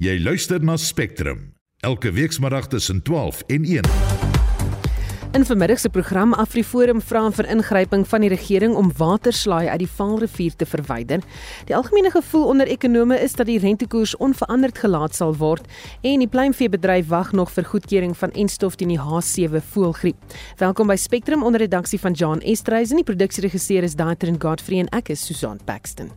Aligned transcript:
Jy 0.00 0.14
luister 0.24 0.62
na 0.64 0.78
Spectrum 0.80 1.50
elke 1.84 2.08
weekmiddag 2.16 2.70
tussen 2.72 3.02
12 3.02 3.42
en 3.46 3.64
1. 3.64 3.84
In 5.32 5.44
vermiddag 5.44 5.78
se 5.78 5.90
program 5.92 6.32
Afriforum 6.32 7.02
vra 7.04 7.26
vir 7.30 7.48
ingryping 7.52 8.06
van 8.08 8.24
die 8.24 8.30
regering 8.32 8.74
om 8.80 8.88
waterslaai 8.96 9.68
uit 9.68 9.82
die 9.82 9.90
Vaalrivier 9.98 10.56
te 10.56 10.64
verwyder. 10.64 11.20
Die 11.68 11.76
algemene 11.76 12.08
gevoel 12.10 12.46
onder 12.48 12.66
ekonome 12.72 13.18
is 13.20 13.36
dat 13.36 13.46
die 13.52 13.58
rentekoers 13.60 14.16
onveranderd 14.16 14.80
gelaat 14.80 15.20
sal 15.20 15.36
word 15.36 15.68
en 16.00 16.24
die 16.24 16.32
pluimveebedryf 16.32 17.12
wag 17.12 17.36
nog 17.36 17.52
vir 17.52 17.68
goedkeuring 17.68 18.16
van 18.16 18.32
enstof 18.32 18.80
teen 18.80 18.96
die 18.96 19.02
H7 19.04 19.60
voëlgriep. 19.74 20.16
Welkom 20.64 20.88
by 20.88 20.96
Spectrum 20.96 21.44
onder 21.44 21.60
redaksie 21.60 22.00
van 22.00 22.16
Jan 22.16 22.40
Estreisen. 22.40 22.96
Die 22.96 23.04
produksieregisseur 23.04 23.84
is 23.84 24.00
Daitrin 24.00 24.40
Godfrey 24.40 24.80
en 24.80 24.92
ek 24.96 25.12
is 25.12 25.28
Susan 25.28 25.60
Paxton. 25.68 26.08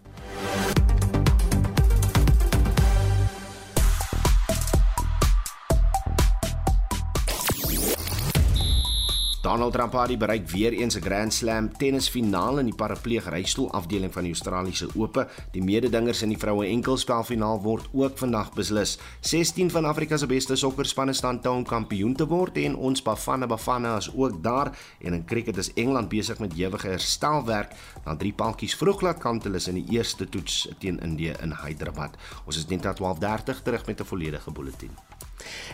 Donald 9.43 9.73
Trump 9.73 9.91
het 9.91 10.17
bereik 10.17 10.49
weer 10.49 10.71
eens 10.71 10.95
'n 10.95 11.01
Grand 11.01 11.33
Slam 11.33 11.77
tennisfinaal 11.77 12.59
in 12.59 12.65
die 12.65 12.75
parapleeg 12.75 13.29
reistool 13.29 13.71
afdeling 13.71 14.13
van 14.13 14.23
die 14.23 14.31
Australiese 14.31 14.87
Ope. 14.95 15.27
Die 15.51 15.63
mededingers 15.63 16.21
in 16.21 16.29
die 16.29 16.37
vroue 16.37 16.65
enkelspelfinaal 16.65 17.61
word 17.61 17.89
ook 17.91 18.17
vandag 18.17 18.53
beslis. 18.53 18.97
16 19.19 19.71
van 19.71 19.85
Afrika 19.85 20.17
se 20.17 20.25
beste 20.25 20.55
sokkerspanne 20.55 21.13
staan 21.13 21.41
toe 21.41 21.51
om 21.51 21.63
kampioen 21.63 22.15
te 22.15 22.27
word 22.27 22.57
en 22.57 22.75
ons 22.75 23.01
Bafana 23.01 23.45
Bafana 23.45 23.97
is 23.97 24.15
ook 24.15 24.43
daar 24.43 24.77
en 24.99 25.13
in 25.13 25.25
cricket 25.25 25.57
is 25.57 25.73
Engeland 25.73 26.09
besig 26.09 26.39
met 26.39 26.53
ewige 26.53 26.87
herstelwerk 26.87 27.71
na 28.05 28.15
drie 28.15 28.33
paltjies 28.33 28.75
vroeg 28.75 29.01
laat 29.01 29.17
kant 29.17 29.43
hulle 29.43 29.59
in 29.67 29.73
die 29.73 29.89
eerste 29.89 30.29
toets 30.29 30.69
teen 30.79 30.99
Indië 30.99 31.33
in 31.41 31.53
Hyderabad. 31.63 32.15
Ons 32.45 32.57
is 32.57 32.65
net 32.65 32.81
tot 32.81 32.95
12:30 32.95 33.61
terug 33.63 33.85
met 33.85 33.99
'n 33.99 34.05
volledige 34.05 34.51
bulletin. 34.51 34.91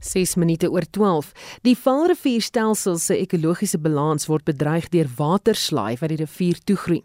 6 0.00 0.34
minute 0.40 0.70
oor 0.70 0.84
12. 0.90 1.32
Die 1.62 1.76
Vaalrivierstelsel 1.76 2.98
se 2.98 3.16
ekologiese 3.20 3.78
balans 3.78 4.26
word 4.30 4.44
bedreig 4.48 4.88
deur 4.92 5.08
waterslaai 5.16 5.98
wat 6.00 6.12
die 6.12 6.18
rivier 6.20 6.58
toegroei. 6.64 7.02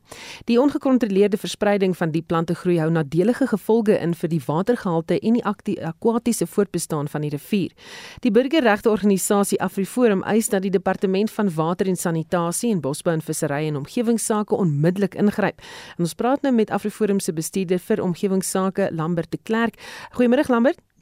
Die 0.50 0.58
ongekontroleerde 0.62 1.38
verspreiding 1.38 1.96
van 1.98 2.14
die 2.16 2.24
plante 2.24 2.56
groei 2.56 2.80
hou 2.80 2.90
nadelige 2.92 3.48
gevolge 3.52 4.00
in 4.00 4.16
vir 4.16 4.32
die 4.32 4.42
watergehalte 4.48 5.20
en 5.20 5.40
die 5.40 5.76
akwatiese 5.84 6.48
voortbestaan 6.48 7.12
van 7.12 7.26
die 7.26 7.34
rivier. 7.36 7.76
Die 8.24 8.32
burgerregteorganisasie 8.32 9.60
AfriForum 9.62 10.24
eis 10.24 10.50
dat 10.50 10.64
die 10.64 10.74
departement 10.74 11.32
van 11.32 11.52
water 11.56 11.88
en 11.92 12.00
sanitasie 12.00 12.72
en 12.72 12.82
bosbou 12.82 13.14
en 13.16 13.24
visserry 13.26 13.68
en 13.68 13.84
omgewingsake 13.84 14.56
onmiddellik 14.56 15.16
ingryp. 15.20 15.62
En 15.98 16.08
ons 16.08 16.18
praat 16.18 16.42
nou 16.42 16.54
met 16.56 16.72
AfriForum 16.72 17.20
se 17.20 17.34
bestuurder 17.34 17.80
vir 17.80 18.04
omgewingsake, 18.04 18.90
Lambert 18.92 19.32
de 19.32 19.40
Klerk. 19.44 19.80
Goeiemôre 20.16 20.48
Lambert. 20.50 20.95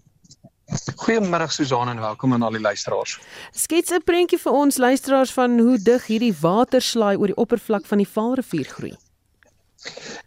Goeiemôre 0.96 1.48
Susan 1.52 1.90
en 1.90 2.00
welkom 2.00 2.34
aan 2.34 2.42
al 2.42 2.52
die 2.52 2.62
luisteraars. 2.62 3.20
Skets 3.52 3.92
'n 3.92 4.04
prentjie 4.04 4.40
vir 4.40 4.52
ons 4.52 4.78
luisteraars 4.78 5.32
van 5.32 5.60
hoe 5.60 5.78
dig 5.78 6.06
hierdie 6.06 6.36
waterslaai 6.40 7.18
oor 7.18 7.28
die 7.28 7.42
oppervlak 7.46 7.86
van 7.86 7.98
die 7.98 8.08
Vaalrivier 8.08 8.66
groei. 8.66 8.96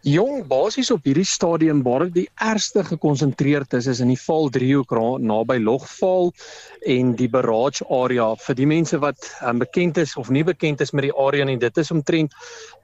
Jong 0.06 0.44
basies 0.46 0.92
op 0.94 1.06
hierdie 1.08 1.26
stadium 1.26 1.80
waar 1.82 2.04
dit 2.06 2.12
die 2.14 2.28
ergste 2.46 2.84
gekonsentreerd 2.86 3.72
is 3.74 3.88
is 3.90 4.00
in 4.04 4.12
die 4.12 4.20
Val 4.20 4.50
driehoek 4.54 4.92
naby 5.18 5.56
Logval 5.58 6.30
en 6.86 7.14
die 7.18 7.28
barrage 7.28 7.82
area. 7.90 8.28
Vir 8.44 8.58
die 8.60 8.68
mense 8.70 9.00
wat 9.02 9.18
um, 9.42 9.58
bekend 9.58 9.98
is 9.98 10.14
of 10.20 10.30
nie 10.30 10.44
bekend 10.46 10.84
is 10.84 10.92
met 10.92 11.08
die 11.08 11.14
area 11.24 11.48
nie 11.48 11.56
dit 11.58 11.80
is 11.82 11.90
omtrent 11.90 12.36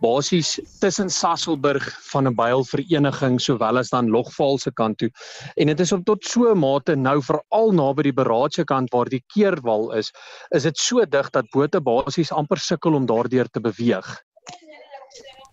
basies 0.03 0.57
tussen 0.81 1.11
Sasselburg 1.11 1.87
van 2.11 2.27
'n 2.27 2.35
byl 2.35 2.65
vereniging 2.65 3.39
sowel 3.41 3.79
as 3.79 3.91
dan 3.91 4.11
Logval 4.11 4.59
se 4.59 4.73
kant 4.73 4.99
toe. 4.99 5.11
En 5.57 5.67
dit 5.67 5.81
is 5.81 5.93
op 5.93 6.05
tot 6.05 6.25
so 6.25 6.51
'n 6.51 6.59
mate 6.59 6.97
nou 6.97 7.21
veral 7.23 7.73
naby 7.73 8.03
die 8.03 8.19
barrage 8.19 8.65
kant 8.65 8.91
waar 8.91 9.09
die 9.09 9.23
keerwal 9.35 9.93
is 9.93 10.13
is 10.51 10.63
dit 10.63 10.77
so 10.77 11.05
dig 11.05 11.31
dat 11.31 11.47
bote 11.53 11.81
basies 11.81 12.33
amper 12.33 12.59
sukkel 12.59 12.95
om 12.95 13.07
daardeur 13.07 13.47
te 13.47 13.61
beweeg 13.61 14.23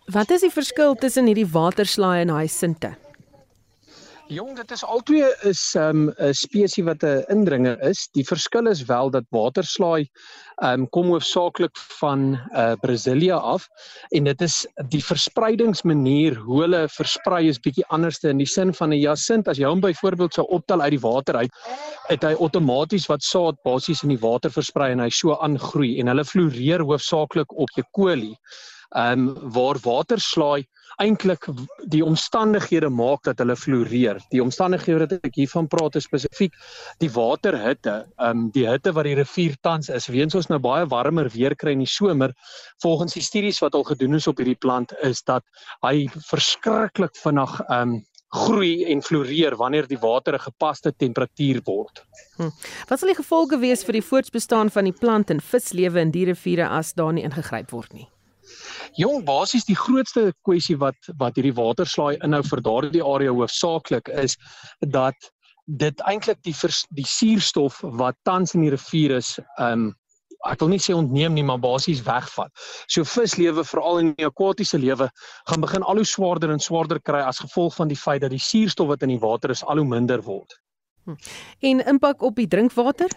Wat 0.10 0.32
is 0.34 0.42
die 0.42 0.50
verskil 0.50 0.96
tussen 0.98 1.28
hierdie 1.30 1.46
waterslaai 1.54 2.24
en 2.24 2.32
hyacinte? 2.34 2.96
Jong, 4.30 4.56
dit 4.58 4.72
is 4.74 4.82
albei 4.82 5.28
is 5.46 5.62
'n 5.78 5.82
um, 5.82 6.34
spesies 6.34 6.86
wat 6.86 7.04
'n 7.04 7.26
indringer 7.30 7.78
is. 7.86 8.08
Die 8.18 8.26
verskil 8.26 8.68
is 8.72 8.82
wel 8.90 9.12
dat 9.12 9.26
waterslaai 9.30 10.10
um, 10.64 10.88
kom 10.90 11.12
hoofsaaklik 11.14 11.78
van 12.00 12.40
uh, 12.54 12.74
Brasilia 12.82 13.38
af 13.38 13.68
en 14.10 14.24
dit 14.24 14.42
is 14.42 14.66
die 14.90 15.04
verspreidingsmanier 15.04 16.36
hoe 16.36 16.62
hulle 16.62 16.88
versprei 16.90 17.48
is 17.48 17.60
bietjie 17.60 17.86
anderste 17.90 18.30
in 18.30 18.38
die 18.38 18.50
sin 18.50 18.74
van 18.74 18.90
'n 18.90 18.98
hyacint 18.98 19.48
as 19.48 19.58
jy 19.58 19.70
hom 19.70 19.82
byvoorbeeld 19.82 20.34
sou 20.34 20.48
optel 20.48 20.82
uit 20.82 20.92
die 20.98 21.06
water 21.06 21.36
uit, 21.36 21.52
het 22.10 22.24
hy 22.24 22.34
outomaties 22.34 23.06
wat 23.10 23.22
saad 23.22 23.62
basies 23.64 24.04
in 24.04 24.10
die 24.10 24.26
water 24.26 24.50
versprei 24.50 24.92
en 24.92 25.00
hy 25.00 25.10
so 25.10 25.38
aangroei 25.38 26.00
en 26.00 26.08
hulle 26.08 26.26
floreer 26.26 26.82
hoofsaaklik 26.82 27.54
op 27.54 27.70
E. 27.78 27.84
ehm 28.96 29.28
um, 29.30 29.52
waar 29.54 29.78
waterslaai 29.84 30.66
eintlik 31.00 31.46
die 31.94 32.02
omstandighede 32.04 32.90
maak 32.92 33.24
dat 33.24 33.40
hulle 33.40 33.56
floreer. 33.56 34.20
Die 34.34 34.42
omstandighede 34.44 35.06
wat 35.06 35.14
ek 35.30 35.38
hiervan 35.40 35.70
praat 35.72 35.96
is 35.96 36.08
spesifiek 36.10 36.56
die 37.04 37.12
waterhitte, 37.16 37.96
ehm 38.18 38.46
um, 38.46 38.50
die 38.56 38.66
hitte 38.68 38.94
wat 38.98 39.08
die 39.08 39.16
rivier 39.20 39.56
tans 39.62 39.90
is. 39.90 40.10
Weens 40.12 40.36
ons 40.36 40.50
nou 40.52 40.60
baie 40.60 40.88
warmer 40.90 41.30
weer 41.36 41.56
kry 41.56 41.78
in 41.78 41.86
die 41.86 41.90
somer, 41.90 42.34
volgens 42.84 43.16
die 43.16 43.24
studies 43.24 43.62
wat 43.64 43.78
al 43.78 43.88
gedoen 43.88 44.20
is 44.20 44.28
op 44.28 44.42
hierdie 44.42 44.60
plant 44.60 44.94
is 45.06 45.24
dat 45.24 45.46
hy 45.86 46.10
verskriklik 46.32 47.16
vinnig 47.24 47.60
ehm 47.68 47.98
um, 47.98 48.00
groei 48.30 48.86
en 48.86 49.00
floreer 49.02 49.56
wanneer 49.58 49.88
die 49.90 49.98
water 49.98 50.36
'n 50.36 50.40
gepaste 50.40 50.94
temperatuur 50.94 51.62
word. 51.66 52.06
Hm. 52.38 52.52
Wat 52.88 53.00
sal 53.00 53.10
die 53.10 53.18
gevolge 53.18 53.58
wees 53.58 53.84
vir 53.84 53.94
die 53.94 54.06
voortbestaan 54.06 54.70
van 54.70 54.84
die 54.84 54.94
plant 54.94 55.30
en 55.30 55.42
vislewe 55.42 56.00
in 56.00 56.12
die 56.12 56.26
riviere 56.26 56.70
as 56.70 56.94
daar 56.94 57.14
nie 57.14 57.24
ingegryp 57.24 57.72
word 57.72 57.94
nie? 57.94 58.08
Jong, 58.98 59.24
basies 59.26 59.66
die 59.66 59.78
grootste 59.78 60.32
kwessie 60.48 60.78
wat 60.78 61.12
wat 61.18 61.38
hierdie 61.38 61.56
waterslaai 61.56 62.18
inhou 62.26 62.42
vir 62.48 62.62
daardie 62.66 63.04
area 63.06 63.34
hoofsaaklik 63.36 64.10
is 64.10 64.38
dat 64.80 65.16
dit 65.70 66.02
eintlik 66.10 66.42
die 66.44 66.56
vers, 66.56 66.86
die 66.98 67.06
suurstof 67.06 67.82
wat 68.00 68.18
tans 68.26 68.56
in 68.58 68.66
die 68.66 68.74
rivier 68.74 69.18
is, 69.20 69.38
ehm 69.58 69.90
um, 69.90 69.90
ek 70.48 70.62
wil 70.64 70.70
nie 70.72 70.80
sê 70.80 70.94
ontneem 70.96 71.34
nie, 71.36 71.44
maar 71.44 71.60
basies 71.60 72.00
wegvat. 72.06 72.48
So 72.88 73.04
vislewe, 73.04 73.66
veral 73.68 74.00
in 74.00 74.14
die 74.16 74.28
akwatiese 74.28 74.80
lewe, 74.80 75.10
gaan 75.50 75.66
begin 75.66 75.84
al 75.84 76.00
hoe 76.00 76.08
swaarder 76.08 76.54
en 76.54 76.64
swaarder 76.64 77.02
kry 77.04 77.20
as 77.28 77.42
gevolg 77.44 77.76
van 77.76 77.92
die 77.92 78.00
feit 78.00 78.24
dat 78.24 78.32
die 78.32 78.40
suurstof 78.40 78.88
wat 78.94 79.04
in 79.04 79.12
die 79.12 79.20
water 79.20 79.52
is 79.52 79.66
al 79.66 79.84
hoe 79.84 79.88
minder 79.88 80.24
word. 80.24 80.56
Hm. 81.04 81.20
En 81.60 81.84
impak 81.92 82.24
op 82.24 82.40
die 82.40 82.48
drinkwater? 82.48 83.12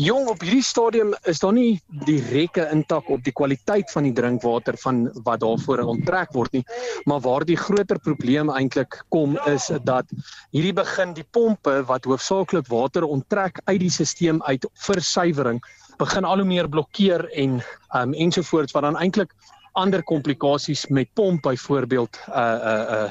Jong 0.00 0.30
op 0.32 0.40
hierdie 0.40 0.64
stadium 0.64 1.10
is 1.28 1.42
daar 1.42 1.52
nie 1.52 1.80
direkte 2.06 2.64
intak 2.72 3.10
op 3.12 3.20
die 3.26 3.34
kwaliteit 3.36 3.90
van 3.92 4.06
die 4.08 4.14
drinkwater 4.16 4.78
van 4.80 5.02
wat 5.26 5.42
daarvoor 5.42 5.82
onttrek 5.92 6.32
word 6.32 6.56
nie, 6.56 6.62
maar 7.04 7.20
waar 7.20 7.44
die 7.44 7.58
groter 7.60 8.00
probleem 8.00 8.48
eintlik 8.48 9.02
kom 9.12 9.36
is 9.50 9.68
dat 9.84 10.08
hierdie 10.50 10.72
begin 10.72 11.12
die 11.12 11.26
pompe 11.28 11.82
wat 11.90 12.08
hoofsaaklik 12.08 12.70
water 12.72 13.04
onttrek 13.04 13.60
uit 13.68 13.80
die 13.84 13.92
stelsel 13.92 14.40
uit 14.48 14.64
vir 14.86 15.04
suiwering 15.04 15.60
begin 16.00 16.24
al 16.24 16.40
hoe 16.40 16.48
meer 16.48 16.68
blokkeer 16.72 17.28
en 17.36 17.60
um, 17.92 18.16
ensovoorts 18.16 18.72
wat 18.72 18.88
dan 18.88 18.96
eintlik 18.96 19.36
ander 19.76 20.02
komplikasies 20.02 20.88
met 20.88 21.12
pomp 21.14 21.44
byvoorbeeld 21.44 22.16
uh 22.28 22.58
uh 22.72 22.82
uh 22.96 23.10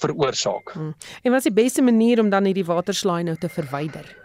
veroorsaak. 0.00 0.72
Hmm. 0.72 0.94
En 1.22 1.30
wat 1.30 1.44
is 1.44 1.52
die 1.52 1.62
beste 1.62 1.82
manier 1.82 2.20
om 2.20 2.28
dan 2.28 2.44
hierdie 2.44 2.66
waterslaai 2.66 3.22
nou 3.22 3.36
te 3.36 3.48
verwyder? 3.48 4.23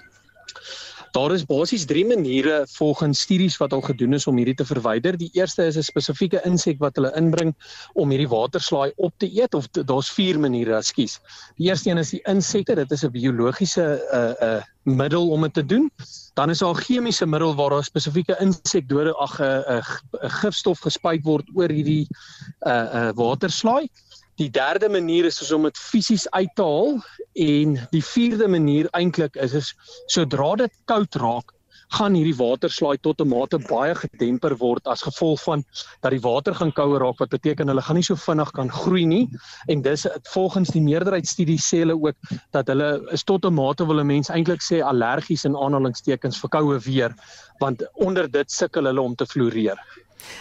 Daar 1.11 1.31
is 1.33 1.45
basies 1.45 1.85
drie 1.85 2.05
maniere 2.05 2.67
volgens 2.69 3.19
studies 3.19 3.57
wat 3.57 3.73
al 3.73 3.81
gedoen 3.81 4.13
is 4.13 4.27
om 4.27 4.37
hierdie 4.37 4.55
te 4.55 4.65
verwyder. 4.65 5.17
Die 5.17 5.29
eerste 5.33 5.65
is 5.65 5.77
'n 5.77 5.83
spesifieke 5.83 6.41
insek 6.45 6.77
wat 6.79 6.95
hulle 6.95 7.11
inbring 7.15 7.55
om 7.93 8.09
hierdie 8.09 8.29
waterslaai 8.29 8.91
op 8.95 9.13
te 9.17 9.29
eet 9.41 9.53
of 9.53 9.67
daar's 9.71 10.11
vier 10.11 10.39
maniere, 10.39 10.75
ekskuus. 10.77 11.19
Die 11.57 11.67
eerste 11.67 11.89
een 11.89 11.97
is 11.97 12.09
die 12.09 12.21
insekte, 12.27 12.75
dit 12.75 12.91
is 12.91 13.03
'n 13.03 13.11
biologiese 13.11 13.81
'n 13.81 14.17
uh, 14.17 14.33
'n 14.41 14.57
uh, 14.57 14.61
middel 14.83 15.29
om 15.29 15.41
dit 15.41 15.53
te 15.53 15.65
doen. 15.65 15.91
Dan 16.33 16.49
is 16.49 16.59
daar 16.59 16.75
'n 16.75 16.83
chemiese 16.83 17.25
middel 17.25 17.55
waar 17.55 17.69
daar 17.69 17.83
spesifieke 17.83 18.37
insekdode 18.39 19.13
ag 19.13 19.39
'n 19.41 19.81
'n 20.21 20.29
gifstof 20.41 20.79
gespuit 20.79 21.23
word 21.23 21.45
oor 21.55 21.69
hierdie 21.69 22.07
uh, 22.61 22.73
uh, 22.93 23.09
waterslaai. 23.13 23.89
Die 24.39 24.49
derde 24.49 24.89
manier 24.89 25.25
is 25.25 25.51
om 25.51 25.67
dit 25.67 25.77
fisies 25.77 26.29
uit 26.31 26.51
te 26.55 26.63
haal 26.63 26.99
en 27.45 27.77
die 27.91 28.03
vierde 28.03 28.47
manier 28.47 28.87
eintlik 28.95 29.35
is 29.35 29.53
is 29.53 29.73
sodra 30.07 30.53
dit 30.61 30.75
koud 30.87 31.15
raak, 31.19 31.51
gaan 31.97 32.15
hierdie 32.15 32.37
waterslaai 32.37 32.97
tot 33.01 33.21
'n 33.21 33.29
mate 33.29 33.57
baie 33.67 33.95
gedemper 33.97 34.55
word 34.61 34.87
as 34.93 35.03
gevolg 35.07 35.41
van 35.43 35.63
dat 36.01 36.11
die 36.13 36.21
water 36.25 36.55
gaan 36.55 36.73
kouer 36.79 37.01
raak 37.03 37.19
wat 37.23 37.33
beteken 37.35 37.67
hulle 37.67 37.81
gaan 37.81 37.97
nie 37.99 38.07
so 38.07 38.15
vinnig 38.15 38.51
kan 38.57 38.69
groei 38.79 39.05
nie 39.05 39.25
en 39.67 39.81
dis 39.81 40.05
volgens 40.33 40.69
die 40.75 40.85
meerderheid 40.87 41.27
studies 41.27 41.65
sê 41.71 41.81
hulle 41.83 41.97
ook 41.97 42.35
dat 42.55 42.67
hulle 42.67 42.89
is 43.17 43.23
tot 43.23 43.45
'n 43.45 43.53
mate 43.53 43.87
wil 43.91 43.99
'n 43.99 44.11
mens 44.13 44.29
eintlik 44.29 44.61
sê 44.61 44.83
allergies 44.91 45.45
in 45.45 45.57
aanhalingstekens 45.57 46.39
vir 46.43 46.49
koue 46.49 46.79
weer 46.85 47.15
want 47.59 47.83
onder 47.93 48.31
dit 48.31 48.51
sukkel 48.51 48.85
hulle 48.85 49.01
om 49.01 49.15
te 49.15 49.25
floreer. 49.25 49.77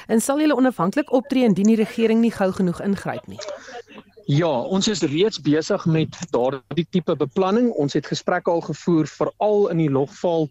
En 0.07 0.21
sal 0.21 0.41
julle 0.41 0.57
onafhanklik 0.57 1.13
optree 1.13 1.45
indien 1.45 1.67
die 1.73 1.81
regering 1.81 2.21
nie 2.21 2.33
gou 2.35 2.51
genoeg 2.53 2.81
ingryp 2.85 3.27
nie? 3.27 3.41
Ja, 4.29 4.51
ons 4.61 4.89
is 4.89 5.01
reeds 5.01 5.41
besig 5.41 5.87
met 5.87 6.17
daardie 6.31 6.87
tipe 6.91 7.17
beplanning. 7.17 7.71
Ons 7.73 7.97
het 7.97 8.07
gesprekke 8.07 8.51
al 8.51 8.61
gevoer 8.61 9.07
veral 9.09 9.69
in 9.73 9.85
die 9.85 9.91
logval 9.91 10.51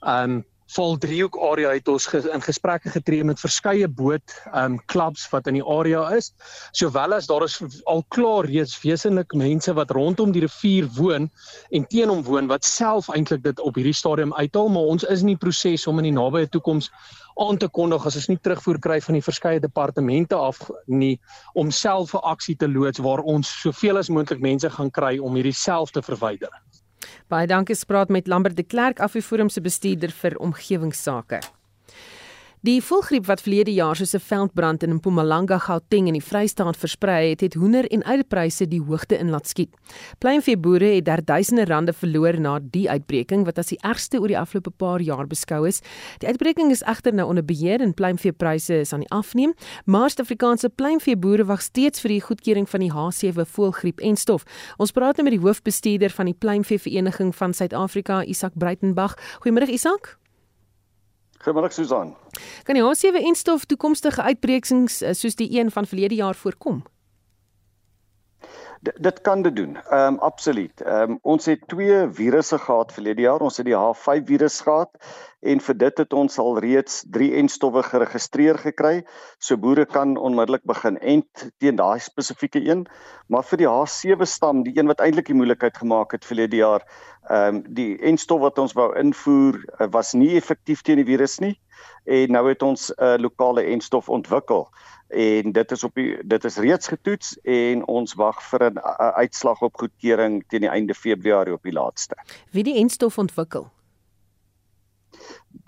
ehm 0.00 0.38
um, 0.38 0.44
Val 0.68 0.98
driehoek 1.00 1.36
area 1.40 1.70
het 1.72 1.88
ons 1.88 2.06
ges, 2.12 2.26
in 2.28 2.42
gesprekke 2.44 2.90
getree 2.92 3.24
met 3.24 3.40
verskeie 3.40 3.88
boot 3.88 4.34
ehm 4.52 4.74
um, 4.74 4.78
klubs 4.92 5.24
wat 5.32 5.46
in 5.48 5.56
die 5.56 5.64
area 5.64 6.02
is. 6.16 6.32
Sowel 6.76 7.14
as 7.16 7.28
daar 7.30 7.46
is 7.46 7.56
al 7.86 8.04
klaar 8.14 8.44
reeds 8.44 8.76
wesenlik 8.82 9.32
mense 9.32 9.72
wat 9.78 9.94
rondom 9.96 10.32
die 10.32 10.44
rivier 10.44 10.88
woon 10.98 11.30
en 11.70 11.86
teen 11.88 12.12
hom 12.12 12.20
woon 12.26 12.50
wat 12.52 12.68
self 12.68 13.08
eintlik 13.14 13.42
dit 13.46 13.60
op 13.60 13.80
hierdie 13.80 13.96
stadium 13.96 14.34
uithaal, 14.34 14.68
maar 14.68 14.92
ons 14.92 15.08
is 15.08 15.24
in 15.24 15.32
die 15.32 15.40
proses 15.40 15.86
om 15.86 16.02
in 16.02 16.10
die 16.10 16.16
nabye 16.18 16.50
toekoms 16.52 16.92
aan 17.38 17.58
te 17.58 17.68
kondig 17.70 18.04
as 18.06 18.16
ons 18.18 18.28
nie 18.28 18.38
terugvoer 18.42 18.80
kry 18.82 18.98
van 19.04 19.16
die 19.16 19.24
verskeie 19.24 19.60
departemente 19.62 20.36
af 20.36 20.58
nie 20.86 21.16
om 21.54 21.70
self 21.70 22.14
'n 22.14 22.24
aksie 22.34 22.56
te 22.56 22.68
loods 22.68 22.98
waar 22.98 23.22
ons 23.22 23.48
soveel 23.62 23.98
as 23.98 24.08
moontlik 24.08 24.40
mense 24.40 24.70
gaan 24.70 24.90
kry 24.90 25.18
om 25.18 25.34
hierdie 25.34 25.54
self 25.54 25.90
te 25.90 26.02
verwyder. 26.02 26.50
Baie 27.28 27.46
dankie 27.46 27.76
spraak 27.76 28.08
met 28.08 28.26
Lambert 28.26 28.56
de 28.56 28.62
Klerk 28.62 29.00
Afriforum 29.00 29.48
se 29.48 29.60
bestuurder 29.60 30.10
vir 30.10 30.38
omgewingsake. 30.38 31.40
Die 32.66 32.80
voëlgriep 32.82 33.28
wat 33.28 33.44
verlede 33.44 33.70
jaar 33.70 33.94
soos 33.94 34.14
'n 34.14 34.18
veldbrand 34.18 34.82
in 34.82 34.94
Mpumalanga, 34.94 35.58
Gauteng 35.58 36.08
en 36.08 36.12
die 36.12 36.22
Vrystaat 36.22 36.76
versprei 36.76 37.30
het, 37.30 37.40
het 37.40 37.54
hoender 37.54 37.86
en 37.86 38.02
eierpryse 38.02 38.66
die 38.66 38.80
hoogte 38.82 39.16
in 39.18 39.30
laat 39.30 39.46
skiet. 39.46 39.70
Pluimveeboere 40.18 40.94
het 40.94 41.04
daar 41.04 41.24
duisende 41.24 41.64
rande 41.64 41.92
verloor 41.92 42.40
na 42.40 42.58
die 42.62 42.90
uitbreking 42.90 43.44
wat 43.44 43.58
as 43.58 43.66
die 43.66 43.78
ergste 43.82 44.18
oor 44.18 44.26
die 44.26 44.38
afgelope 44.38 44.70
paar 44.70 45.00
jaar 45.00 45.26
beskou 45.26 45.68
is. 45.68 45.80
Die 46.18 46.28
uitbreking 46.28 46.70
is 46.70 46.82
egter 46.82 47.14
nou 47.14 47.28
onder 47.28 47.44
beheer 47.44 47.80
en 47.80 47.94
pluimveepryse 47.94 48.80
is 48.80 48.92
aan 48.92 49.00
die 49.00 49.10
afneem, 49.10 49.54
maar 49.84 50.10
Suid-Afrikaanse 50.10 50.68
pluimveeboere 50.68 51.44
wag 51.44 51.62
steeds 51.62 52.00
vir 52.00 52.08
die 52.08 52.20
goedkeuring 52.20 52.68
van 52.68 52.80
die 52.80 52.90
H7 52.90 53.46
voëlgriep 53.46 54.00
en 54.00 54.16
stof. 54.16 54.42
Ons 54.78 54.90
praat 54.90 55.16
nou 55.16 55.30
met 55.30 55.38
die 55.38 55.46
hoofbestuurder 55.46 56.10
van 56.10 56.24
die 56.24 56.34
Pluimveevereniging 56.34 57.36
van 57.36 57.54
Suid-Afrika, 57.54 58.24
Isak 58.24 58.52
Breitenberg. 58.54 59.14
Goeiemôre 59.42 59.70
Isak. 59.70 60.18
Goeiemôre 61.38 61.70
Susan. 61.70 62.16
Kan 62.64 62.74
die 62.74 62.82
H7 62.82 63.22
enstof 63.30 63.64
toekomstige 63.64 64.22
uitbrekings 64.22 65.02
eh, 65.02 65.14
soos 65.14 65.38
die 65.38 65.60
een 65.60 65.70
van 65.70 65.86
verlede 65.86 66.14
jaar 66.14 66.34
voorkom? 66.34 66.82
D 68.82 68.92
dit 69.02 69.20
kan 69.20 69.42
dit 69.42 69.56
doen. 69.56 69.76
Ehm 69.76 70.14
um, 70.14 70.18
absoluut. 70.18 70.80
Ehm 70.80 71.10
um, 71.10 71.18
ons 71.22 71.46
het 71.46 71.62
twee 71.66 72.08
virusse 72.12 72.58
gehad 72.58 72.92
verlede 72.92 73.22
jaar. 73.22 73.40
Ons 73.40 73.56
het 73.56 73.66
die 73.66 73.74
H5 73.74 74.22
virus 74.24 74.60
gehad 74.60 74.90
en 75.40 75.60
vir 75.60 75.76
dit 75.78 75.98
het 75.98 76.12
ons 76.12 76.38
al 76.38 76.58
reeds 76.58 77.02
3 77.10 77.32
enstowwe 77.42 77.82
geregistreer 77.82 78.58
gekry. 78.58 79.02
So 79.38 79.56
boere 79.56 79.86
kan 79.86 80.16
onmiddellik 80.16 80.62
begin 80.64 80.98
ent 80.98 81.50
teen 81.58 81.76
daai 81.76 81.98
spesifieke 81.98 82.62
een. 82.62 82.86
Maar 83.26 83.42
vir 83.50 83.58
die 83.64 83.70
H7 83.70 84.22
stam, 84.22 84.62
die 84.62 84.78
een 84.78 84.86
wat 84.86 85.00
eintlik 85.00 85.26
die 85.26 85.38
moeilikheid 85.38 85.76
gemaak 85.76 86.12
het 86.12 86.24
verlede 86.24 86.62
jaar, 86.62 86.86
ehm 87.28 87.54
um, 87.54 87.62
die 87.74 87.98
enstof 87.98 88.40
wat 88.40 88.58
ons 88.58 88.72
wou 88.78 88.92
invoer 88.98 89.58
uh, 89.80 89.90
was 89.90 90.14
nie 90.14 90.36
effektief 90.36 90.82
teen 90.82 91.02
die 91.02 91.10
virus 91.14 91.40
nie 91.42 91.56
en 92.04 92.32
nou 92.32 92.48
het 92.48 92.62
ons 92.62 92.90
'n 92.90 93.04
uh, 93.04 93.16
lokale 93.20 93.62
enstof 93.74 94.08
ontwikkel 94.08 94.68
en 95.08 95.52
dit 95.52 95.72
is 95.72 95.84
op 95.84 95.94
die 95.94 96.18
dit 96.24 96.44
is 96.44 96.56
reeds 96.56 96.88
getoets 96.88 97.38
en 97.42 97.86
ons 97.86 98.14
wag 98.14 98.42
vir 98.50 98.70
'n 98.70 98.78
uitslag 99.16 99.62
op 99.62 99.76
goedkeuring 99.76 100.44
teen 100.48 100.60
die 100.60 100.70
einde 100.70 100.94
Februarie 100.94 101.52
op 101.52 101.62
die 101.62 101.72
laatste. 101.72 102.16
Wie 102.50 102.64
die 102.64 102.76
enstof 102.76 103.18
ontwikkel? 103.18 103.70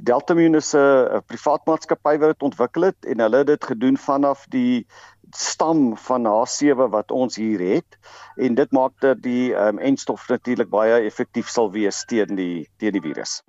Deltamune 0.03 0.57
is 0.57 0.75
'n 0.75 1.23
privaat 1.27 1.67
maatskappy 1.67 2.19
wat 2.19 2.33
dit 2.33 2.43
ontwikkel 2.43 2.83
het 2.83 3.05
en 3.05 3.21
hulle 3.21 3.37
het 3.37 3.47
dit 3.47 3.65
gedoen 3.65 3.97
vanaf 3.97 4.45
die 4.49 4.87
stam 5.31 5.97
van 5.97 6.27
H7 6.27 6.91
wat 6.91 7.11
ons 7.11 7.37
hier 7.37 7.61
het 7.61 7.99
en 8.37 8.55
dit 8.55 8.71
maak 8.73 8.93
dat 9.01 9.23
die 9.23 9.55
um, 9.55 9.79
enstof 9.79 10.29
natuurlik 10.29 10.69
baie 10.69 11.01
effektief 11.05 11.49
sal 11.49 11.73
wees 11.73 12.05
teen 12.05 12.35
die 12.35 12.69
teen 12.77 12.93
die 12.93 13.01
virus. 13.01 13.43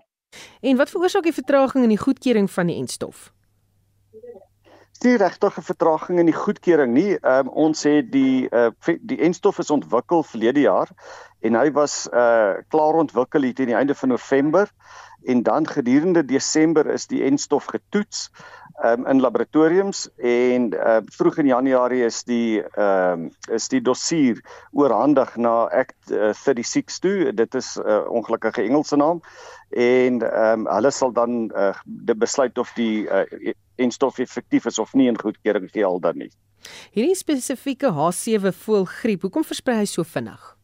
En 0.61 0.77
wat 0.77 0.89
veroorsaak 0.89 1.23
die 1.23 1.33
vertraging 1.33 1.83
in 1.83 1.89
die 1.89 2.03
goedkeuring 2.03 2.51
van 2.51 2.67
die 2.67 2.77
enstof? 2.77 3.31
Nie 5.03 5.17
regtig 5.17 5.57
'n 5.57 5.61
vertraging 5.61 6.19
in 6.19 6.25
die 6.25 6.35
goedkeuring 6.35 6.93
nie. 6.93 7.17
Ehm 7.19 7.47
um, 7.47 7.49
ons 7.49 7.83
het 7.83 8.11
die 8.11 8.47
uh, 8.49 8.69
die 9.01 9.19
enstof 9.19 9.59
is 9.59 9.71
ontwikkel 9.71 10.23
verlede 10.23 10.59
jaar 10.59 10.89
en 11.39 11.55
hy 11.55 11.71
was 11.71 12.07
uh 12.13 12.53
klaar 12.69 12.93
ontwikkel 12.93 13.41
hier 13.41 13.53
teen 13.53 13.71
die 13.73 13.79
einde 13.79 13.95
van 13.95 14.09
November 14.09 14.71
en 15.23 15.43
dan 15.43 15.67
gedurende 15.67 16.25
Desember 16.25 16.85
is 16.87 17.07
die 17.07 17.23
enstof 17.23 17.65
getoets 17.65 18.29
um, 18.83 19.05
in 19.07 19.21
laboratoriums 19.21 20.07
en 20.17 20.73
uh, 20.73 20.97
vroeg 21.15 21.37
in 21.43 21.51
Januarie 21.51 22.03
is 22.05 22.23
die 22.23 22.61
um, 22.79 23.29
is 23.51 23.67
die 23.71 23.81
dossier 23.81 24.41
oorhandig 24.71 25.35
na 25.37 25.67
Act 25.69 26.11
uh, 26.11 26.31
36 26.33 26.99
toe. 26.99 27.31
Dit 27.33 27.55
is 27.55 27.77
'n 27.77 27.87
uh, 27.87 28.03
ongelukkige 28.11 28.63
Engelse 28.63 28.95
naam 28.95 29.21
en 29.69 30.21
um, 30.21 30.67
hulle 30.67 30.91
sal 30.91 31.11
dan 31.11 31.51
uh, 31.55 31.73
die 31.85 32.15
besluit 32.15 32.57
of 32.57 32.71
die 32.75 33.07
uh, 33.07 33.53
enstof 33.75 34.19
effektief 34.19 34.65
is 34.65 34.79
of 34.79 34.93
nie 34.93 35.07
en 35.07 35.19
goedkeuring 35.19 35.69
gee 35.71 35.85
al 35.85 35.99
dan 35.99 36.17
nie. 36.17 36.31
Hierdie 36.91 37.15
spesifieke 37.15 37.89
H7 37.89 38.51
voëlgriep, 38.53 39.21
hoekom 39.21 39.43
versprei 39.47 39.77
hy 39.81 39.85
so 39.89 40.03
vinnig? 40.03 40.60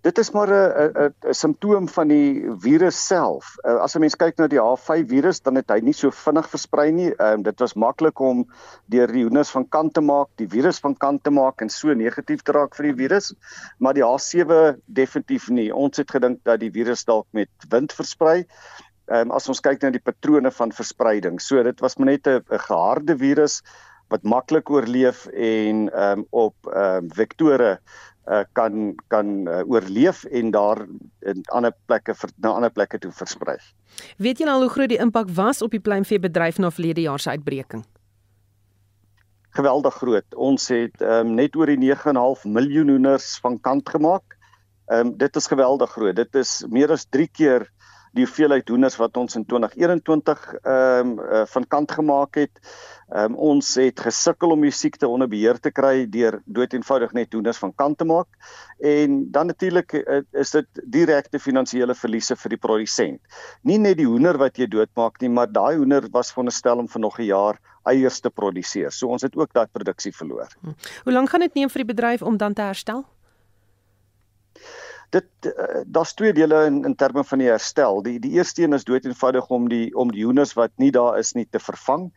Dit 0.00 0.18
is 0.18 0.30
maar 0.32 0.48
'n 0.48 1.12
'n 1.28 1.34
simptoom 1.34 1.88
van 1.88 2.08
die 2.08 2.48
virus 2.58 3.06
self. 3.06 3.56
Uh, 3.64 3.74
as 3.84 3.94
'n 3.94 4.00
mens 4.00 4.16
kyk 4.16 4.38
na 4.38 4.46
die 4.46 4.60
H5 4.60 5.04
virus, 5.08 5.40
dan 5.40 5.54
het 5.54 5.68
hy 5.68 5.80
nie 5.80 5.92
so 5.92 6.10
vinnig 6.10 6.48
versprei 6.48 6.90
nie. 6.90 7.12
Um, 7.20 7.42
dit 7.42 7.60
was 7.60 7.74
maklik 7.74 8.20
om 8.20 8.46
deur 8.86 9.12
die 9.12 9.24
hoenders 9.24 9.50
van 9.50 9.68
kant 9.68 9.94
te 9.94 10.00
maak, 10.00 10.28
die 10.36 10.48
virus 10.48 10.78
van 10.80 10.96
kant 10.96 11.24
te 11.24 11.30
maak 11.30 11.60
en 11.60 11.68
so 11.68 11.92
negatief 11.94 12.42
te 12.42 12.52
raak 12.52 12.74
vir 12.76 12.84
die 12.84 12.96
virus, 13.02 13.34
maar 13.78 13.94
die 13.94 14.02
H7 14.02 14.80
definitief 14.86 15.50
nie. 15.50 15.68
Ons 15.74 15.96
het 15.96 16.10
gedink 16.10 16.40
dat 16.44 16.60
die 16.60 16.72
virus 16.72 17.04
dalk 17.04 17.26
met 17.32 17.50
wind 17.68 17.92
versprei. 17.92 18.46
Ehm 19.10 19.28
um, 19.28 19.30
as 19.36 19.48
ons 19.48 19.60
kyk 19.60 19.82
na 19.82 19.90
die 19.90 20.00
patrone 20.00 20.50
van 20.50 20.72
verspreiding. 20.72 21.40
So 21.40 21.62
dit 21.62 21.80
was 21.80 21.96
maar 21.98 22.06
net 22.06 22.26
'n 22.26 22.40
geharde 22.48 23.18
virus 23.18 23.60
wat 24.10 24.22
maklik 24.22 24.70
oorleef 24.70 25.26
en 25.26 25.90
ehm 25.92 26.18
um, 26.18 26.26
op 26.30 26.54
ehm 26.66 27.04
um, 27.04 27.10
vektore 27.14 27.80
uh, 28.28 28.42
kan 28.52 28.94
kan 29.08 29.48
uh, 29.48 29.62
oorleef 29.66 30.24
en 30.24 30.50
daar 30.50 30.84
in 31.20 31.42
ander 31.54 31.72
plekke 31.86 32.14
vir 32.14 32.34
na 32.42 32.52
ander 32.58 32.72
plekke 32.72 32.98
toe 32.98 33.12
versprei. 33.12 33.56
Weet 34.18 34.40
jy 34.40 34.48
al 34.48 34.66
hoe 34.66 34.72
groot 34.72 34.92
die 34.92 35.00
impak 35.00 35.30
was 35.36 35.62
op 35.62 35.70
die 35.70 35.82
pluimveebedryf 35.82 36.58
na 36.58 36.70
verlede 36.70 37.06
jaar 37.06 37.20
se 37.20 37.30
uitbreking? 37.30 37.84
Geweldig 39.50 39.94
groot. 39.98 40.34
Ons 40.34 40.68
het 40.70 41.02
um, 41.02 41.34
net 41.34 41.56
oor 41.58 41.66
die 41.66 41.80
9.5 41.80 42.46
miljoen 42.46 42.92
hoenders 42.94 43.32
van 43.42 43.58
kant 43.60 43.88
gemaak. 43.88 44.36
Ehm 44.90 45.10
um, 45.10 45.16
dit 45.18 45.36
is 45.36 45.46
geweldig 45.46 45.90
groot. 45.90 46.16
Dit 46.16 46.34
is 46.34 46.64
meer 46.68 46.90
as 46.90 47.06
3 47.10 47.28
keer 47.28 47.66
die 48.16 48.24
hoeveelheid 48.24 48.68
hoenders 48.68 48.96
wat 48.98 49.16
ons 49.20 49.36
in 49.38 49.44
2021 49.46 50.46
ehm 50.60 51.10
um, 51.10 51.12
uh, 51.20 51.42
van 51.46 51.66
kant 51.68 51.92
gemaak 51.92 52.38
het. 52.40 52.60
Ehm 53.10 53.32
um, 53.32 53.36
ons 53.52 53.74
het 53.78 54.00
gesukkel 54.00 54.50
om 54.54 54.66
die 54.66 54.74
siekte 54.74 55.08
onder 55.08 55.28
beheer 55.28 55.58
te 55.58 55.70
kry 55.70 56.06
deur 56.10 56.40
dood 56.46 56.74
eenvoudig 56.74 57.12
net 57.12 57.32
hoenders 57.32 57.58
van 57.62 57.74
kant 57.74 57.98
te 57.98 58.04
maak. 58.04 58.28
En 58.78 59.30
dan 59.30 59.46
natuurlik 59.46 59.92
uh, 59.92 60.20
is 60.32 60.50
dit 60.50 60.82
direkte 60.84 61.38
finansiële 61.38 61.94
verliese 61.94 62.36
vir 62.36 62.56
die 62.56 62.60
produsent. 62.60 63.20
Nie 63.62 63.78
net 63.78 63.98
die 63.98 64.08
hoender 64.08 64.38
wat 64.38 64.58
jy 64.58 64.66
doodmaak 64.66 65.20
nie, 65.20 65.30
maar 65.30 65.52
daai 65.52 65.76
hoender 65.76 66.08
was 66.10 66.32
veronderstel 66.32 66.78
om 66.78 66.88
vir 66.88 67.00
nog 67.00 67.18
'n 67.18 67.30
jaar 67.30 67.60
eiers 67.84 68.20
te 68.20 68.30
produseer. 68.30 68.90
So 68.92 69.08
ons 69.08 69.22
het 69.22 69.36
ook 69.36 69.52
daai 69.52 69.66
produksie 69.66 70.12
verloor. 70.12 70.48
Hm. 70.60 70.76
Hoe 71.04 71.12
lank 71.12 71.30
gaan 71.30 71.40
dit 71.40 71.54
neem 71.54 71.70
vir 71.70 71.84
die 71.84 71.94
bedryf 71.94 72.22
om 72.22 72.36
dan 72.36 72.54
te 72.54 72.62
herstel? 72.62 73.04
Dit 75.10 75.48
uh, 75.48 75.82
daar's 75.86 76.14
twee 76.14 76.32
dele 76.32 76.64
in 76.66 76.84
in 76.84 76.94
terme 76.94 77.24
van 77.24 77.38
die 77.42 77.48
herstel. 77.50 78.02
Die 78.02 78.18
die 78.22 78.30
eerste 78.38 78.62
een 78.62 78.76
is 78.76 78.84
dood 78.84 79.04
eenvoudig 79.04 79.48
om 79.48 79.68
die 79.68 79.94
om 79.94 80.12
die 80.12 80.24
hoenders 80.24 80.54
wat 80.58 80.70
nie 80.76 80.90
daar 80.94 81.18
is 81.18 81.32
nie 81.34 81.46
te 81.50 81.58
vervang 81.58 82.10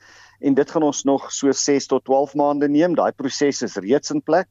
en 0.44 0.54
dit 0.54 0.72
gaan 0.72 0.84
ons 0.84 1.04
nog 1.08 1.30
so 1.32 1.52
6 1.52 1.88
tot 1.88 2.04
12 2.06 2.34
maande 2.36 2.70
neem. 2.70 2.96
Daai 2.96 3.12
proses 3.12 3.62
is 3.62 3.78
reeds 3.80 4.12
in 4.12 4.22
plek. 4.22 4.50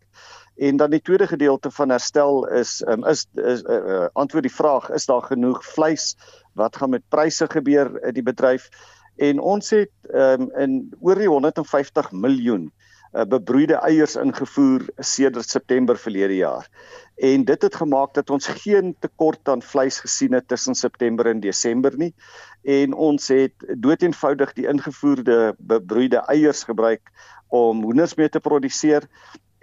En 0.57 0.77
dan 0.77 0.91
die 0.91 1.01
tweede 1.01 1.27
gedeelte 1.27 1.71
van 1.71 1.93
herstel 1.93 2.47
is 2.49 2.81
um, 2.89 3.05
is 3.05 3.27
is 3.35 3.63
uh, 3.63 3.77
uh, 3.77 4.07
antwoord 4.13 4.49
die 4.49 4.55
vraag 4.55 4.91
is 4.91 5.07
daar 5.07 5.23
genoeg 5.23 5.65
vleis? 5.65 6.17
Wat 6.55 6.77
gaan 6.77 6.91
met 6.91 7.09
pryse 7.09 7.47
gebeur 7.49 7.93
in 8.03 8.15
die 8.15 8.25
bedryf? 8.25 8.69
En 9.17 9.41
ons 9.41 9.71
het 9.71 9.93
um, 10.13 10.51
in 10.57 10.93
oor 11.01 11.21
die 11.21 11.29
150 11.29 12.13
miljoen 12.13 12.71
uh, 13.13 13.25
bebroeide 13.29 13.75
eiers 13.75 14.17
ingevoer 14.17 14.87
sedert 14.99 15.49
September 15.49 15.99
verlede 15.99 16.37
jaar. 16.37 16.69
En 17.17 17.45
dit 17.45 17.63
het 17.63 17.75
gemaak 17.75 18.15
dat 18.15 18.31
ons 18.31 18.47
geen 18.47 18.97
tekort 18.99 19.49
aan 19.49 19.63
vleis 19.63 20.01
gesien 20.01 20.33
het 20.33 20.49
tussen 20.49 20.75
September 20.75 21.27
en 21.27 21.41
Desember 21.41 21.97
nie. 21.97 22.15
En 22.63 22.95
ons 22.95 23.29
het 23.29 23.53
doeteenvoudig 23.79 24.53
die 24.53 24.67
ingevoerde 24.67 25.55
bebroeide 25.59 26.25
eiers 26.27 26.65
gebruik 26.65 27.11
om 27.49 27.83
hoenders 27.83 28.15
mee 28.15 28.29
te 28.29 28.41
produseer 28.41 29.05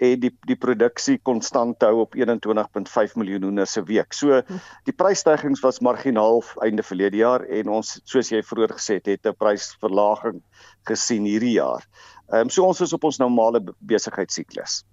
en 0.00 0.20
die 0.20 0.32
die 0.48 0.56
produksie 0.56 1.18
konstant 1.22 1.82
hou 1.84 2.02
op 2.04 2.16
21.5 2.16 3.16
miljoen 3.20 3.46
hoenders 3.48 3.76
se 3.76 3.82
week. 3.86 4.16
So 4.16 4.40
die 4.88 4.96
prysstygings 4.96 5.62
was 5.64 5.80
marginaal 5.84 6.42
einde 6.64 6.84
verlede 6.86 7.20
jaar 7.20 7.44
en 7.44 7.72
ons 7.80 7.98
soos 8.04 8.32
jy 8.32 8.42
vroeër 8.46 8.76
gesê 8.78 9.00
het, 9.00 9.06
het 9.06 9.26
'n 9.26 9.36
prysverlaging 9.38 10.42
gesien 10.88 11.24
hierdie 11.24 11.56
jaar. 11.58 11.84
Ehm 12.32 12.46
um, 12.46 12.50
so 12.50 12.64
ons 12.64 12.80
is 12.80 12.92
op 12.92 13.04
ons 13.04 13.18
normale 13.18 13.60
besigheidssiklus. 13.78 14.84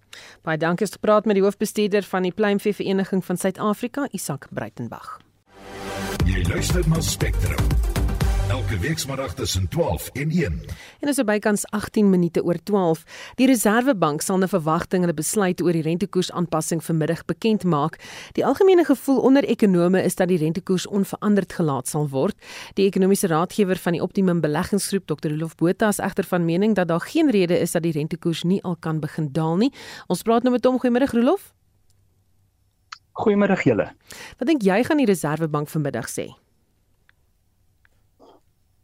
Baie 0.43 0.57
dankie 0.57 0.85
het 0.85 0.93
gepraat 0.93 1.25
met 1.25 1.35
die 1.35 1.43
hoofbestuurder 1.43 2.03
van 2.03 2.23
die 2.23 2.31
Pluimvee 2.31 2.73
Vereniging 2.73 3.25
van 3.25 3.37
Suid-Afrika, 3.37 4.07
Isak 4.11 4.47
Breitenberg. 4.49 5.19
Jy 6.25 6.43
luister 6.49 6.89
na 6.89 7.01
Spectrum 7.01 7.86
elke 8.49 8.79
weekmiddag 8.79 9.33
tussen 9.33 9.67
12 9.67 10.09
en 10.13 10.29
1. 10.29 10.61
En 10.99 11.07
is 11.07 11.23
bykans 11.23 11.65
18 11.65 12.09
minute 12.09 12.43
oor 12.43 12.55
12. 12.63 13.03
Die 13.35 13.47
Reserwebank 13.47 14.21
sal 14.21 14.37
'n 14.37 14.47
verwagting 14.47 15.01
hulle 15.03 15.13
besluit 15.13 15.61
oor 15.61 15.71
die 15.71 15.81
rentekoers 15.81 16.31
aanpassing 16.31 16.83
vanmiddag 16.83 17.25
bekend 17.25 17.63
maak. 17.63 17.99
Die 18.31 18.45
algemene 18.45 18.85
gevoel 18.85 19.19
onder 19.19 19.43
ekonome 19.43 20.03
is 20.03 20.15
dat 20.15 20.27
die 20.27 20.37
rentekoers 20.37 20.87
onveranderd 20.87 21.53
gelaat 21.53 21.87
sal 21.87 22.09
word. 22.09 22.35
Die 22.73 22.85
ekonomiese 22.85 23.27
raadgewer 23.27 23.77
van 23.77 23.91
die 23.91 24.01
Optimum 24.01 24.41
Beleggingsgroep, 24.41 25.07
Dr. 25.07 25.29
Rolof 25.29 25.55
Botha, 25.55 25.87
is 25.87 25.99
egter 25.99 26.23
van 26.23 26.45
mening 26.45 26.75
dat 26.75 26.87
daar 26.87 27.01
geen 27.01 27.31
rede 27.31 27.59
is 27.59 27.71
dat 27.71 27.83
die 27.83 27.91
rentekoers 27.91 28.43
nie 28.43 28.63
al 28.63 28.75
kan 28.75 28.99
begin 28.99 29.29
daal 29.31 29.57
nie. 29.57 29.73
Ons 30.07 30.21
praat 30.21 30.43
nou 30.43 30.51
met 30.51 30.65
hom. 30.65 30.79
Goeiemôre 30.79 31.11
Rolof. 31.11 31.53
Goeiemôre 33.13 33.63
julle. 33.63 33.91
Wat 34.37 34.47
dink 34.47 34.61
jy 34.61 34.83
gaan 34.83 34.97
die 34.97 35.05
Reserwebank 35.05 35.67
vanmiddag 35.69 36.07
sê? 36.09 36.46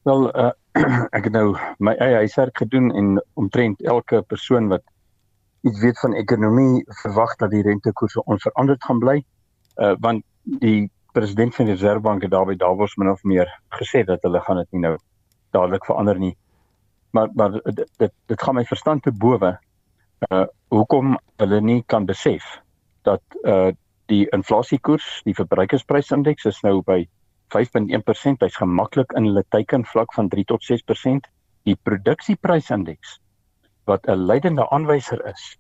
Wel 0.04 0.26
uh, 0.36 0.52
ek 1.18 1.30
het 1.30 1.32
nou 1.32 1.54
my 1.80 1.94
eie 1.96 2.24
huiswerk 2.24 2.58
gedoen 2.60 2.92
en 2.92 3.16
omtrent 3.40 3.82
elke 3.88 4.22
persoon 4.28 4.68
wat 4.68 4.84
iets 5.64 5.80
weet 5.80 6.00
van 6.00 6.16
ekonomie 6.20 6.84
verwag 7.04 7.36
dat 7.40 7.54
die 7.54 7.64
rentekoerse 7.64 8.24
onveranderd 8.24 8.84
gaan 8.84 9.00
bly. 9.00 9.22
Uh 9.80 9.94
want 10.04 10.26
die 10.44 10.92
president 11.16 11.56
van 11.56 11.70
die 11.70 11.76
Reservebank 11.78 12.26
het 12.26 12.32
daarby 12.32 12.58
Davos 12.60 12.98
min 13.00 13.14
of 13.14 13.24
meer 13.24 13.48
gesê 13.80 14.04
dat 14.04 14.22
hulle 14.28 14.42
gaan 14.44 14.60
dit 14.60 14.76
nie 14.76 14.82
nou 14.90 14.98
dadelik 15.56 15.86
verander 15.86 16.20
nie. 16.20 16.36
Maar 17.12 17.30
maar 17.34 17.56
dit 17.64 17.88
dit, 17.98 18.12
dit 18.26 18.44
gaan 18.44 18.60
my 18.60 18.66
verstand 18.66 19.04
te 19.04 19.12
bowe 19.12 19.56
uh 20.28 20.46
hoekom 20.68 21.16
hulle 21.40 21.62
nie 21.62 21.84
kan 21.88 22.06
besef 22.06 22.44
dat 23.08 23.24
uh 23.44 23.72
die 24.12 24.26
inflasiekoers, 24.36 25.22
die 25.24 25.36
verbruikersprysindeks 25.36 26.46
is 26.46 26.60
nou 26.62 26.82
by 26.84 27.06
5.1%, 27.54 28.44
hy's 28.46 28.60
gemaklik 28.60 29.14
in 29.18 29.30
hulle 29.30 29.44
teikenvlak 29.56 30.14
van 30.14 30.30
3 30.30 30.46
tot 30.52 30.66
6%. 30.66 31.30
Die 31.64 31.76
produksieprysindeks 31.76 33.20
wat 33.86 34.08
'n 34.08 34.26
leidende 34.30 34.70
aanwyser 34.70 35.22
is 35.32 35.58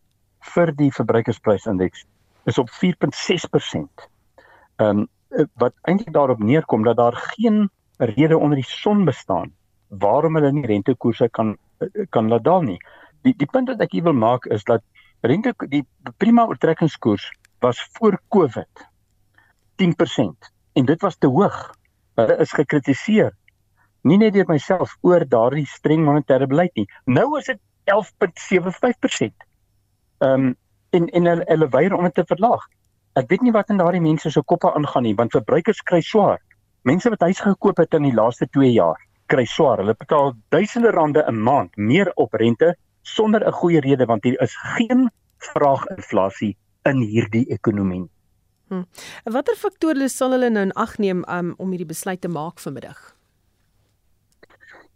vir 0.53 0.71
die 0.75 0.91
verbruikersprysindeks 0.91 2.05
is 2.45 2.57
op 2.57 2.69
4.6%. 2.69 4.09
Ehm 4.77 5.03
um, 5.03 5.07
wat 5.57 5.73
eintlik 5.89 6.13
daarop 6.13 6.39
neerkom 6.39 6.83
dat 6.83 6.97
daar 6.97 7.15
geen 7.15 7.69
rede 7.97 8.38
onder 8.38 8.55
die 8.55 8.69
son 8.69 9.05
bestaan 9.05 9.53
waarom 9.88 10.35
hulle 10.35 10.51
nie 10.51 10.65
rentekoerse 10.65 11.29
kan 11.29 11.57
kan 12.09 12.27
laat 12.29 12.43
daal 12.43 12.62
nie. 12.62 12.77
Die 13.21 13.33
die 13.38 13.47
punt 13.47 13.67
wat 13.67 13.81
ek 13.81 13.95
wil 14.03 14.13
maak 14.13 14.45
is 14.45 14.63
dat 14.63 14.83
rente 15.21 15.53
die 15.69 15.85
prima 16.17 16.45
oortrekkingskoers 16.45 17.31
was 17.59 17.79
voor 17.97 18.19
Covid 18.29 18.88
10% 19.81 20.51
en 20.73 20.85
dit 20.85 21.01
was 21.01 21.17
te 21.17 21.27
hoog 21.27 21.73
hulle 22.15 22.39
is 22.46 22.51
gekritiseer 22.51 23.32
nie 24.03 24.17
net 24.17 24.34
deur 24.34 24.48
myself 24.48 24.98
oor 25.01 25.25
daardie 25.25 25.67
streng 25.67 26.03
monetêre 26.05 26.48
beleid 26.48 26.74
nie 26.75 26.88
nou 27.05 27.38
is 27.39 27.46
dit 27.51 27.62
11.75%. 27.91 29.32
Ehm 30.20 30.34
um, 30.34 30.55
en 30.89 31.10
en 31.10 31.25
hulle, 31.25 31.43
hulle 31.48 31.67
weier 31.70 31.93
om 31.93 32.03
dit 32.03 32.13
te 32.13 32.25
verlaag. 32.29 32.62
Ek 33.17 33.29
weet 33.29 33.41
nie 33.41 33.53
wat 33.53 33.72
in 33.74 33.79
daardie 33.82 34.01
mense 34.01 34.29
se 34.32 34.41
koppe 34.46 34.70
aangaan 34.70 35.03
nie 35.08 35.15
want 35.17 35.34
verbruikers 35.34 35.82
kry 35.89 36.01
swaar. 36.01 36.39
Mense 36.86 37.10
wat 37.10 37.25
huis 37.25 37.41
gekoop 37.41 37.82
het 37.82 37.98
in 37.98 38.05
die 38.08 38.13
laaste 38.13 38.48
2 38.48 38.70
jaar 38.72 39.01
kry 39.34 39.46
swaar. 39.50 39.82
Hulle 39.82 39.96
betaal 39.98 40.34
duisende 40.53 40.91
rande 40.91 41.24
'n 41.27 41.43
maand 41.50 41.77
meer 41.77 42.12
op 42.15 42.34
rente 42.34 42.75
sonder 43.01 43.48
'n 43.48 43.51
goeie 43.51 43.82
rede 43.82 44.05
want 44.05 44.24
hier 44.24 44.41
is 44.41 44.55
geen 44.77 45.10
vraaginflasie 45.38 46.55
in 46.86 47.01
hierdie 47.01 47.46
ekonomie. 47.50 48.10
Hm. 48.74 49.34
Watter 49.34 49.58
faktore 49.60 50.08
sal 50.10 50.34
hulle 50.34 50.50
nou 50.50 50.63
in 50.65 50.72
ag 50.80 50.96
neem 50.98 51.22
um, 51.30 51.53
om 51.62 51.74
hierdie 51.74 51.89
besluit 51.89 52.22
te 52.22 52.32
maak 52.32 52.62
vanmiddag? 52.63 53.01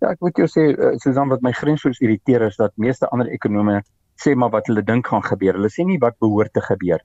Ja, 0.02 0.12
ek 0.14 0.22
moet 0.22 0.38
jou 0.42 0.48
sê, 0.50 0.64
uh, 0.74 0.96
Susan, 1.02 1.30
wat 1.30 1.44
my 1.46 1.52
grensloos 1.58 2.02
irriteer 2.02 2.46
is 2.48 2.58
dat 2.58 2.74
meeste 2.82 3.10
ander 3.14 3.30
ekonome 3.34 3.82
sê 4.18 4.34
maar 4.34 4.50
wat 4.54 4.70
hulle 4.70 4.82
dink 4.86 5.10
gaan 5.12 5.26
gebeur. 5.26 5.58
Hulle 5.60 5.70
sê 5.74 5.86
nie 5.86 6.00
wat 6.02 6.18
behoort 6.24 6.54
te 6.58 6.64
gebeur. 6.66 7.04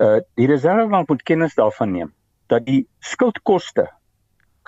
Uh 0.00 0.20
die 0.40 0.48
Reservebank 0.48 1.10
moet 1.12 1.24
kennis 1.28 1.56
daarvan 1.58 1.92
neem 1.92 2.12
dat 2.48 2.64
die 2.64 2.86
skuldkoste 3.04 3.84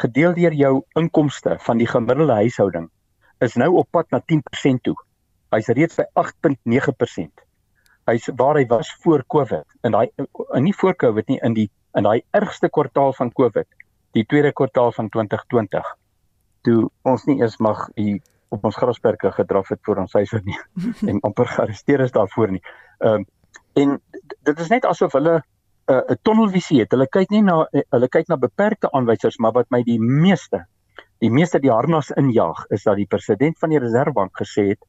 gedeel 0.01 0.37
deur 0.37 0.53
jou 0.57 0.75
inkomste 1.01 1.57
van 1.65 1.81
die 1.81 1.89
gemiddelde 1.89 2.37
huishouding 2.43 2.91
is 3.45 3.57
nou 3.61 3.71
op 3.81 3.89
pad 3.93 4.11
na 4.13 4.21
10% 4.21 4.85
toe. 4.85 4.97
Hy's 5.57 5.73
reeds 5.73 5.97
by 5.97 6.05
8.9% 6.21 7.45
hy's 8.07 8.29
waar 8.37 8.59
hy 8.61 8.67
was 8.69 8.91
voor 9.03 9.25
Covid 9.27 9.65
en 9.83 9.97
daai 9.97 10.09
in 10.19 10.65
nie 10.65 10.75
voor 10.77 10.97
Covid 10.97 11.29
nie 11.29 11.41
in 11.43 11.55
die 11.55 11.71
in 11.95 12.07
daai 12.07 12.23
ergste 12.31 12.69
kwartaal 12.69 13.13
van 13.13 13.33
Covid 13.33 13.69
die 14.13 14.25
tweede 14.25 14.53
kwartaal 14.53 14.93
van 14.93 15.09
2020 15.09 15.95
toe 16.65 16.91
ons 17.03 17.25
nie 17.29 17.41
eens 17.43 17.57
mag 17.59 17.89
hier 17.95 18.21
op 18.55 18.65
ons 18.69 18.77
grasperke 18.79 19.33
gedraf 19.35 19.73
het 19.73 19.81
voor 19.87 20.05
ons 20.05 20.13
huise 20.13 20.41
nie 20.45 20.59
en 21.11 21.21
amper 21.27 21.51
gearresteer 21.57 22.05
is 22.07 22.15
daarvoor 22.15 22.55
nie. 22.59 22.63
Ehm 23.01 23.25
um, 23.25 23.27
en 23.75 23.97
dit 24.47 24.61
is 24.63 24.69
net 24.71 24.85
asof 24.87 25.17
hulle 25.19 25.35
'n 25.39 25.93
uh, 25.93 26.03
'n 26.15 26.19
tunnelvisie 26.23 26.81
het. 26.81 26.93
Hulle 26.95 27.09
kyk 27.17 27.31
nie 27.31 27.43
na 27.43 27.57
hulle 27.73 28.09
kyk 28.09 28.29
na 28.29 28.37
beperkte 28.37 28.91
aanwysers, 28.93 29.39
maar 29.39 29.53
wat 29.53 29.71
my 29.71 29.83
die 29.83 29.99
meeste 29.99 30.65
die 31.19 31.31
meeste 31.31 31.59
die 31.61 31.73
harnas 31.73 32.11
injaag 32.11 32.65
is 32.77 32.85
dat 32.85 32.97
die 32.97 33.07
president 33.07 33.59
van 33.59 33.71
die 33.71 33.79
Reservebank 33.79 34.39
gesê 34.43 34.69
het 34.69 34.81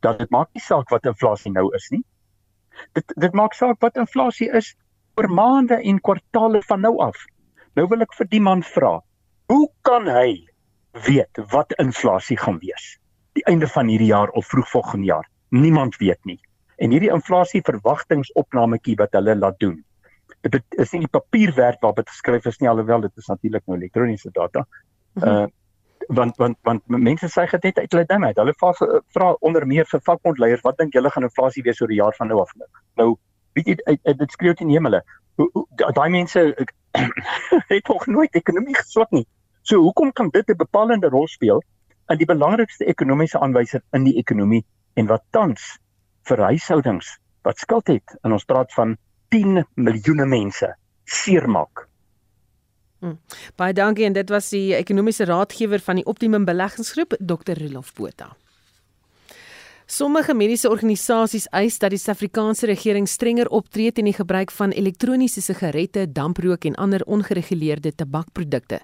dat 0.00 0.18
dit 0.18 0.30
maak 0.30 0.48
nie 0.54 0.62
saak 0.62 0.90
wat 0.90 1.06
inflasie 1.06 1.52
nou 1.52 1.68
is 1.74 1.90
nie 1.90 2.04
dit 2.98 3.16
dit 3.16 3.34
maak 3.34 3.54
saak 3.54 3.80
wat 3.84 3.96
inflasie 3.96 4.50
is 4.60 4.74
oor 5.18 5.28
maande 5.28 5.80
en 5.82 6.00
kwartaale 6.00 6.62
van 6.68 6.80
nou 6.86 6.96
af. 7.02 7.16
Nou 7.74 7.86
wil 7.90 8.04
ek 8.06 8.14
vir 8.18 8.28
die 8.30 8.42
man 8.42 8.62
vra, 8.66 8.98
hoe 9.52 9.66
kan 9.86 10.08
hy 10.10 10.46
weet 11.06 11.40
wat 11.52 11.74
inflasie 11.78 12.38
gaan 12.38 12.58
wees? 12.62 12.96
Die 13.38 13.44
einde 13.50 13.68
van 13.70 13.90
hierdie 13.90 14.10
jaar 14.10 14.32
of 14.38 14.46
vroeg 14.50 14.70
volgende 14.70 15.10
jaar. 15.10 15.26
Niemand 15.54 15.98
weet 16.02 16.20
nie. 16.24 16.40
En 16.78 16.94
hierdie 16.94 17.12
inflasie 17.14 17.62
verwagtingsopnametjie 17.66 18.96
wat 18.98 19.14
hulle 19.18 19.34
laat 19.38 19.58
doen. 19.62 19.78
Dit 20.46 20.78
is 20.78 20.92
nie 20.94 21.04
die 21.06 21.12
papierwerk 21.12 21.80
waarop 21.82 22.02
dit 22.02 22.10
geskryf 22.10 22.46
is 22.46 22.58
nie 22.62 22.68
alhoewel 22.70 23.06
dit 23.06 23.16
is 23.18 23.30
natuurlik 23.30 23.64
nou 23.66 23.78
elektroniese 23.78 24.30
data. 24.34 24.66
Uh 25.22 25.46
want 26.08 26.36
want 26.36 26.56
want 26.62 26.82
mense 26.88 27.28
sê 27.28 27.44
dit 27.50 27.64
net 27.64 27.78
uit 27.78 27.92
hulle 27.92 28.04
dinge 28.08 28.26
uit. 28.26 28.36
Hulle 28.36 28.54
vra 28.60 28.72
vra 29.14 29.32
onder 29.40 29.66
meer 29.66 29.86
vir 29.86 30.00
vakbondleiers, 30.04 30.64
wat 30.64 30.78
dink 30.78 30.94
julle 30.94 31.10
gaan 31.10 31.28
inflasie 31.28 31.62
wees 31.62 31.80
oor 31.80 31.92
die 31.92 32.00
jaar 32.00 32.16
van 32.16 32.28
nou 32.28 32.40
af? 32.40 32.52
Nou, 32.96 33.16
weet 33.54 33.68
jy 33.74 34.14
dit 34.22 34.36
skreeu 34.36 34.54
teen 34.54 34.70
hemele. 34.72 35.02
Daai 35.94 36.08
mense 36.10 36.44
het 37.72 37.84
tog 37.84 38.06
nooit 38.06 38.34
ekonomie 38.34 38.76
geswat 38.76 39.12
nie. 39.12 39.26
So 39.62 39.82
hoekom 39.84 40.12
kan 40.12 40.30
dit 40.32 40.48
'n 40.48 40.56
bepalende 40.56 41.08
rol 41.08 41.28
speel 41.28 41.62
in 42.08 42.18
die 42.18 42.26
belangrikste 42.26 42.86
ekonomiese 42.88 43.40
aanwyser 43.40 43.82
in 43.92 44.04
die 44.04 44.16
ekonomie 44.16 44.64
en 44.96 45.06
wat 45.06 45.24
tans 45.30 45.76
vir 46.28 46.40
huishoudings 46.50 47.18
wat 47.44 47.58
skuld 47.58 47.88
het 47.92 48.16
en 48.24 48.32
ons 48.32 48.44
praat 48.44 48.72
van 48.72 48.96
10 49.28 49.64
miljoene 49.74 50.26
mense 50.26 50.70
seermaak 51.04 51.84
Hmm. 52.98 53.18
Baie 53.56 53.72
dankie 53.72 54.04
en 54.08 54.16
dit 54.16 54.30
was 54.30 54.48
die 54.50 54.74
ekonomiese 54.74 55.24
raadgewer 55.24 55.80
van 55.80 56.00
die 56.00 56.06
Optimum 56.10 56.44
Beleggingsgroep 56.44 57.14
Dr. 57.20 57.58
Rolof 57.58 57.92
Botha. 57.94 58.32
Sommige 59.88 60.34
mediese 60.36 60.68
organisasies 60.68 61.46
eis 61.56 61.78
dat 61.80 61.94
die 61.94 61.98
Suid-Afrikaanse 61.98 62.66
regering 62.68 63.06
strenger 63.08 63.48
optree 63.56 63.88
teen 63.88 64.04
die 64.04 64.12
gebruik 64.12 64.50
van 64.52 64.74
elektroniese 64.76 65.40
sigarette, 65.40 66.02
damprook 66.12 66.66
en 66.68 66.74
ander 66.76 67.00
ongereguleerde 67.08 67.94
tabakprodukte. 67.96 68.82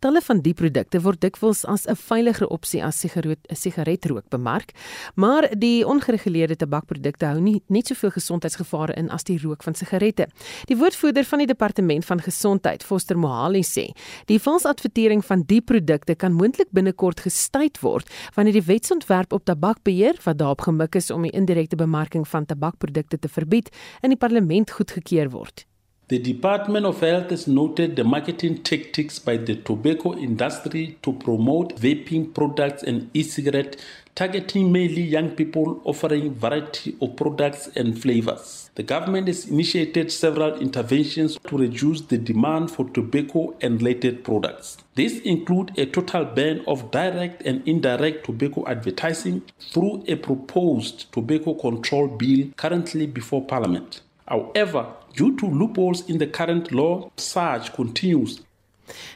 Talle 0.00 0.22
van 0.24 0.40
die 0.40 0.54
produkte 0.56 1.02
word 1.04 1.20
dikwels 1.20 1.66
as 1.68 1.84
'n 1.86 1.94
veiliger 1.94 2.48
opsie 2.48 2.82
as 2.82 3.04
sigaretrook 3.52 4.30
bemark, 4.30 4.72
maar 5.14 5.50
die 5.52 5.84
ongereguleerde 5.84 6.56
tabakprodukte 6.56 7.26
hou 7.26 7.40
nie 7.40 7.62
net 7.68 7.86
soveel 7.88 8.10
gesondheidsgevare 8.10 8.96
in 8.96 9.10
as 9.10 9.24
die 9.24 9.38
rook 9.38 9.62
van 9.62 9.74
sigarette. 9.74 10.26
Die 10.68 10.76
woordvoerder 10.76 11.24
van 11.24 11.38
die 11.38 11.46
Departement 11.46 12.04
van 12.04 12.20
Gesondheid, 12.20 12.82
Foster 12.82 13.18
Mohali 13.18 13.62
sê, 13.62 13.92
die 14.24 14.40
valsadvertering 14.40 15.22
van 15.22 15.42
die 15.46 15.60
produkte 15.60 16.14
kan 16.14 16.32
moontlik 16.32 16.68
binnekort 16.70 17.20
gestuit 17.20 17.78
word 17.82 18.08
wanneer 18.34 18.54
die 18.54 18.66
wetsontwerp 18.66 19.32
op 19.32 19.44
tabakbeheer 19.44 20.16
wat 20.24 20.45
daarop 20.46 20.66
gemik 20.66 20.94
is 20.94 21.10
om 21.10 21.26
die 21.26 21.34
indirekte 21.34 21.76
bemarking 21.76 22.26
van 22.28 22.46
tabakprodukte 22.46 23.18
te 23.18 23.28
verbied 23.28 23.72
in 24.00 24.14
die 24.14 24.18
parlement 24.18 24.70
goedgekeur 24.70 25.30
word. 25.34 25.66
The 26.06 26.20
Department 26.20 26.86
of 26.86 27.00
Health 27.02 27.30
has 27.30 27.46
noted 27.46 27.96
the 27.96 28.04
marketing 28.04 28.62
tactics 28.62 29.18
by 29.18 29.36
the 29.42 29.56
tobacco 29.62 30.14
industry 30.14 30.96
to 31.02 31.12
promote 31.12 31.74
vaping 31.82 32.28
products 32.32 32.84
and 32.86 33.08
e-cigarette 33.12 33.80
targeting 34.16 34.72
mainly 34.72 35.02
young 35.02 35.30
people 35.30 35.78
offering 35.84 36.34
variety 36.34 36.96
of 37.02 37.14
products 37.16 37.68
and 37.76 38.00
flavors. 38.00 38.70
The 38.74 38.82
government 38.82 39.28
has 39.28 39.46
initiated 39.46 40.10
several 40.10 40.58
interventions 40.58 41.38
to 41.46 41.58
reduce 41.58 42.00
the 42.00 42.16
demand 42.16 42.70
for 42.70 42.88
tobacco 42.88 43.54
and 43.60 43.80
related 43.80 44.24
products. 44.24 44.78
These 44.94 45.20
include 45.20 45.78
a 45.78 45.84
total 45.84 46.24
ban 46.24 46.64
of 46.66 46.90
direct 46.90 47.42
and 47.42 47.62
indirect 47.68 48.24
tobacco 48.24 48.66
advertising 48.66 49.42
through 49.70 50.04
a 50.08 50.16
proposed 50.16 51.12
tobacco 51.12 51.52
control 51.52 52.08
bill 52.08 52.48
currently 52.56 53.06
before 53.06 53.44
parliament. 53.44 54.00
However, 54.26 54.86
due 55.14 55.36
to 55.36 55.46
loopholes 55.46 56.08
in 56.08 56.18
the 56.18 56.26
current 56.26 56.72
law, 56.72 57.10
SARS 57.16 57.68
continues 57.68 58.40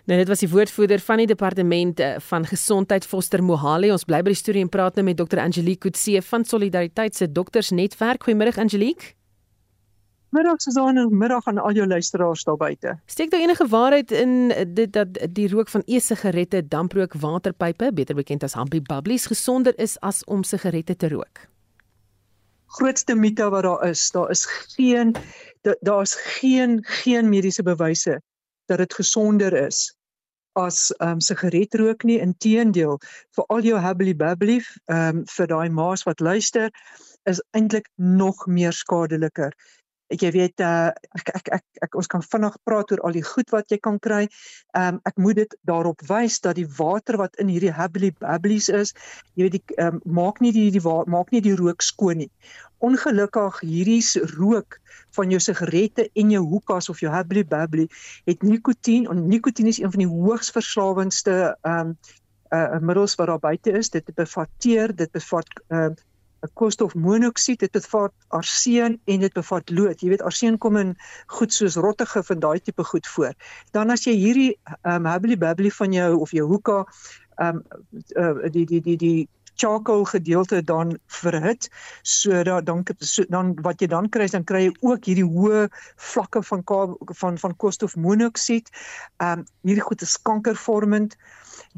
Nou 0.05 0.19
dit 0.19 0.29
was 0.29 0.43
die 0.43 0.51
woordvoerder 0.51 1.01
van 1.01 1.23
die 1.23 1.29
departement 1.31 2.01
eh, 2.01 2.17
van 2.31 2.47
gesondheid 2.47 3.07
Foster 3.07 3.43
Mohale. 3.45 3.93
Ons 3.93 4.05
bly 4.05 4.23
by 4.23 4.35
die 4.35 4.41
storie 4.41 4.65
en 4.65 4.73
praat 4.73 4.99
nou 4.99 5.05
met 5.07 5.19
Dr 5.21 5.39
Angelique 5.43 5.89
Kutse 5.89 6.23
van 6.23 6.45
Solidariteit 6.45 7.17
se 7.17 7.33
doktersnetwerk. 7.33 8.25
Goeiemôre 8.27 8.57
Angelique. 8.57 9.15
Middag 10.31 10.61
Susanne, 10.63 11.09
middag 11.11 11.47
aan 11.51 11.59
al 11.59 11.75
jou 11.75 11.87
luisteraars 11.91 12.45
daar 12.47 12.57
buite. 12.57 12.99
Steek 13.07 13.31
daar 13.31 13.41
enige 13.41 13.67
waarheid 13.67 14.11
in 14.11 14.53
dit 14.75 14.93
dat 14.93 15.19
die 15.31 15.49
rook 15.51 15.69
van 15.69 15.83
e-sigarette, 15.87 16.69
damprook, 16.69 17.15
waterpype, 17.19 17.91
beter 17.93 18.15
bekend 18.15 18.47
as 18.47 18.55
Humpy 18.55 18.79
Bubblies, 18.83 19.27
gesonder 19.27 19.75
is 19.79 19.97
as 20.01 20.23
om 20.25 20.45
sigarette 20.47 20.97
te 20.97 21.09
rook? 21.09 21.49
Grootste 22.79 23.15
mite 23.15 23.51
wat 23.51 23.63
daar 23.63 23.89
is, 23.89 24.11
daar 24.11 24.31
is 24.31 24.47
geen 24.77 25.17
daar's 25.81 26.15
geen 26.15 26.79
geen 26.87 27.29
mediese 27.29 27.63
bewyse 27.63 28.21
dat 28.71 28.79
dit 28.79 29.01
gesonder 29.03 29.57
is 29.67 29.89
as 30.59 30.91
ehm 30.99 31.19
um, 31.19 31.21
sigaretrook 31.21 32.03
nie 32.03 32.19
inteendeel 32.23 32.99
vir 33.37 33.45
al 33.55 33.67
jou 33.67 33.79
hubbly 33.79 34.15
bubbly 34.23 34.59
ehm 34.61 35.21
um, 35.21 35.23
vir 35.35 35.51
daai 35.53 35.69
maas 35.71 36.03
wat 36.09 36.21
luister 36.21 36.71
is 37.31 37.43
eintlik 37.57 37.89
nog 37.97 38.47
meer 38.47 38.73
skadeliker. 38.73 39.53
Jy 40.11 40.31
weet 40.35 40.63
uh, 40.67 40.91
ek, 41.19 41.29
ek 41.39 41.51
ek 41.55 41.85
ek 41.87 41.99
ons 42.01 42.09
kan 42.11 42.23
vinnig 42.23 42.57
praat 42.67 42.91
oor 42.93 43.03
al 43.07 43.15
die 43.15 43.25
goed 43.27 43.53
wat 43.55 43.71
jy 43.71 43.79
kan 43.79 44.01
kry. 44.03 44.25
Ehm 44.75 44.97
um, 44.97 45.03
ek 45.07 45.21
moet 45.23 45.43
dit 45.43 45.55
daarop 45.71 46.03
wys 46.09 46.41
dat 46.43 46.59
die 46.59 46.67
water 46.79 47.21
wat 47.21 47.39
in 47.39 47.53
hierdie 47.53 47.75
hubbly 47.77 48.11
bubblies 48.19 48.69
is, 48.69 48.95
jy 49.35 49.47
weet 49.47 49.59
die 49.59 49.79
um, 49.85 50.01
maak 50.05 50.43
nie 50.43 50.53
die 50.57 50.71
die 50.75 50.83
maak 50.83 51.31
nie 51.31 51.45
die 51.45 51.55
rook 51.55 51.87
skoon 51.87 52.25
nie 52.25 52.31
ongelukkig 52.81 53.61
hierdie 53.61 54.01
rook 54.37 54.79
van 55.17 55.33
jou 55.33 55.41
sigarette 55.43 56.07
en 56.15 56.33
jou 56.33 56.43
hookahs 56.53 56.89
of 56.93 57.03
jou 57.03 57.13
hubbly 57.13 57.45
bubbly 57.45 57.87
het 58.29 58.43
nikotien 58.47 59.09
en 59.11 59.27
nikotien 59.29 59.69
is 59.69 59.81
een 59.83 59.93
van 59.93 60.05
die 60.05 60.11
hoogs 60.11 60.53
verslawendste 60.57 61.37
ehm 61.61 61.93
um, 61.93 61.99
uh 62.51 62.81
middels 62.83 63.15
wat 63.15 63.29
daar 63.31 63.39
buite 63.39 63.71
is 63.79 63.93
dit 63.95 64.09
bevat 64.15 64.49
teer 64.59 64.95
dit 64.97 65.13
bevat 65.13 65.53
ehm 65.69 65.93
uh, 65.93 66.09
koolstofmonoksied 66.55 67.61
dit 67.61 67.73
bevat 67.73 68.13
arseen 68.29 69.01
en 69.05 69.21
dit 69.21 69.33
bevat 69.33 69.71
lood. 69.71 70.01
Jy 70.01 70.09
weet 70.15 70.23
arseen 70.23 70.59
kom 70.59 70.77
in 70.81 70.95
goed 71.27 71.53
soos 71.53 71.77
rottige 71.77 72.23
van 72.25 72.41
daai 72.41 72.61
tipe 72.61 72.85
goed 72.85 73.07
voor. 73.07 73.35
Dan 73.77 73.91
as 73.91 74.07
jy 74.09 74.17
hierdie 74.17 74.53
ehm 74.83 75.07
um, 75.07 75.11
hubbly 75.13 75.37
bubbly 75.37 75.71
van 75.71 75.93
jou 75.93 76.13
of 76.21 76.33
jou 76.37 76.47
hookah 76.49 76.85
ehm 77.41 77.61
um, 77.61 77.65
uh, 78.17 78.51
die 78.53 78.67
die 78.67 78.81
die 78.81 78.97
die 78.97 79.29
charcoal 79.61 80.05
gedeelte 80.09 80.63
dan 80.65 80.95
verhit 81.21 81.69
sodat 82.03 82.67
dan 82.67 82.85
so, 82.99 83.25
dan 83.29 83.53
wat 83.65 83.83
jy 83.83 83.89
dan 83.93 84.09
kry 84.09 84.29
dan 84.33 84.47
kry 84.49 84.65
jy 84.67 84.73
ook 84.81 85.09
hierdie 85.11 85.27
hoë 85.27 85.67
vlakke 86.11 86.43
van 86.49 86.65
van 87.21 87.39
van 87.43 87.57
koolstofmonoksied. 87.57 88.73
Ehm 89.21 89.41
um, 89.41 89.47
hierdie 89.69 89.85
goed 89.85 90.03
is 90.07 90.17
kankervormend. 90.23 91.17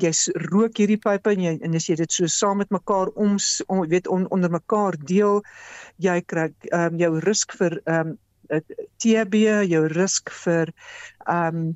Jy 0.00 0.12
rook 0.48 0.78
hierdie 0.78 1.00
pype 1.00 1.34
en 1.34 1.42
jy 1.42 1.54
en 1.60 1.78
as 1.78 1.88
jy 1.90 1.96
dit 2.00 2.12
so 2.12 2.30
saam 2.30 2.62
met 2.62 2.70
mekaar 2.70 3.10
om, 3.14 3.36
om 3.66 3.86
weet 3.88 4.08
on, 4.08 4.28
onder 4.30 4.50
mekaar 4.50 4.96
deel, 4.98 5.42
jy 5.98 6.20
kry 6.26 6.50
ehm 6.70 6.92
um, 6.92 7.00
jou 7.02 7.16
risk 7.26 7.56
vir 7.58 7.80
ehm 7.84 8.14
um, 8.14 8.18
TB, 9.00 9.38
jou 9.70 9.86
risk 9.88 10.30
vir 10.44 10.72
ehm 11.26 11.62
um, 11.62 11.74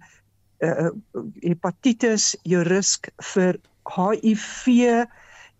uh, 0.64 0.90
hepatitis, 1.42 2.34
jou 2.44 2.62
risk 2.66 3.08
vir 3.34 3.58
HIV 3.96 5.06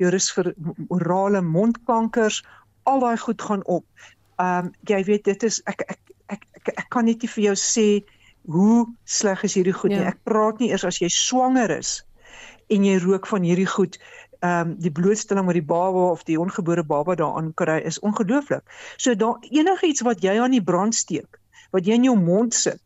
jou 0.02 0.11
risiko 0.12 0.42
vir 0.42 0.52
orale 0.88 1.42
mondkankers, 1.42 2.42
al 2.85 3.00
daai 3.00 3.16
goed 3.18 3.42
gaan 3.42 3.64
op. 3.64 3.87
Ehm 4.37 4.66
um, 4.66 4.74
jy 4.88 5.00
weet 5.04 5.24
dit 5.24 5.48
is 5.48 5.62
ek 5.64 5.87
ek 5.87 6.00
ek 6.26 6.46
ek, 6.61 6.68
ek 6.76 6.88
kan 6.90 7.04
net 7.09 7.22
nie 7.22 7.32
vir 7.32 7.44
jou 7.50 7.56
sê 7.61 7.88
hoe 8.46 8.87
sleg 9.04 9.42
is 9.48 9.56
hierdie 9.59 9.74
goed 9.74 9.94
ja. 9.94 9.98
nie. 9.98 10.06
Ek 10.12 10.22
praat 10.24 10.61
nie 10.61 10.70
eers 10.70 10.85
as 10.85 11.00
jy 11.02 11.09
swanger 11.12 11.72
is 11.78 12.02
en 12.70 12.85
jy 12.85 12.98
rook 13.02 13.26
van 13.30 13.46
hierdie 13.46 13.68
goed 13.70 13.98
ehm 14.44 14.70
um, 14.70 14.74
die 14.82 14.92
blootstelling 14.92 15.46
wat 15.48 15.56
die 15.56 15.64
baba 15.64 16.11
of 16.12 16.24
die 16.28 16.38
ongebore 16.40 16.85
baba 16.85 17.14
daaraan 17.16 17.54
kry 17.54 17.78
is 17.90 17.98
ongelooflik. 18.00 18.62
So 18.96 19.14
daar 19.14 19.40
enigiets 19.50 20.04
wat 20.04 20.22
jy 20.22 20.38
aan 20.40 20.52
die 20.52 20.62
brand 20.62 20.94
steek, 20.94 21.40
wat 21.72 21.87
jy 21.87 21.96
in 21.96 22.04
jou 22.11 22.16
mond 22.20 22.54
sit, 22.54 22.80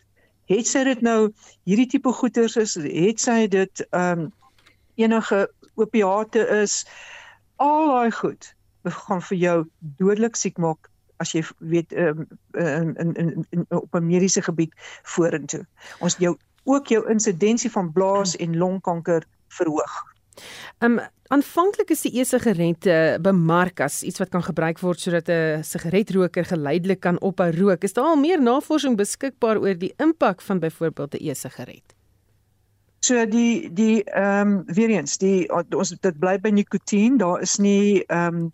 het 0.51 0.67
sy 0.67 0.85
dit 0.85 1.03
nou 1.03 1.33
hierdie 1.69 1.89
tipe 1.91 2.13
goeters 2.13 2.57
is, 2.57 2.77
het 2.79 3.21
sy 3.21 3.47
dit 3.51 3.87
ehm 3.91 4.27
um, 4.27 4.29
enige 5.03 5.49
opiate 5.75 6.47
is 6.63 6.85
al 7.57 7.87
daai 7.93 8.11
goed 8.11 8.55
gaan 8.85 9.21
vir 9.23 9.39
jou 9.39 9.57
dodelik 10.01 10.37
siek 10.37 10.59
maak 10.59 10.89
as 11.21 11.35
jy 11.35 11.43
weet 11.59 11.93
um, 11.93 12.25
in, 12.57 12.95
in 12.97 13.13
in 13.15 13.47
in 13.51 13.67
op 13.69 13.95
'n 13.95 14.07
mediese 14.07 14.43
gebied 14.43 14.73
vorentoe. 15.03 15.67
Ons 16.01 16.17
jou 16.17 16.37
ook 16.65 16.87
jou 16.87 17.09
insidensie 17.11 17.71
van 17.71 17.93
blaas 17.93 18.37
en 18.37 18.57
longkanker 18.57 19.25
verhoog. 19.49 20.05
Um 20.79 21.01
aanvanklik 21.29 21.91
is 21.91 22.01
die 22.03 22.21
e-sigarette 22.21 23.19
bemark 23.23 23.81
as 23.81 24.03
iets 24.03 24.19
wat 24.19 24.29
kan 24.29 24.43
gebruik 24.43 24.81
word 24.81 25.01
sodat 25.01 25.29
'n 25.29 25.63
sigaretroker 25.63 26.45
geleidelik 26.45 27.01
kan 27.01 27.21
ophou 27.21 27.51
rook. 27.51 27.85
Is 27.85 27.93
daar 27.93 28.05
al 28.05 28.17
meer 28.17 28.43
navorsing 28.43 28.97
beskikbaar 28.97 29.61
oor 29.61 29.79
die 29.79 29.95
impak 29.97 30.41
van 30.43 30.59
byvoorbeeld 30.59 31.15
'n 31.15 31.29
e-sigaret? 31.29 32.00
So 33.03 33.25
die 33.27 33.71
die 33.73 34.05
ehm 34.05 34.49
um, 34.49 34.75
weer 34.77 34.91
eens 34.91 35.17
die 35.19 35.49
ons 35.53 35.95
dit 36.07 36.19
bly 36.21 36.35
by 36.45 36.51
nikotien 36.53 37.17
daar 37.23 37.41
is 37.41 37.57
nie 37.59 38.05
ehm 38.07 38.37
um, 38.37 38.51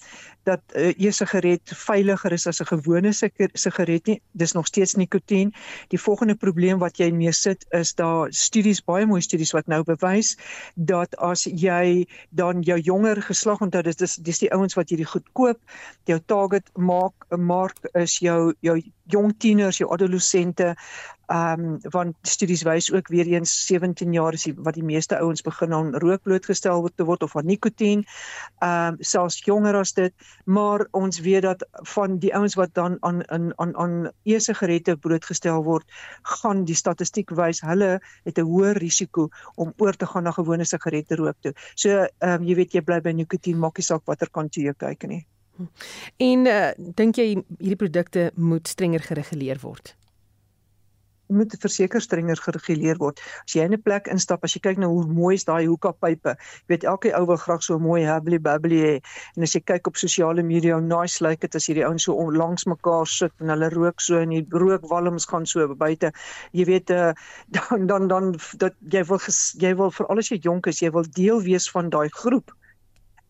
dat 0.46 0.62
'n 0.74 0.78
uh, 0.78 1.06
e-sigaret 1.06 1.72
veiliger 1.74 2.32
is 2.32 2.46
as 2.46 2.60
'n 2.60 2.70
gewone 2.72 3.12
sigaret 3.12 4.06
nie. 4.06 4.20
Dis 4.32 4.52
nog 4.52 4.66
steeds 4.66 4.94
nikotien. 4.94 5.54
Die 5.88 6.00
volgende 6.00 6.34
probleem 6.34 6.78
wat 6.78 6.98
jy 6.98 7.10
mee 7.10 7.32
sit 7.32 7.66
is 7.70 7.94
daar 7.94 8.32
studies 8.32 8.84
baie 8.84 9.06
mooi 9.06 9.20
studies 9.20 9.52
wat 9.52 9.66
nou 9.66 9.82
bewys 9.82 10.36
dat 10.74 11.16
as 11.16 11.44
jy 11.44 12.06
dan 12.30 12.62
jou 12.62 12.78
jonger 12.78 13.22
geslag 13.22 13.60
onthou 13.60 13.82
dis 13.82 13.96
dis 13.96 14.16
dis 14.16 14.38
die 14.38 14.52
ouens 14.52 14.74
wat 14.74 14.88
hierdie 14.88 15.10
goed 15.12 15.26
koop 15.32 15.58
jou 16.04 16.20
target 16.26 16.70
maak 16.74 17.14
'n 17.30 17.40
mark 17.40 17.78
is 17.94 18.18
jou 18.18 18.54
jou 18.60 18.80
jong 19.06 19.34
tieners 19.38 19.78
jou 19.78 19.90
adolessente. 19.92 20.74
Ehm 21.26 21.60
um, 21.60 21.78
want 21.90 22.14
studies 22.22 22.62
wys 22.62 22.92
ook 22.92 23.08
weer 23.08 23.26
eens 23.26 23.66
17 23.66 24.12
jaar 24.12 24.32
is 24.32 24.44
die, 24.46 24.54
wat 24.56 24.74
die 24.74 24.84
meeste 24.86 25.18
ouens 25.18 25.42
begin 25.42 25.72
aan 25.74 25.94
rook 25.98 26.22
blootgestel 26.22 26.80
word 26.80 26.96
te 26.96 27.04
word 27.04 27.22
of 27.22 27.36
aan 27.36 27.46
nikotien. 27.46 28.04
Ehm 28.58 28.94
um, 28.94 28.96
selfs 29.00 29.40
jonger 29.44 29.74
as 29.74 29.92
dit, 29.92 30.14
maar 30.44 30.86
ons 30.90 31.20
weet 31.20 31.42
dat 31.42 31.64
van 31.94 32.18
die 32.18 32.34
ouens 32.34 32.54
wat 32.54 32.74
dan 32.74 32.96
aan 33.00 33.22
aan 33.30 33.52
aan 33.58 33.76
aan 33.76 34.10
e-sigarette 34.24 34.96
blootgestel 34.96 35.62
word, 35.64 35.86
gaan 36.22 36.64
die 36.64 36.74
statistiek 36.74 37.30
wys 37.30 37.60
hulle 37.60 38.00
het 38.24 38.38
'n 38.38 38.48
hoër 38.50 38.76
risiko 38.78 39.28
om 39.54 39.72
oor 39.76 39.96
te 39.96 40.06
gaan 40.06 40.22
na 40.22 40.30
gewone 40.30 40.64
sigarette 40.64 41.14
rook 41.14 41.36
toe. 41.40 41.52
So 41.74 41.88
ehm 41.88 42.40
um, 42.40 42.44
jy 42.48 42.54
weet 42.54 42.72
jy 42.72 42.80
bly 42.80 43.00
by 43.00 43.12
nikotien 43.12 43.58
maak 43.58 43.78
nie 43.78 43.84
saak 43.84 44.04
watter 44.06 44.30
kant 44.30 44.56
jy 44.56 44.72
kyk 44.76 45.08
nie. 45.08 45.26
En 46.16 46.46
uh, 46.46 46.70
dink 46.76 47.16
jy 47.16 47.28
hierdie 47.58 47.80
produkte 47.80 48.30
moet 48.34 48.68
strenger 48.68 49.00
gereguleer 49.00 49.60
word? 49.62 49.96
Moet 51.36 51.56
verseker 51.60 52.02
strenger 52.02 52.40
gereguleer 52.42 52.98
word. 53.02 53.20
As 53.44 53.54
jy 53.56 53.66
in 53.66 53.74
'n 53.74 53.82
plek 53.82 54.08
instap, 54.12 54.44
as 54.44 54.54
jy 54.56 54.60
kyk 54.60 54.78
na 54.82 54.88
hoe 54.90 55.06
mooi 55.06 55.34
is 55.34 55.44
daai 55.44 55.66
hoekapype, 55.66 56.36
jy 56.36 56.68
weet 56.72 56.84
elke 56.84 57.12
ou 57.18 57.26
wil 57.26 57.36
graag 57.36 57.62
so 57.62 57.78
mooi 57.78 58.04
hubbly 58.06 58.38
bubbly 58.38 58.80
hê. 58.82 58.94
En 59.36 59.42
as 59.42 59.54
jy 59.54 59.60
kyk 59.60 59.86
op 59.86 59.96
sosiale 59.96 60.42
media, 60.42 60.78
hoe 60.78 60.86
nice 60.86 61.22
lyk 61.24 61.40
dit 61.40 61.54
as 61.54 61.66
hierdie 61.66 61.86
ouens 61.86 62.06
so 62.08 62.30
langs 62.30 62.66
mekaar 62.66 63.06
sit 63.06 63.32
en 63.40 63.48
hulle 63.54 63.70
rook 63.70 64.00
so 64.00 64.18
en 64.18 64.30
die 64.30 64.44
rookwalms 64.50 65.26
gaan 65.30 65.46
so 65.46 65.74
buite. 65.74 66.12
Jy 66.52 66.64
weet 66.64 66.90
uh, 66.90 67.12
dan 67.56 67.86
dan 67.86 68.08
dan 68.08 68.34
dat 68.58 68.74
jy 68.92 69.04
wil 69.04 69.20
jy 69.60 69.74
wil 69.76 69.90
vir 69.90 70.06
alles 70.12 70.30
jy 70.30 70.38
jonk 70.42 70.66
is, 70.66 70.82
jy 70.82 70.90
wil 70.90 71.04
deel 71.18 71.42
wees 71.42 71.70
van 71.70 71.90
daai 71.90 72.08
groep. 72.08 72.52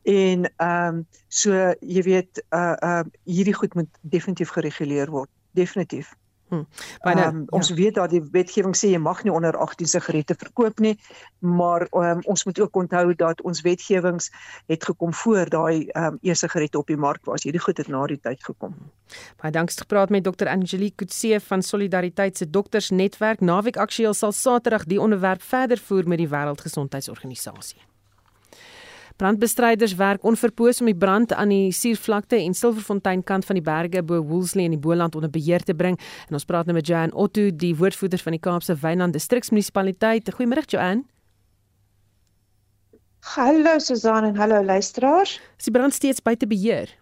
En 0.06 0.46
ehm 0.56 0.94
um, 0.94 1.06
so 1.28 1.50
jy 1.80 2.02
weet 2.06 2.44
uh 2.54 2.76
uh 2.78 3.02
hierdie 3.24 3.54
goed 3.54 3.74
moet 3.74 3.90
definitief 4.02 4.54
gereguleer 4.54 5.10
word. 5.10 5.30
Definitief. 5.58 6.14
Hmm. 6.48 6.66
Um, 7.02 7.18
ja. 7.18 7.32
Ons 7.58 7.70
weet 7.74 7.94
dat 7.94 8.10
die 8.10 8.22
wetgewing 8.22 8.76
sê 8.78 8.92
jy 8.92 9.00
mag 9.02 9.24
nie 9.26 9.32
onder 9.34 9.56
18 9.58 9.88
sigarette 9.90 10.36
verkoop 10.38 10.78
nie, 10.78 10.94
maar 11.42 11.88
um, 11.90 12.22
ons 12.30 12.44
moet 12.46 12.60
ook 12.60 12.76
onthou 12.76 13.14
dat 13.18 13.42
ons 13.42 13.64
wetgewings 13.66 14.30
het 14.70 14.86
gekom 14.86 15.14
voor 15.14 15.50
daai 15.50 15.88
um, 15.98 16.20
e-sigarette 16.22 16.78
op 16.78 16.86
die 16.86 16.96
mark 16.96 17.24
was. 17.26 17.42
Hierdie 17.42 17.62
goed 17.62 17.82
het 17.82 17.90
na 17.90 18.04
die 18.06 18.20
tyd 18.22 18.44
gekom. 18.46 18.78
Baie 19.42 19.52
dankie 19.52 19.78
gepraat 19.78 20.14
met 20.14 20.24
Dr. 20.24 20.46
Angelique 20.52 21.02
Kutse 21.02 21.40
van 21.48 21.62
Solidariteit 21.62 22.38
se 22.38 22.50
doktersnetwerk. 22.50 23.40
Naweek 23.40 23.76
aktueel 23.82 24.14
sal 24.14 24.32
Saterdag 24.32 24.86
die 24.86 25.00
onderwerp 25.00 25.42
verder 25.42 25.78
voer 25.78 26.08
met 26.08 26.22
die 26.22 26.30
Wêreldgesondheidsorganisasie. 26.30 27.82
Brandbestryders 29.16 29.94
werk 29.96 30.24
onverpoos 30.28 30.80
om 30.80 30.90
die 30.90 30.96
brand 30.96 31.32
aan 31.32 31.48
die 31.48 31.72
Suurvlakte 31.72 32.36
en 32.36 32.54
Silverfontein 32.54 33.22
kant 33.24 33.46
van 33.48 33.56
die 33.56 33.64
berge 33.64 34.02
bo 34.04 34.20
Woolsley 34.20 34.66
in 34.68 34.74
die 34.76 34.80
Boland 34.80 35.16
onder 35.16 35.32
beheer 35.32 35.64
te 35.64 35.74
bring. 35.74 35.96
En 36.28 36.36
ons 36.36 36.44
praat 36.44 36.68
nou 36.68 36.76
met 36.76 36.86
Joan 36.86 37.14
Otto, 37.14 37.48
die 37.48 37.72
woordvoerder 37.76 38.20
van 38.20 38.36
die 38.36 38.42
Kaapse 38.44 38.76
Wynland 38.82 39.16
Distriksmunisipaliteit. 39.16 40.28
Goeiemôre 40.36 40.66
Joan. 40.68 41.06
Hallo 43.34 43.78
Susan 43.78 44.24
en 44.24 44.36
hallo 44.36 44.62
luisteraars. 44.64 45.40
Is 45.58 45.64
die 45.64 45.72
brand 45.72 45.94
steeds 45.94 46.22
buite 46.22 46.46
beheer? 46.46 46.92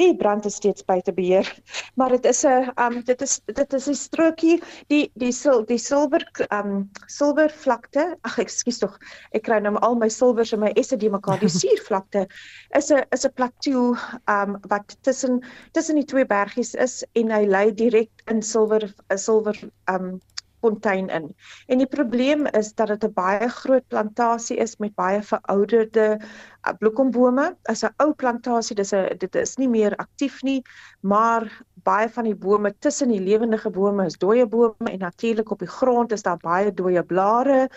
Die 0.00 0.14
brand 0.16 0.44
is 0.44 0.58
steeds 0.60 0.84
buite 0.84 1.12
beheer. 1.12 1.48
Maar 1.98 2.10
dit 2.16 2.24
is 2.24 2.42
'n 2.44 2.70
um 2.84 3.02
dit 3.04 3.20
is 3.22 3.40
dit 3.44 3.72
is 3.72 3.88
'n 3.88 3.94
strokie 3.94 4.62
die 4.88 5.10
die 5.14 5.32
sil 5.40 5.62
die 5.64 5.78
silwer 5.78 6.24
um 6.50 6.90
silwervlakte. 7.06 8.16
Ag 8.22 8.38
ekskuus 8.38 8.78
tog. 8.78 8.98
Ek 9.32 9.42
kry 9.42 9.60
nou 9.60 9.76
al 9.78 9.94
my 9.94 10.08
silwers 10.08 10.52
en 10.52 10.60
my 10.60 10.72
esse 10.74 10.96
die 10.96 11.10
mekaar. 11.10 11.38
Die 11.40 11.48
suurvlakte 11.60 12.26
is 12.74 12.90
'n 12.90 13.04
is 13.12 13.24
'n 13.24 13.32
plateau 13.32 13.96
um 14.26 14.58
wat 14.68 14.96
tussen 15.02 15.42
tussen 15.72 15.96
die 15.96 16.04
twee 16.04 16.26
bergies 16.26 16.74
is 16.74 17.04
en 17.14 17.30
hy 17.30 17.44
lê 17.46 17.74
direk 17.74 18.10
in 18.26 18.42
silwer 18.42 18.94
'n 19.10 19.18
silwer 19.18 19.56
um 19.86 20.20
fontein 20.64 21.10
in. 21.12 21.28
En 21.68 21.82
die 21.82 21.90
probleem 21.90 22.46
is 22.56 22.72
dat 22.74 22.92
dit 22.94 23.04
'n 23.04 23.12
baie 23.14 23.48
groot 23.48 23.86
plantasie 23.88 24.56
is 24.56 24.76
met 24.78 24.94
baie 24.94 25.20
verouderde 25.22 26.06
uh, 26.18 26.72
bloekombome. 26.78 27.56
As 27.68 27.84
'n 27.84 27.94
ou 28.02 28.12
plantasie, 28.12 28.76
dis 28.76 28.92
'n 28.92 29.18
dit 29.18 29.34
is 29.34 29.56
nie 29.56 29.68
meer 29.68 29.96
aktief 29.96 30.42
nie, 30.42 30.62
maar 31.00 31.44
baie 31.84 32.08
van 32.08 32.24
die 32.24 32.34
bome 32.46 32.72
tussen 32.78 33.08
die 33.08 33.20
lewendige 33.20 33.70
bome 33.70 34.06
is 34.06 34.18
dooie 34.18 34.46
bome 34.46 34.90
en 34.90 34.98
natuurlik 34.98 35.50
op 35.50 35.58
die 35.58 35.74
grond 35.78 36.12
is 36.12 36.22
daar 36.22 36.40
baie 36.40 36.72
dooie 36.72 37.02
blare. 37.02 37.68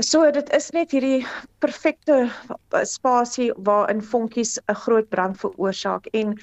So 0.00 0.30
dit 0.30 0.52
is 0.56 0.70
net 0.70 0.92
hierdie 0.94 1.26
perfekte 1.58 2.30
uh, 2.30 2.84
spasie 2.84 3.50
waarin 3.56 4.02
vonkies 4.02 4.58
'n 4.68 4.74
groot 4.84 5.08
brand 5.08 5.36
veroorsaak 5.40 6.06
en 6.12 6.38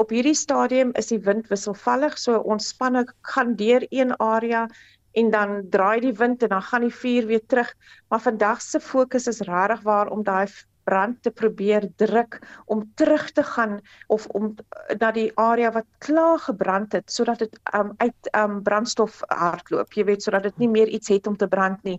op 0.00 0.12
hierdie 0.14 0.34
stadium 0.34 0.92
is 1.00 1.10
die 1.12 1.20
wind 1.26 1.48
wisselvallig 1.50 2.16
so 2.18 2.38
ons 2.38 2.70
spanne 2.72 3.04
gaan 3.32 3.56
deur 3.56 3.84
een 3.90 4.14
area 4.16 4.66
en 5.12 5.30
dan 5.30 5.66
draai 5.70 6.00
die 6.00 6.12
wind 6.12 6.42
en 6.42 6.48
dan 6.48 6.62
gaan 6.62 6.80
die 6.80 6.94
vuur 6.94 7.26
weer 7.26 7.46
terug. 7.46 7.74
Maar 8.08 8.20
vandag 8.20 8.62
se 8.62 8.80
fokus 8.80 9.26
is 9.26 9.40
regtig 9.40 9.80
waar 9.82 10.08
om 10.08 10.22
daai 10.22 10.46
brand 10.84 11.22
te 11.22 11.30
probeer 11.30 11.86
druk 11.96 12.38
om 12.66 12.82
terug 12.94 13.30
te 13.30 13.42
gaan 13.42 13.78
of 14.06 14.26
om 14.26 14.54
eh, 14.56 14.96
na 14.98 15.10
die 15.14 15.28
area 15.34 15.70
wat 15.72 15.86
klaar 15.98 16.38
gebrand 16.38 16.96
het 16.96 17.12
sodat 17.12 17.44
dit 17.44 17.60
um, 17.76 17.92
uit 17.96 18.30
um, 18.36 18.62
brandstof 18.62 19.20
hardloop. 19.28 19.92
Jy 19.92 20.04
weet 20.08 20.26
sodat 20.26 20.48
dit 20.48 20.58
nie 20.58 20.70
meer 20.72 20.88
iets 20.88 21.12
het 21.12 21.26
om 21.30 21.36
te 21.36 21.48
brand 21.48 21.82
nie. 21.82 21.98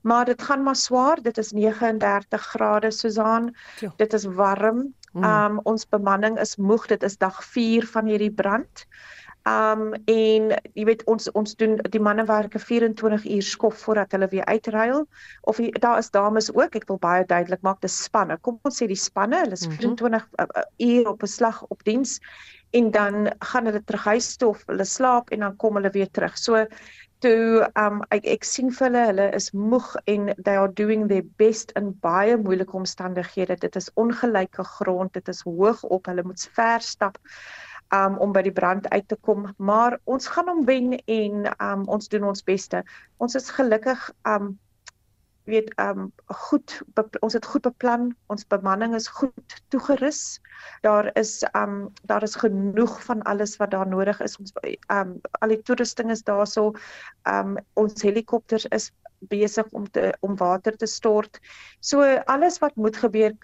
Maar 0.00 0.24
dit 0.32 0.42
gaan 0.42 0.62
maar 0.62 0.76
swaar. 0.76 1.22
Dit 1.22 1.38
is 1.38 1.52
39 1.52 2.48
grade 2.54 2.90
Susan. 2.90 3.52
Ja. 3.80 3.92
Dit 3.96 4.12
is 4.12 4.24
warm. 4.24 4.94
Mm. 5.12 5.24
Um 5.24 5.60
ons 5.68 5.84
bemanning 5.88 6.38
is 6.40 6.56
moeg. 6.56 6.86
Dit 6.88 7.02
is 7.02 7.18
dag 7.20 7.44
4 7.44 7.86
van 7.86 8.08
hierdie 8.08 8.32
brand. 8.32 8.86
Um 9.48 9.94
en 10.06 10.52
jy 10.78 10.84
weet 10.86 11.00
ons 11.10 11.26
ons 11.34 11.54
doen 11.58 11.72
die 11.90 12.00
manne 12.00 12.22
werk 12.28 12.54
24 12.54 13.24
uur 13.26 13.42
skof 13.42 13.80
voordat 13.82 14.14
hulle 14.14 14.28
weer 14.30 14.46
uitruil. 14.46 15.06
Of 15.50 15.58
die, 15.58 15.72
daar 15.82 15.98
is 15.98 16.12
dames 16.14 16.52
ook 16.54 16.76
ek 16.78 16.86
wil 16.86 17.00
baie 17.02 17.24
duidelik 17.26 17.62
maak 17.66 17.80
dis 17.82 17.96
spanne. 18.04 18.38
Kom 18.46 18.60
ons 18.62 18.78
sê 18.78 18.86
die 18.86 18.98
spanne 18.98 19.40
hulle 19.42 19.58
is 19.58 19.66
24 19.66 19.98
mm 19.98 20.46
-hmm. 20.46 20.62
uur 20.88 21.08
op 21.08 21.22
'n 21.22 21.26
slag 21.26 21.64
op 21.68 21.82
diens 21.84 22.20
en 22.70 22.90
dan 22.90 23.32
gaan 23.38 23.64
hulle 23.64 23.84
terug 23.84 24.04
huis 24.04 24.36
toe 24.36 24.48
of 24.48 24.62
hulle 24.66 24.84
slaap 24.84 25.30
en 25.30 25.40
dan 25.40 25.56
kom 25.56 25.74
hulle 25.74 25.90
weer 25.90 26.10
terug. 26.10 26.38
So 26.38 26.66
toe 27.18 27.66
um 27.78 28.02
ek 28.14 28.24
ek 28.26 28.44
sien 28.44 28.70
vir 28.70 28.86
hulle 28.88 29.06
hulle 29.10 29.26
is 29.34 29.50
moeg 29.52 29.96
en 30.06 30.32
they 30.44 30.56
are 30.56 30.72
doing 30.72 31.08
their 31.08 31.26
best 31.42 31.72
in 31.78 31.92
baie 32.06 32.36
moeilike 32.36 32.76
omstandighede. 32.76 33.56
Dit 33.56 33.76
is 33.76 33.90
ongelyke 33.94 34.64
grond 34.64 35.12
dit 35.12 35.28
is 35.28 35.42
hoog 35.42 35.82
op 35.82 36.06
hulle 36.06 36.22
moet 36.22 36.48
ver 36.54 36.80
stap 36.80 37.18
um, 37.94 38.18
om 38.18 38.32
by 38.32 38.42
die 38.42 38.54
brand 38.54 38.88
uit 38.90 39.08
te 39.08 39.16
kom, 39.20 39.46
maar 39.56 39.98
ons 40.04 40.26
gaan 40.32 40.48
hom 40.48 40.64
wen 40.68 40.96
en 41.06 41.48
um, 41.58 41.86
ons 41.86 42.08
doen 42.08 42.24
ons 42.32 42.44
beste. 42.44 42.84
Ons 43.18 43.38
is 43.38 43.50
gelukkig 43.50 44.10
um 44.28 44.54
weet 45.44 45.72
um 45.80 46.12
goed 46.26 46.82
ons 47.20 47.34
het 47.34 47.46
goed 47.46 47.64
beplan, 47.66 48.12
ons 48.30 48.46
bemanning 48.46 48.94
is 48.94 49.08
goed 49.10 49.56
toegerus. 49.74 50.40
Daar 50.86 51.10
is 51.18 51.42
um 51.58 51.90
daar 52.06 52.22
is 52.22 52.38
genoeg 52.38 53.02
van 53.04 53.22
alles 53.22 53.56
wat 53.56 53.70
daar 53.70 53.88
nodig 53.88 54.20
is. 54.20 54.38
Ons 54.38 54.52
um 54.86 55.18
al 55.40 55.54
die 55.54 55.62
toerusting 55.62 56.10
is 56.10 56.22
daarso. 56.22 56.72
Um 57.26 57.56
ons 57.74 58.02
helikopters 58.02 58.66
is 58.70 58.92
besig 59.30 59.66
om 59.70 59.90
te 59.90 60.12
om 60.20 60.36
water 60.36 60.76
te 60.76 60.86
stort. 60.86 61.40
So 61.80 62.02
alles 62.26 62.58
wat 62.58 62.76
moet 62.76 62.96
gebeur 62.96 63.34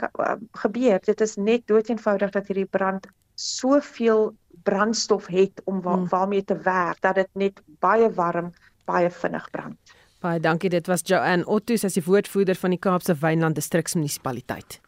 gebeur. 0.53 1.01
Dit 1.05 1.21
is 1.21 1.37
net 1.37 1.67
doeteenvoudig 1.67 2.31
dat 2.31 2.47
hierdie 2.47 2.71
brand 2.71 3.07
soveel 3.39 4.35
brandstof 4.63 5.27
het 5.27 5.63
om 5.65 5.81
wa 5.83 5.95
hmm. 5.95 6.09
waarmee 6.09 6.45
te 6.45 6.59
werk 6.63 7.01
dat 7.01 7.15
dit 7.15 7.29
net 7.33 7.63
baie 7.79 8.11
warm, 8.11 8.53
baie 8.85 9.11
vinnig 9.11 9.51
brand. 9.51 9.77
Baie 10.21 10.41
dankie, 10.41 10.71
dit 10.71 10.87
was 10.87 11.01
Joanne 11.07 11.47
Otto, 11.47 11.77
sy 11.79 11.87
is 11.87 11.95
die 12.01 12.03
woordvoerder 12.03 12.59
van 12.59 12.75
die 12.75 12.81
Kaapse 12.83 13.15
Wynland 13.21 13.55
Distriksmunisipaliteit. 13.55 14.81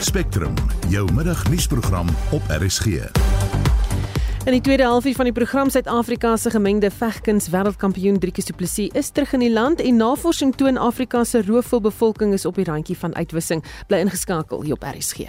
Spectrum, 0.00 0.54
jou 0.88 1.04
middagnuusprogram 1.12 2.08
op 2.32 2.42
RSG. 2.48 3.10
In 4.48 4.54
die 4.56 4.62
tweede 4.64 4.86
halfuur 4.88 5.18
van 5.18 5.28
die 5.28 5.34
program 5.36 5.68
Suid-Afrika 5.70 6.36
se 6.40 6.50
gemengde 6.54 6.88
vegkuns 6.90 7.50
wêreldkampioen 7.52 8.16
Driekie 8.22 8.44
Du 8.48 8.54
Plessis 8.56 8.94
is 8.96 9.10
terug 9.12 9.34
in 9.36 9.44
die 9.44 9.52
land 9.52 9.82
en 9.84 10.00
navorsing 10.00 10.54
toon 10.56 10.80
Afrika 10.80 11.24
se 11.24 11.42
roofvolbevolking 11.44 12.32
is 12.32 12.48
op 12.48 12.56
die 12.56 12.64
randjie 12.64 12.96
van 12.96 13.14
uitwissing. 13.14 13.60
Bly 13.92 14.00
ingeskakel 14.06 14.64
hier 14.64 14.80
op 14.80 14.88
RSG. 14.88 15.28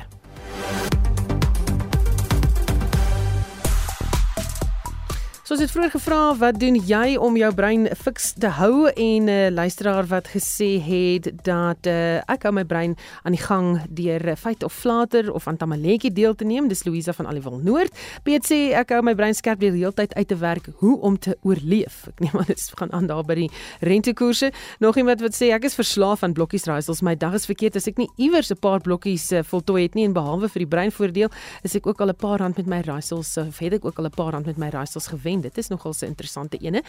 So 5.49 5.55
as 5.55 5.63
dit 5.63 5.71
vroeër 5.73 5.89
gevra, 5.89 6.17
wat 6.37 6.57
doen 6.61 6.75
jy 6.77 7.15
om 7.17 7.33
jou 7.33 7.47
brein 7.57 7.87
fiks 7.97 8.35
te 8.37 8.51
hou 8.53 8.85
en 8.85 9.23
'n 9.25 9.29
uh, 9.29 9.47
eh, 9.47 9.53
luisteraar 9.53 10.05
wat 10.05 10.27
gesê 10.29 10.77
het 10.77 11.31
dat 11.43 11.87
uh, 11.87 12.21
ek 12.29 12.43
hou 12.43 12.53
my 12.53 12.63
brein 12.63 12.95
aan 13.23 13.33
die 13.33 13.41
gang 13.41 13.81
deur 13.89 14.27
uh, 14.27 14.35
feit 14.35 14.63
of 14.63 14.73
flater 14.73 15.33
of 15.33 15.47
aan 15.47 15.57
tamaletjie 15.57 16.13
deel 16.13 16.35
te 16.35 16.45
neem. 16.45 16.67
Dis 16.67 16.83
Louisa 16.83 17.13
van 17.13 17.25
Aliwil 17.25 17.57
Noord. 17.63 17.97
Piet 18.23 18.45
sê 18.45 18.77
ek 18.77 18.91
hou 18.91 19.01
my 19.01 19.15
brein 19.15 19.33
skerp 19.33 19.59
deur 19.59 19.71
die 19.71 19.79
hele 19.79 19.93
tyd 19.93 20.13
uit 20.13 20.27
te 20.27 20.37
werk 20.37 20.69
hoe 20.75 20.99
om 21.01 21.17
te 21.17 21.35
oorleef. 21.41 22.05
Ek 22.07 22.19
neem 22.19 22.37
aan 22.37 22.45
dit 22.45 22.71
gaan 22.77 22.93
aan 22.93 23.07
daar 23.07 23.25
by 23.25 23.33
die 23.33 23.49
rentekoerse. 23.81 24.51
Nog 24.79 24.97
iemand 24.97 25.21
wat 25.21 25.33
sê 25.33 25.49
ek 25.49 25.63
is 25.63 25.73
verslaaf 25.73 26.23
aan 26.23 26.33
blokkies 26.33 26.65
raaisels. 26.65 27.01
My 27.01 27.15
dag 27.15 27.33
is 27.33 27.45
verkeerd 27.49 27.75
as 27.75 27.87
ek 27.87 27.97
nie 27.97 28.09
iewers 28.17 28.51
'n 28.51 28.59
paar 28.61 28.81
blokkies 28.81 29.31
uh, 29.31 29.41
voltooi 29.41 29.81
het 29.81 29.95
nie 29.95 30.05
en 30.05 30.13
behalwe 30.13 30.47
vir 30.47 30.59
die 30.59 30.69
breinvoordeel, 30.77 31.29
is 31.63 31.75
ek 31.75 31.87
ook 31.87 32.01
al 32.01 32.09
'n 32.09 32.15
paar 32.15 32.37
rand 32.37 32.57
met 32.57 32.67
my 32.67 32.81
raaisels 32.85 33.37
of 33.37 33.57
het 33.57 33.73
ek 33.73 33.85
ook 33.85 33.97
al 33.97 34.05
'n 34.05 34.13
paar 34.13 34.33
rand 34.33 34.45
met 34.45 34.57
my 34.57 34.69
raaisels 34.69 35.07
gewen 35.07 35.38
en 35.39 35.47
dit 35.47 35.57
is 35.57 35.71
nogal 35.71 35.93
'n 36.01 36.05
interessante 36.05 36.57
ene. 36.57 36.83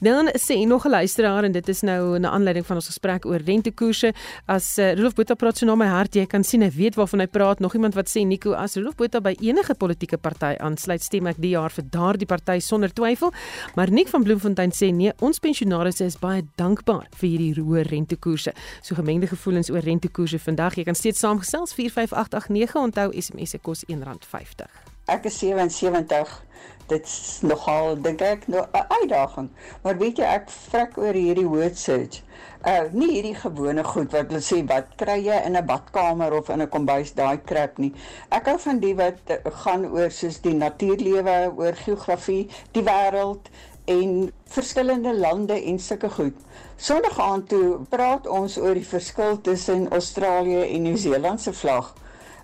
Dan 0.00 0.30
sê 0.38 0.66
nog 0.66 0.86
'n 0.86 0.90
luisteraar 0.90 1.44
en 1.44 1.52
dit 1.52 1.68
is 1.68 1.80
nou 1.80 2.18
'n 2.18 2.26
aanleiding 2.26 2.66
van 2.66 2.76
ons 2.76 2.86
gesprek 2.86 3.26
oor 3.26 3.40
rentekoerse. 3.44 4.12
As 4.46 4.78
uh, 4.78 4.94
Rolof 4.94 5.14
Botha 5.14 5.34
praat 5.34 5.58
so 5.58 5.66
na 5.66 5.74
my 5.74 5.86
hart, 5.86 6.14
jy 6.14 6.26
kan 6.26 6.44
sien 6.44 6.62
hy 6.62 6.70
weet 6.70 6.94
waarvan 6.94 7.20
hy 7.20 7.26
praat. 7.26 7.60
Nog 7.60 7.74
iemand 7.74 7.94
wat 7.94 8.08
sê 8.08 8.24
Nico, 8.26 8.52
as 8.52 8.76
Rolof 8.76 8.94
Botha 8.94 9.20
by 9.20 9.36
enige 9.40 9.74
politieke 9.74 10.16
party 10.16 10.56
aansluit, 10.58 11.02
stem 11.02 11.26
ek 11.26 11.36
die 11.38 11.50
jaar 11.50 11.70
vir 11.70 11.84
daardie 11.90 12.26
party 12.26 12.58
sonder 12.58 12.92
twyfel. 12.92 13.32
Maar 13.74 13.90
Nik 13.90 14.08
van 14.08 14.22
Bloemfontein 14.22 14.70
sê 14.72 14.92
nee, 14.92 15.12
ons 15.20 15.38
pensionaars 15.38 16.00
is 16.00 16.18
baie 16.18 16.42
dankbaar 16.56 17.06
vir 17.16 17.28
hierdie 17.28 17.62
hoë 17.62 17.86
rentekoerse. 17.90 18.52
So 18.82 18.94
gemengde 18.94 19.26
gevoelens 19.26 19.70
oor 19.70 19.80
rentekoerse 19.80 20.38
vandag. 20.38 20.76
Jy 20.76 20.84
kan 20.84 20.94
steeds 20.94 21.18
saamgesels 21.18 21.74
45889 21.74 22.76
onthou 22.76 23.10
SMS 23.12 23.50
se 23.50 23.58
kos 23.58 23.84
R1.50. 23.88 24.85
Ek 25.06 25.28
is 25.30 25.38
77 25.38 26.42
dit's 26.90 27.42
nogal 27.42 27.96
dink 28.02 28.22
ek 28.26 28.46
nou 28.50 28.62
'n 28.62 28.86
uitdaging. 28.98 29.48
Maar 29.82 29.98
weet 29.98 30.18
jy 30.18 30.24
ek 30.24 30.50
vrek 30.50 30.96
oor 30.98 31.14
hierdie 31.14 31.46
word 31.46 31.78
search. 31.78 32.22
Uh 32.66 32.86
nie 32.92 33.10
hierdie 33.12 33.34
gewone 33.38 33.84
goed 33.84 34.10
wat 34.16 34.30
hulle 34.30 34.42
sê 34.42 34.58
wat 34.66 34.88
kry 35.02 35.18
jy 35.26 35.36
in 35.46 35.56
'n 35.56 35.66
badkamer 35.66 36.34
of 36.38 36.50
in 36.50 36.62
'n 36.62 36.68
kombuis 36.68 37.14
daai 37.14 37.38
krap 37.50 37.78
nie. 37.78 37.92
Ek 38.30 38.46
hou 38.50 38.58
van 38.58 38.80
die 38.82 38.94
wat 38.94 39.18
uh, 39.30 39.36
gaan 39.62 39.86
oor 39.86 40.10
soos 40.10 40.40
die 40.40 40.54
natuurlewe, 40.54 41.36
oor 41.56 41.74
geografie, 41.84 42.48
die 42.72 42.82
wêreld 42.82 43.50
en 43.84 44.32
verskillende 44.44 45.14
lande 45.14 45.62
en 45.62 45.78
sulke 45.78 46.10
goed. 46.10 46.34
Sondag 46.76 47.20
aand 47.20 47.48
toe 47.48 47.78
praat 47.88 48.26
ons 48.26 48.58
oor 48.58 48.74
die 48.74 48.90
verskil 48.94 49.40
tussen 49.40 49.86
Australië 49.90 50.66
en 50.74 50.82
Nieu-Seeland 50.82 51.40
se 51.40 51.52
vlag 51.52 51.94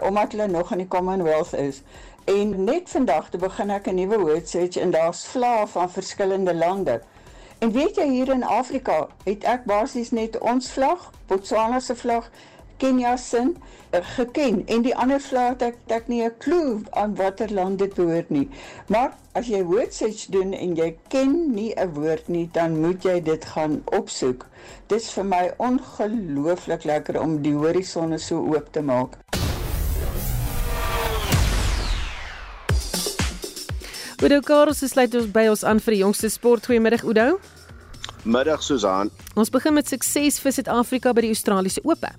omdat 0.03 0.33
hulle 0.33 0.46
nog 0.46 0.70
in 0.72 0.79
die 0.79 0.88
Commonwealth 0.88 1.53
is. 1.53 1.83
En 2.24 2.64
net 2.64 2.90
vandag 2.90 3.30
te 3.30 3.38
begin 3.38 3.70
ek 3.70 3.87
'n 3.87 3.94
nuwe 3.94 4.18
word 4.18 4.48
search 4.48 4.76
en 4.76 4.90
daar's 4.90 5.26
vlae 5.26 5.66
van 5.66 5.90
verskillende 5.90 6.54
lande. 6.54 7.00
En 7.58 7.72
weet 7.72 7.96
jy 7.96 8.08
hier 8.08 8.28
in 8.28 8.42
Afrika 8.42 9.08
het 9.24 9.44
ek 9.44 9.64
basies 9.64 10.11
net 10.11 10.38
ons 10.38 10.70
vlag, 10.70 11.11
Botswana 11.26 11.80
se 11.80 11.96
vlag, 11.96 12.30
Kenia 12.76 13.16
se 13.16 13.42
uh, 13.42 14.00
geken 14.02 14.66
en 14.66 14.82
die 14.82 14.94
ander 14.96 15.20
vlae 15.20 15.52
het 15.52 15.62
ek 15.62 15.76
ek 15.87 16.08
nie 16.08 16.22
'n 16.24 16.35
klou 16.38 16.80
aan 16.90 17.14
watter 17.14 17.52
land 17.52 17.78
dit 17.78 17.94
behoort 17.94 18.30
nie. 18.30 18.48
Maar 18.87 19.14
as 19.32 19.46
jy 19.46 19.62
search 19.90 20.26
doen 20.26 20.52
en 20.52 20.74
jy 20.74 20.96
ken 21.08 21.54
nie 21.54 21.74
'n 21.74 21.94
woord 21.94 22.28
nie, 22.28 22.48
dan 22.52 22.80
moet 22.80 23.02
jy 23.02 23.20
dit 23.22 23.44
gaan 23.44 23.82
opsoek. 23.85 24.46
Dit 24.87 25.00
is 25.00 25.11
vir 25.11 25.24
my 25.24 25.54
ongelooflik 25.58 26.85
lekker 26.85 27.20
om 27.20 27.42
die 27.42 27.54
horisonne 27.54 28.18
so 28.18 28.38
oop 28.38 28.72
te 28.72 28.82
maak. 28.82 29.41
Oudo 34.22 34.38
Karels 34.40 34.78
sluit 34.87 35.14
ons 35.18 35.24
by 35.35 35.42
ons 35.50 35.64
aan 35.66 35.80
vir 35.82 35.96
die 35.96 36.04
jongste 36.04 36.28
sport. 36.30 36.68
Goeiemiddag 36.70 37.02
Oudo. 37.02 37.40
Middag 38.22 38.62
Susan. 38.62 39.11
Ons 39.35 39.50
begin 39.50 39.74
met 39.74 39.90
sukses 39.90 40.38
vir 40.38 40.54
Suid-Afrika 40.54 41.11
by 41.11 41.24
die 41.26 41.32
Australiese 41.35 41.82
Ope. 41.82 42.12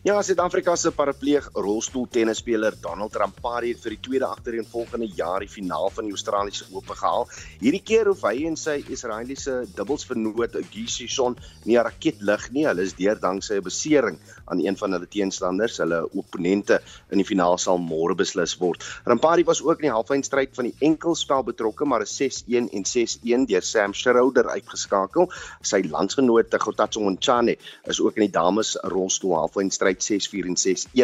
Ja, 0.00 0.14
Suid-Afrika 0.24 0.72
se 0.80 0.88
parapleeg 0.96 1.50
rolstoeltennisspeler 1.52 2.72
Donald 2.80 3.18
Rampari 3.20 3.74
het 3.74 3.82
vir 3.84 3.92
die 3.92 3.98
tweede 4.00 4.28
agtereenvolgende 4.30 5.04
jaar 5.12 5.44
die 5.44 5.48
finaal 5.52 5.90
van 5.92 6.06
die 6.08 6.14
Australiese 6.16 6.64
Ope 6.72 6.94
gehaal. 6.96 7.26
Hierdie 7.60 7.82
keer 7.84 8.08
hoef 8.08 8.22
hy 8.24 8.46
en 8.48 8.56
sy 8.56 8.78
Israeliese 8.88 9.58
dubbelsvernoot 9.76 10.56
Gisison 10.72 11.36
nie 11.66 11.76
'n 11.76 11.84
raket 11.84 12.22
lig 12.24 12.46
nie. 12.50 12.64
Hulle 12.64 12.86
is 12.88 12.94
deur 12.96 13.20
danksy 13.20 13.58
'n 13.58 13.66
besering 13.66 14.16
aan 14.46 14.64
een 14.64 14.76
van 14.76 14.92
hulle 14.92 15.06
teenstanders. 15.06 15.76
Hulle 15.84 16.08
opponente 16.16 16.80
in 17.10 17.18
die 17.18 17.28
finaal 17.28 17.58
sal 17.58 17.76
môre 17.76 18.16
beslis 18.16 18.56
word. 18.56 18.82
Rampari 19.04 19.44
was 19.44 19.60
ook 19.60 19.82
in 19.82 19.90
die 19.90 19.92
halfeindstryd 19.92 20.54
van 20.54 20.64
die 20.64 20.76
enkelspel 20.80 21.44
betrokke, 21.44 21.84
maar 21.84 22.00
is 22.00 22.16
6-1 22.16 22.70
en 22.72 22.84
6-1 22.86 23.44
deur 23.44 23.62
Sam 23.62 23.92
Schroeder 23.92 24.48
uitgeskakel. 24.48 25.28
Sy 25.60 25.82
landsgenoot 25.82 26.56
Gotatso 26.58 27.00
Montjane 27.00 27.58
is 27.84 28.00
ook 28.00 28.16
in 28.16 28.22
die 28.30 28.32
dames 28.40 28.78
rolstoel 28.82 29.36
halfeindstryd 29.36 29.89
wedstryd 29.90 30.26
6-4 30.30 30.50
en 30.50 30.58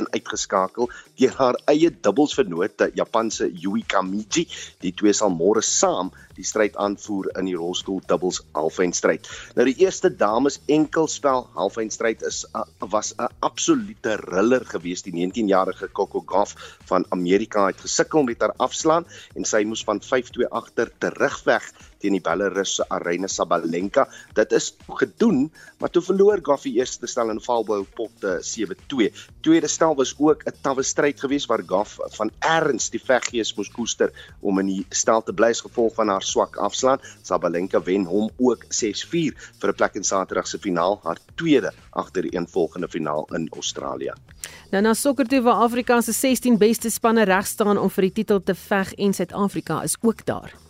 6-1 0.06 0.10
uitgeskakel 0.16 0.90
deur 1.20 1.34
haar 1.40 1.58
eie 1.72 1.90
dubbelsvernoot, 1.90 2.88
Japanse 2.94 3.50
Yui 3.52 3.82
Kamiji. 3.86 4.46
Die 4.84 4.94
twee 4.96 5.14
sal 5.16 5.32
môre 5.34 5.64
saam 5.64 6.12
die 6.36 6.46
stryd 6.46 6.76
aanvoer 6.76 7.30
in 7.38 7.48
die 7.50 7.56
rolstoel 7.56 8.02
dubbels 8.06 8.42
halfeindstryd. 8.56 9.28
Nou 9.56 9.66
die 9.68 9.76
eerste 9.84 10.10
dames 10.10 10.60
enkelspel 10.66 11.46
halfeindstryd 11.56 12.22
is 12.28 12.44
uh, 12.54 12.64
was 12.78 13.14
'n 13.18 13.28
absolute 13.40 13.96
thriller 14.00 14.64
geweest. 14.64 15.04
Die 15.04 15.16
19-jarige 15.16 15.88
Coco 15.92 16.22
Gauff 16.26 16.78
van 16.84 17.06
Amerika 17.08 17.66
het 17.66 17.80
gesukkel 17.80 18.22
met 18.22 18.40
haar 18.40 18.54
afslaan 18.56 19.06
en 19.34 19.44
sy 19.44 19.64
moes 19.64 19.84
van 19.84 20.00
5-2 20.00 20.48
agter 20.50 20.92
terugveg 20.98 21.72
teen 22.02 22.16
die 22.16 22.22
Belarus 22.22 22.76
se 22.76 22.84
Aryna 22.92 23.28
Sabalenka. 23.30 24.06
Dit 24.36 24.52
is 24.52 24.72
gedoen, 25.00 25.50
maar 25.80 25.90
toe 25.90 26.02
verloor 26.02 26.42
Gauff 26.42 26.66
die 26.68 26.76
eerste 26.78 27.08
stel 27.10 27.32
in 27.32 27.40
valbou 27.40 27.82
pot 27.96 28.26
7-2. 28.50 29.08
Tweede 29.46 29.70
stel 29.72 29.96
was 29.96 30.14
ook 30.18 30.44
'n 30.46 30.54
tawwe 30.62 30.82
stryd 30.82 31.20
geweest 31.20 31.48
waar 31.48 31.64
Gauff 31.66 31.98
van 32.18 32.30
erns 32.40 32.90
die 32.90 33.00
veggees 33.00 33.54
moes 33.56 33.70
koester 33.70 34.12
om 34.40 34.58
in 34.58 34.66
die 34.66 34.86
stel 34.90 35.22
te 35.22 35.32
bly 35.32 35.50
as 35.50 35.64
gevolg 35.64 35.94
van 35.94 36.08
haar 36.08 36.25
swak 36.26 36.56
afslaan. 36.56 37.00
Sabalenka 37.22 37.82
wen 37.82 38.04
hom 38.04 38.30
ook 38.36 38.64
6-4 38.68 39.34
vir 39.60 39.70
'n 39.70 39.74
plek 39.74 39.94
in 39.94 40.04
Saterdag 40.04 40.46
se 40.46 40.58
finaal, 40.58 41.00
haar 41.02 41.18
tweede 41.34 41.72
agtereenvolgende 41.90 42.88
finaal 42.88 43.28
in 43.34 43.48
Australië. 43.52 44.12
Nou 44.70 44.82
na 44.82 44.94
sokker 44.94 45.26
toe 45.26 45.42
waar 45.42 45.62
Afrika 45.62 46.00
se 46.00 46.12
16 46.12 46.58
beste 46.58 46.90
spanne 46.90 47.24
reg 47.24 47.46
staan 47.46 47.78
om 47.78 47.90
vir 47.90 48.02
die 48.02 48.12
titel 48.12 48.42
te 48.42 48.54
veg 48.54 48.94
en 48.94 49.14
Suid-Afrika 49.14 49.82
is 49.82 49.96
ook 50.00 50.24
daar. 50.26 50.65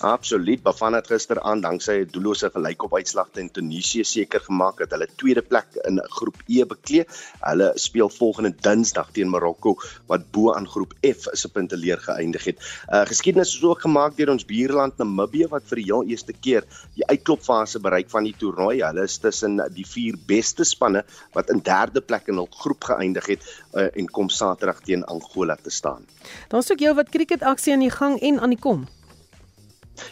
Absoluut. 0.00 0.62
Bafana 0.62 0.96
het 0.96 1.10
gisteraand 1.12 1.62
danksy 1.62 1.92
'n 1.92 2.08
doellose 2.10 2.48
gelykop 2.50 2.94
uitslag 2.94 3.28
teen 3.32 3.50
Tunesië 3.50 4.04
seker 4.04 4.40
gemaak 4.40 4.78
dat 4.78 4.90
hulle 4.90 5.08
tweede 5.16 5.42
plek 5.42 5.66
in 5.84 6.00
groep 6.08 6.36
E 6.48 6.64
beklee. 6.64 7.04
Hulle 7.40 7.72
speel 7.74 8.08
volgende 8.08 8.54
Dinsdag 8.60 9.10
teen 9.12 9.28
Marokko 9.28 9.76
wat 10.06 10.30
bo 10.30 10.54
aan 10.54 10.68
groep 10.68 10.94
F 11.04 11.28
se 11.32 11.48
punte 11.48 11.76
leer 11.76 11.98
geëindig 11.98 12.44
het. 12.44 12.58
Uh 12.88 13.04
geskiedenis 13.04 13.54
is 13.54 13.62
ook 13.62 13.80
gemaak 13.80 14.16
deur 14.16 14.30
ons 14.30 14.44
buurland 14.44 14.98
Namibië 14.98 15.48
wat 15.48 15.62
vir 15.68 15.76
die 15.76 15.84
heel 15.84 16.04
eerste 16.04 16.32
keer 16.32 16.64
die 16.94 17.06
uitklopfase 17.06 17.80
bereik 17.80 18.10
van 18.10 18.24
die 18.24 18.34
toernooi. 18.38 18.80
Hulle 18.82 19.02
is 19.02 19.18
tussen 19.18 19.60
die 19.74 19.86
vier 19.86 20.16
beste 20.26 20.64
spanne 20.64 21.04
wat 21.32 21.50
in 21.50 21.60
derde 21.60 22.00
plek 22.00 22.28
in 22.28 22.40
hul 22.40 22.48
groep 22.50 22.84
geëindig 22.84 23.26
het 23.26 23.42
uh, 23.74 23.88
en 23.92 24.06
kom 24.06 24.28
Saterdag 24.28 24.80
teen 24.80 25.04
Angola 25.04 25.56
te 25.56 25.70
staan. 25.70 26.06
Daar's 26.48 26.72
ook 26.72 26.78
jou 26.78 26.94
wat 26.94 27.08
kriketaksie 27.08 27.72
aan 27.72 27.84
die 27.84 27.90
gang 27.90 28.20
en 28.20 28.40
aan 28.40 28.56
die 28.56 28.58
kom. 28.58 28.88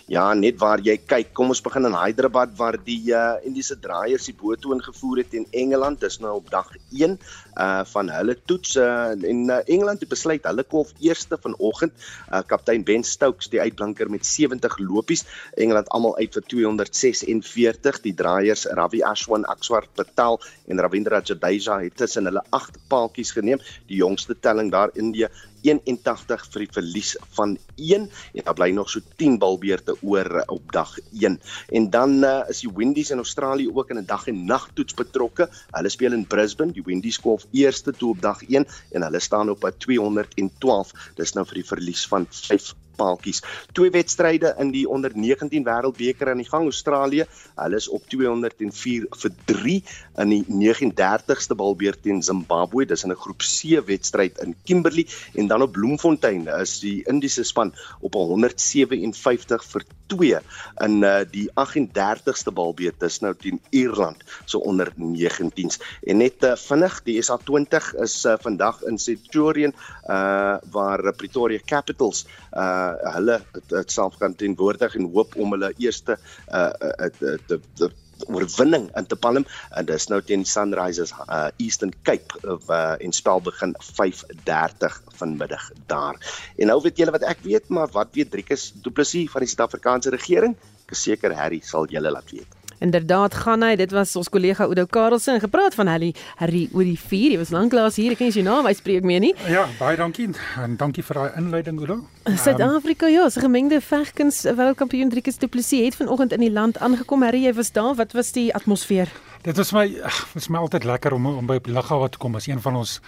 Ja, 0.08 0.24
net 0.36 0.58
waar 0.60 0.80
jy 0.84 0.96
kyk, 1.00 1.30
kom 1.36 1.52
ons 1.52 1.60
begin 1.64 1.88
in 1.88 1.96
Hyderabad 1.96 2.54
waar 2.58 2.78
die 2.80 3.12
uh 3.12 3.36
Indiese 3.46 3.76
draaiers 3.80 4.28
die 4.28 4.34
boot 4.36 4.64
ingevoer 4.64 5.22
het 5.22 5.34
in 5.36 5.46
Engeland. 5.52 6.00
Dis 6.00 6.18
nou 6.20 6.34
op 6.40 6.50
dag 6.52 6.70
1 6.96 7.18
uh 7.58 7.84
van 7.92 8.10
hulle 8.12 8.36
toets 8.48 8.76
uh, 8.76 9.12
en 9.12 9.42
uh, 9.48 9.60
Engeland 9.66 10.00
het 10.00 10.10
besluit 10.10 10.44
hulle 10.48 10.64
kolf 10.64 10.92
eerste 11.04 11.38
vanoggend. 11.40 11.92
Uh 12.32 12.42
kaptein 12.46 12.84
Ben 12.88 13.04
Stokes 13.04 13.50
die 13.52 13.60
uitblinker 13.60 14.10
met 14.10 14.26
70 14.26 14.78
lopies. 14.78 15.24
Engeland 15.56 15.88
almal 15.92 16.16
uit 16.16 16.32
vir 16.36 16.46
246. 16.54 18.00
Die 18.08 18.14
draaiers 18.14 18.66
Ravi 18.78 19.02
Ashwin, 19.02 19.46
Akswar 19.48 19.88
Patel 19.94 20.40
en 20.68 20.80
Ravindra 20.80 21.22
Jadeja 21.24 21.80
het 21.84 21.96
tussen 21.96 22.28
hulle 22.28 22.44
8 22.50 22.80
paaltjies 22.88 23.32
geneem. 23.36 23.62
Die 23.88 24.00
jongste 24.00 24.36
telling 24.40 24.72
daar 24.72 24.92
Indië 24.94 25.28
81 25.62 26.46
vir 26.52 26.64
die 26.64 26.72
verlies 26.72 27.14
van 27.36 27.56
1 27.76 28.08
en 28.08 28.44
daar 28.44 28.56
bly 28.58 28.70
nog 28.76 28.90
so 28.90 29.00
10 29.22 29.38
balbeurte 29.42 29.96
oor 30.02 30.42
op 30.46 30.72
dag 30.72 30.96
1. 31.12 31.40
En 31.68 31.90
dan 31.90 32.18
uh, 32.24 32.42
is 32.48 32.62
die 32.64 32.72
Windies 32.74 33.10
in 33.10 33.22
Australië 33.24 33.68
ook 33.68 33.90
in 33.90 33.98
'n 33.98 34.06
dag 34.06 34.26
en 34.26 34.44
nag 34.44 34.68
toets 34.74 34.94
betrokke. 34.94 35.48
Hulle 35.70 35.88
speel 35.88 36.12
in 36.12 36.26
Brisbane, 36.26 36.72
die 36.72 36.84
Windies 36.84 37.20
kolf 37.20 37.46
eerste 37.52 37.92
toe 37.92 38.10
op 38.10 38.20
dag 38.22 38.42
1 38.42 38.66
en 38.92 39.02
hulle 39.02 39.20
staan 39.20 39.50
op 39.50 39.64
'n 39.64 39.78
212. 39.78 40.92
Dis 41.14 41.32
nou 41.32 41.46
vir 41.46 41.62
die 41.62 41.68
verlies 41.68 42.06
van 42.06 42.26
5 42.30 42.74
paaltjies. 42.98 43.42
Twee 43.76 43.92
wedstryde 43.94 44.54
in 44.62 44.72
die 44.74 44.84
onder 44.88 45.14
19 45.14 45.64
wêreldbeker 45.66 46.32
aan 46.32 46.42
die 46.42 46.48
gang 46.48 46.68
Australië. 46.68 47.26
Hulle 47.56 47.80
is 47.80 47.88
op 47.88 48.06
204 48.10 49.06
vir 49.22 49.36
3 49.52 49.76
in 50.24 50.34
die 50.34 50.42
39ste 50.48 51.58
balbeurt 51.58 52.02
teen 52.02 52.22
Zimbabwe. 52.22 52.86
Dis 52.86 53.04
in 53.04 53.12
'n 53.14 53.22
groep 53.24 53.42
C 53.42 53.80
wedstryd 53.86 54.42
in 54.44 54.56
Kimberley 54.64 55.06
en 55.34 55.46
dan 55.46 55.62
op 55.62 55.72
Bloemfontein 55.72 56.48
is 56.60 56.78
die 56.80 57.02
Indiese 57.06 57.44
span 57.44 57.74
op 58.00 58.14
157 58.14 59.64
vir 59.72 59.84
2 60.08 60.40
in 60.84 61.02
uh, 61.04 61.20
die 61.30 61.46
38ste 61.60 62.52
balbeurt 62.54 63.00
dis 63.02 63.20
nou 63.24 63.34
teen 63.38 63.60
Ierland 63.70 64.24
so 64.44 64.58
onder 64.58 64.90
19s. 64.96 65.80
En 66.08 66.20
net 66.22 66.44
uh, 66.44 66.54
vinnig, 66.58 67.00
die 67.06 67.18
SA20 67.22 67.92
is 68.04 68.16
uh, 68.26 68.36
vandag 68.42 68.82
in 68.88 68.98
Centurion 68.98 69.74
uh 70.08 70.56
waar 70.72 71.02
Pretoria 71.16 71.60
Capitals 71.64 72.24
uh 72.56 72.94
hulle 73.14 73.38
dit 73.68 73.92
self 73.92 74.16
kan 74.18 74.34
teenwoordig 74.34 74.94
en 74.96 75.10
hoop 75.12 75.36
om 75.36 75.52
hulle 75.54 75.72
eerste 75.76 76.16
uh, 76.48 76.72
uh, 76.80 77.10
uh, 77.20 77.58
uh, 77.84 77.90
oorwinning 78.26 78.88
in 78.98 79.06
te 79.06 79.16
palm 79.16 79.46
en 79.46 79.88
dis 79.88 80.08
nou 80.12 80.20
teen 80.26 80.44
Sunrisers 80.48 81.14
uh, 81.26 81.48
Eastern 81.62 81.94
Cape 82.02 82.40
uh, 82.44 82.94
en 82.98 83.14
spel 83.16 83.42
begin 83.46 83.74
5:30 83.90 85.00
vanmiddag 85.20 85.70
daar. 85.86 86.18
En 86.56 86.72
nou 86.72 86.80
weet 86.82 86.98
julle 86.98 87.14
wat 87.14 87.26
ek 87.30 87.44
weet, 87.46 87.68
maar 87.68 87.90
wat 87.94 88.14
weet 88.18 88.30
Driekus 88.34 88.70
Du 88.82 88.90
Plessis 88.90 89.30
van 89.30 89.44
die 89.44 89.50
Suid-Afrikaanse 89.50 90.14
regering? 90.14 90.56
Ek 90.86 90.96
is 90.96 91.08
seker 91.10 91.36
Harry 91.36 91.60
sal 91.64 91.90
julle 91.90 92.10
laat 92.14 92.30
weet. 92.34 92.57
Inderdaad 92.84 93.34
gaan 93.34 93.62
hy, 93.66 93.74
dit 93.76 93.90
was 93.94 94.14
ons 94.16 94.28
kollega 94.30 94.66
Oudo 94.68 94.86
Karelsen 94.86 95.40
gepraat 95.42 95.74
van 95.74 95.90
Harry, 95.90 96.12
Harry 96.38 96.68
oor 96.72 96.86
die 96.86 96.98
vuur. 96.98 97.34
Jy 97.34 97.38
was 97.40 97.52
lanklaas 97.54 97.98
hier, 97.98 98.14
ek 98.14 98.22
ken 98.22 98.34
sy 98.34 98.44
naam, 98.46 98.66
hy 98.68 98.74
spreek 98.78 99.06
mee 99.08 99.20
nie. 99.22 99.32
Ja, 99.50 99.66
baie 99.80 99.98
dankie 99.98 100.28
en 100.62 100.76
dankie 100.80 101.02
vir 101.06 101.22
daai 101.22 101.38
inleiding 101.40 101.80
Oudo. 101.82 102.00
Suid-Afrika 102.28 103.08
um, 103.08 103.14
ja, 103.14 103.28
se 103.32 103.42
gemengde 103.42 103.80
vegkuns 103.82 104.44
wêreldkampioen 104.48 105.10
Driekus 105.10 105.40
Du 105.42 105.48
Plessis 105.50 105.88
het 105.88 105.98
vanoggend 105.98 106.36
in 106.36 106.44
die 106.44 106.52
land 106.52 106.78
aangekom. 106.78 107.24
Harry, 107.26 107.42
jy 107.46 107.54
was 107.56 107.72
daar. 107.72 107.96
Wat 107.98 108.14
was 108.14 108.32
die 108.36 108.50
atmosfeer? 108.54 109.10
Dit 109.42 109.56
was 109.56 109.72
my 109.72 109.86
dit 109.88 110.48
my 110.50 110.62
altyd 110.62 110.84
lekker 110.84 111.14
om 111.14 111.26
om 111.30 111.46
by 111.46 111.58
op 111.60 111.66
die 111.68 111.74
lughawe 111.74 112.08
te 112.10 112.18
kom 112.18 112.36
as 112.38 112.48
een 112.50 112.60
van 112.62 112.78
ons 112.78 112.98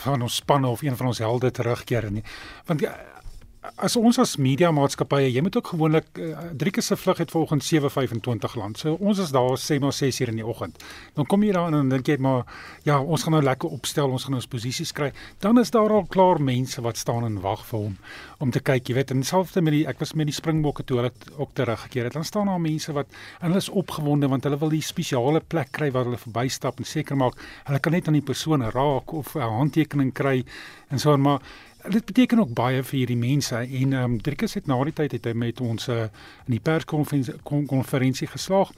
van 0.00 0.22
ons 0.22 0.36
spanne 0.40 0.68
of 0.68 0.82
een 0.82 0.96
van 0.96 1.10
ons 1.10 1.18
helde 1.18 1.50
terugkeer 1.50 2.10
nie. 2.10 2.22
Want 2.66 2.80
ja, 2.80 2.94
as 3.60 3.94
ons 3.98 4.16
as 4.22 4.38
media 4.40 4.70
maatskappye, 4.72 5.28
jy 5.28 5.42
moet 5.44 5.56
ook 5.58 5.72
gewoonlik 5.74 6.06
uh, 6.16 6.44
Drieke 6.56 6.80
se 6.80 6.96
vlug 6.96 7.18
het 7.20 7.30
volgens 7.30 7.68
7:25 7.74 8.54
land. 8.56 8.78
So 8.78 8.96
ons 9.00 9.18
is 9.20 9.32
daar 9.36 9.58
sê 9.60 9.76
maar 9.80 9.92
6 9.92 10.20
uur 10.20 10.32
in 10.32 10.40
die 10.40 10.46
oggend. 10.46 10.80
Dan 11.14 11.26
kom 11.26 11.44
jy 11.44 11.52
daar 11.52 11.68
en 11.68 11.76
dan 11.76 11.92
dink 11.92 12.08
jy 12.08 12.16
maar 12.16 12.46
ja, 12.88 13.00
ons 13.00 13.22
gaan 13.22 13.36
nou 13.36 13.42
lekker 13.44 13.68
opstel, 13.68 14.08
ons 14.10 14.24
gaan 14.24 14.38
ons 14.38 14.48
posisies 14.48 14.92
kry. 14.96 15.12
Dan 15.44 15.60
is 15.60 15.70
daar 15.70 15.92
al 15.92 16.08
klaar 16.08 16.40
mense 16.40 16.80
wat 16.80 16.96
staan 16.96 17.24
en 17.28 17.40
wag 17.44 17.66
vir 17.68 17.78
hom 17.78 17.96
om 18.40 18.50
te 18.50 18.62
kyk, 18.64 18.88
jy 18.88 18.94
weet, 18.96 19.10
en 19.12 19.22
selfs 19.22 19.58
met 19.60 19.74
die 19.74 19.84
ek 19.86 20.00
was 20.00 20.14
met 20.16 20.30
die 20.30 20.34
Springbokke 20.34 20.86
toe 20.88 21.02
hulle 21.02 21.12
ook 21.36 21.52
teruggekeer 21.52 22.08
het. 22.08 22.16
Dan 22.16 22.24
staan 22.24 22.48
daar 22.48 22.60
mense 22.60 22.92
wat 22.96 23.12
en 23.40 23.50
hulle 23.50 23.60
is 23.60 23.68
opgewonde 23.68 24.28
want 24.32 24.48
hulle 24.48 24.56
wil 24.60 24.72
die 24.72 24.84
spesiale 24.84 25.44
plek 25.44 25.68
kry 25.76 25.90
waar 25.92 26.08
hulle 26.08 26.20
verbystap 26.20 26.80
en 26.80 26.88
seker 26.88 27.16
maak 27.16 27.36
hulle 27.68 27.80
kan 27.84 27.92
net 27.92 28.08
aan 28.08 28.16
die 28.16 28.24
persoon 28.24 28.64
raak 28.72 29.12
of 29.12 29.36
'n 29.36 29.58
handtekening 29.60 30.14
kry 30.14 30.44
en 30.88 30.98
so 30.98 31.12
en 31.12 31.20
maar 31.20 31.40
dit 31.88 32.04
beteken 32.04 32.38
ook 32.38 32.54
baie 32.54 32.82
vir 32.82 32.98
hierdie 32.98 33.16
mense 33.16 33.56
en 33.56 33.92
ehm 33.92 34.02
um, 34.02 34.20
Driekus 34.20 34.54
het 34.54 34.66
na 34.66 34.84
die 34.84 34.92
tyd 34.92 35.12
het 35.12 35.24
hy 35.24 35.32
met 35.32 35.60
ons 35.60 35.88
uh, 35.88 36.08
in 36.46 36.56
die 36.56 36.60
perskonferensie 36.60 37.34
konferensie 37.44 38.28
geslaag 38.28 38.72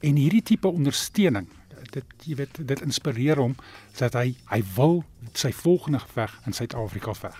en 0.00 0.16
hierdie 0.16 0.42
tipe 0.42 0.68
ondersteuning 0.68 1.46
dit 1.90 2.26
jy 2.26 2.36
weet 2.40 2.60
dit 2.66 2.82
inspireer 2.84 3.40
hom 3.42 3.54
dat 3.98 4.16
hy 4.18 4.34
hy 4.50 4.60
wil 4.76 5.02
sy 5.34 5.52
volgende 5.52 6.00
geveg 6.02 6.34
in 6.46 6.56
Suid-Afrika 6.56 7.14
veg. 7.14 7.38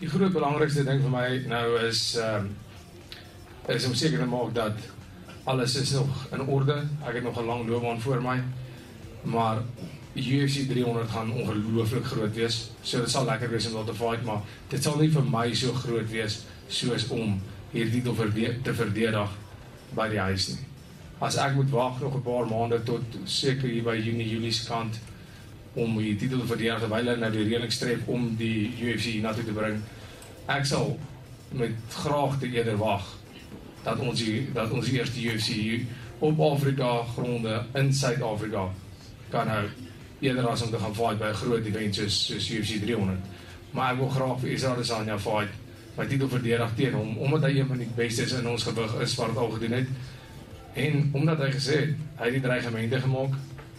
Die 0.00 0.10
groot 0.10 0.32
belangrikste 0.34 0.84
ding 0.86 1.02
vir 1.04 1.14
my 1.14 1.26
nou 1.50 1.66
is 1.86 2.12
ehm 2.20 2.50
um, 2.50 2.52
is 3.70 3.84
om 3.86 3.94
seker 3.94 4.18
te 4.18 4.26
maak 4.26 4.54
dat 4.54 4.78
alles 5.46 5.76
is 5.78 5.92
nog 5.94 6.26
in 6.34 6.40
orde. 6.40 6.74
Ek 7.06 7.14
het 7.14 7.24
nog 7.24 7.38
'n 7.38 7.46
lang 7.46 7.68
loopbaan 7.68 8.00
voor 8.00 8.22
my. 8.22 8.42
Maar 9.22 9.62
UFC 10.14 10.66
300 10.68 11.08
gaan 11.10 11.32
ongelooflik 11.32 12.04
groot 12.04 12.34
wees. 12.34 12.70
So 12.82 13.00
dit 13.00 13.10
sal 13.10 13.24
lekker 13.24 13.50
wees 13.50 13.66
om 13.66 13.78
daar 13.78 13.88
te 13.88 13.94
fight, 13.96 14.24
maar 14.24 14.42
dit 14.68 14.82
sal 14.82 14.98
nie 15.00 15.08
vir 15.12 15.24
my 15.24 15.46
so 15.56 15.72
groot 15.72 16.10
wees 16.10 16.42
soos 16.68 17.08
om 17.08 17.38
hierdie 17.72 18.02
titel 18.02 18.34
te 18.62 18.74
verdedig 18.76 19.38
by 19.96 20.08
die 20.12 20.20
huis 20.20 20.50
nie. 20.52 20.66
As 21.22 21.38
ek 21.40 21.54
moet 21.56 21.70
wag 21.70 22.00
nog 22.00 22.16
'n 22.16 22.22
paar 22.22 22.46
maande 22.46 22.82
tot 22.84 23.02
seker 23.24 23.68
hier 23.68 23.82
by 23.82 23.96
Junie 23.96 24.28
Julie 24.28 24.52
se 24.52 24.66
kant 24.66 25.00
om 25.74 25.96
die 25.98 26.16
titel 26.16 26.40
te 26.40 26.46
verdedig 26.46 26.80
terwyl 26.80 27.06
hulle 27.06 27.16
nou 27.16 27.30
die 27.32 27.48
reëling 27.48 27.72
streep 27.72 28.08
om 28.08 28.36
die 28.36 28.72
UFC 28.82 29.22
na 29.22 29.32
toe 29.32 29.44
te 29.44 29.52
bring. 29.52 29.80
Ek 30.46 30.64
sal 30.64 30.98
met 31.52 31.72
graagte 31.88 32.46
eerder 32.46 32.76
wag 32.76 33.04
dat 33.84 33.98
ons 33.98 34.18
die, 34.18 34.52
dat 34.52 34.70
ons 34.70 34.88
eerste 34.88 35.20
UFC 35.20 35.80
op 36.18 36.40
Afrika 36.40 37.02
gronde 37.14 37.64
in 37.74 37.94
Suid-Afrika 37.94 38.68
kan 39.30 39.48
hou 39.48 39.66
eerder 40.22 40.48
as 40.48 40.62
om 40.62 40.70
te 40.70 40.78
gaan 40.78 40.94
fight 40.94 41.18
by 41.18 41.30
'n 41.30 41.40
groot 41.42 41.66
event 41.66 41.94
soos 41.94 42.26
soos 42.26 42.50
UFC 42.50 42.80
300. 42.84 43.18
Maar 43.72 43.92
ek 43.92 43.98
wil 43.98 44.08
graag 44.08 44.40
vir 44.40 44.50
Israel 44.50 44.74
Adesanya 44.74 45.18
fight. 45.18 45.52
My 45.96 46.06
titel 46.06 46.28
verdedig 46.28 46.70
teen 46.76 46.92
hom 46.92 47.16
omdat 47.18 47.42
hy 47.42 47.58
een 47.58 47.66
van 47.66 47.78
die 47.78 47.88
bestes 47.96 48.32
in 48.32 48.48
ons 48.48 48.62
gewig 48.62 49.00
is 49.00 49.14
wat 49.14 49.28
dit 49.28 49.36
al 49.36 49.50
gedoen 49.50 49.72
het. 49.72 49.88
En 50.74 51.10
omdat 51.12 51.38
hy 51.38 51.50
gesê 51.50 51.76
het 51.80 51.94
hy 52.18 52.24
het 52.24 52.32
die 52.32 52.40
dreigemente 52.40 53.00
gemaak 53.00 53.34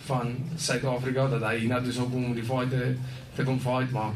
van 0.05 0.35
Suid-Afrika 0.57 1.27
dat 1.27 1.41
hy 1.41 1.57
hiernatoe 1.57 1.91
sou 1.91 2.09
kom 2.09 2.25
om 2.25 2.35
die 2.35 2.43
fight 2.43 2.69
te, 2.69 2.95
te 3.35 3.43
kom 3.43 3.59
fight 3.59 3.91
maar 3.91 4.11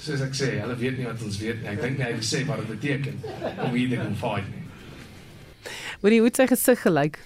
soos 0.00 0.20
ek 0.20 0.34
sê, 0.34 0.48
hulle 0.60 0.76
weet 0.80 0.98
nie 0.98 1.06
wat 1.06 1.22
ons 1.22 1.38
weet 1.38 1.60
nie. 1.60 1.68
Ek 1.68 1.80
dink 1.82 2.00
hy 2.00 2.12
besef 2.16 2.46
wat 2.48 2.62
dit 2.62 2.68
beteken 2.68 3.22
om 3.66 3.74
hier 3.76 3.88
te 3.88 4.00
kom 4.00 4.16
fight 4.16 4.48
nie. 4.48 4.64
Jy 6.00 6.20
hoe 6.24 6.30
sy 6.32 6.46
gesig 6.48 6.80
gelyk? 6.80 7.18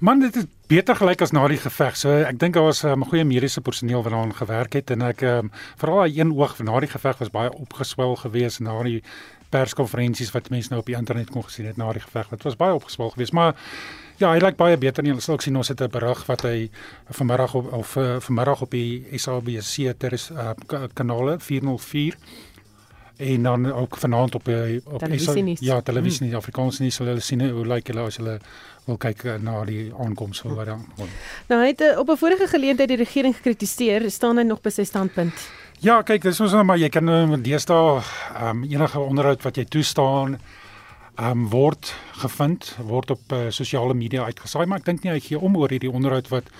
Man, 0.00 0.20
dit 0.20 0.36
is 0.36 0.44
beter 0.70 0.94
gelyk 0.94 1.22
as 1.24 1.32
na 1.34 1.42
die 1.50 1.58
geveg. 1.58 1.96
So 1.98 2.12
ek 2.22 2.38
dink 2.38 2.54
daar 2.54 2.68
was 2.68 2.84
'n 2.84 2.88
um, 2.88 3.04
goeie 3.04 3.24
mediese 3.24 3.60
personeel 3.60 4.02
wat 4.02 4.12
daaraan 4.12 4.34
gewerk 4.34 4.72
het 4.72 4.90
en 4.90 5.02
ek 5.02 5.22
um, 5.22 5.50
veral 5.76 5.96
daai 5.96 6.18
een 6.18 6.32
oog 6.32 6.58
na 6.58 6.80
die 6.80 6.88
geveg 6.88 7.18
was 7.18 7.30
baie 7.30 7.50
opgeswel 7.52 8.16
geweest 8.16 8.60
na 8.60 8.82
die 8.82 9.02
perskonferensies 9.50 10.30
wat 10.30 10.50
mense 10.50 10.68
nou 10.70 10.80
op 10.80 10.86
die 10.86 10.96
internet 10.96 11.30
kon 11.30 11.42
gesien 11.42 11.66
het 11.66 11.76
na 11.76 11.92
die 11.92 12.00
geveg. 12.00 12.28
Dit 12.28 12.42
was 12.42 12.56
baie 12.56 12.74
opgeswel 12.74 13.10
geweest, 13.10 13.32
maar 13.32 13.56
ja, 14.16 14.30
hy 14.32 14.38
lyk 14.38 14.56
baie 14.56 14.76
beter 14.76 15.02
nie. 15.02 15.12
Ons 15.12 15.24
sal 15.24 15.40
sien 15.40 15.56
ons 15.56 15.68
het 15.68 15.80
'n 15.80 15.90
berig 15.90 16.26
wat 16.26 16.42
hy 16.42 16.70
vanmiddag 17.10 17.54
op 17.54 17.72
of 17.72 17.96
uh, 17.96 18.20
vanmiddag 18.20 18.62
op 18.62 18.70
die 18.70 19.06
SABC 19.18 19.98
ter 19.98 20.12
is 20.12 20.30
uh, 20.30 20.50
kanale 20.94 21.38
404 21.40 22.14
en 23.18 23.42
dan 23.42 23.72
ook 23.72 23.96
vanaand 23.96 24.34
op 24.34 24.48
op 24.84 24.98
televisie 24.98 25.56
ja 25.60 25.80
televisie 25.80 26.26
hmm. 26.26 26.36
Afrikaans 26.36 26.78
nie 26.78 26.90
sal 26.90 27.06
hulle 27.06 27.20
sien 27.20 27.50
hoe 27.50 27.66
lyk 27.66 27.86
hulle 27.90 28.04
as 28.06 28.16
hulle 28.16 28.38
wil 28.88 28.98
kyk 29.00 29.24
eh, 29.24 29.38
na 29.42 29.62
die 29.68 29.88
aankoms 29.94 30.42
van 30.44 30.56
wat 30.58 30.70
dan 30.72 30.84
nou 31.50 31.60
hy 31.62 31.70
het 31.72 31.84
eh, 31.84 31.98
op 32.00 32.10
'n 32.10 32.20
vorige 32.20 32.48
geleentheid 32.48 32.88
die 32.88 33.00
regering 33.04 33.36
gekritiseer 33.36 34.10
staan 34.10 34.38
hy 34.38 34.46
nog 34.48 34.62
by 34.62 34.70
sy 34.70 34.84
standpunt 34.84 35.48
ja 35.84 36.02
kyk 36.02 36.22
dis 36.22 36.40
ons 36.40 36.52
nou 36.52 36.64
maar 36.64 36.78
jy 36.78 36.88
kan 36.88 37.04
nou 37.04 37.36
deesdae 37.36 38.02
um, 38.42 38.64
enige 38.64 39.00
onderhoud 39.00 39.42
wat 39.42 39.56
jy 39.56 39.64
toestaan 39.64 40.38
um, 41.20 41.48
word 41.50 41.94
gevind 42.22 42.74
word 42.80 43.10
op 43.10 43.32
uh, 43.32 43.50
sosiale 43.50 43.94
media 43.94 44.24
uitgesaai 44.24 44.66
maar 44.66 44.78
ek 44.78 44.90
dink 44.90 45.04
nie 45.04 45.12
hy 45.12 45.20
gee 45.20 45.38
om 45.38 45.56
oor 45.56 45.70
hierdie 45.70 45.92
onderhoud 45.92 46.28
wat 46.28 46.50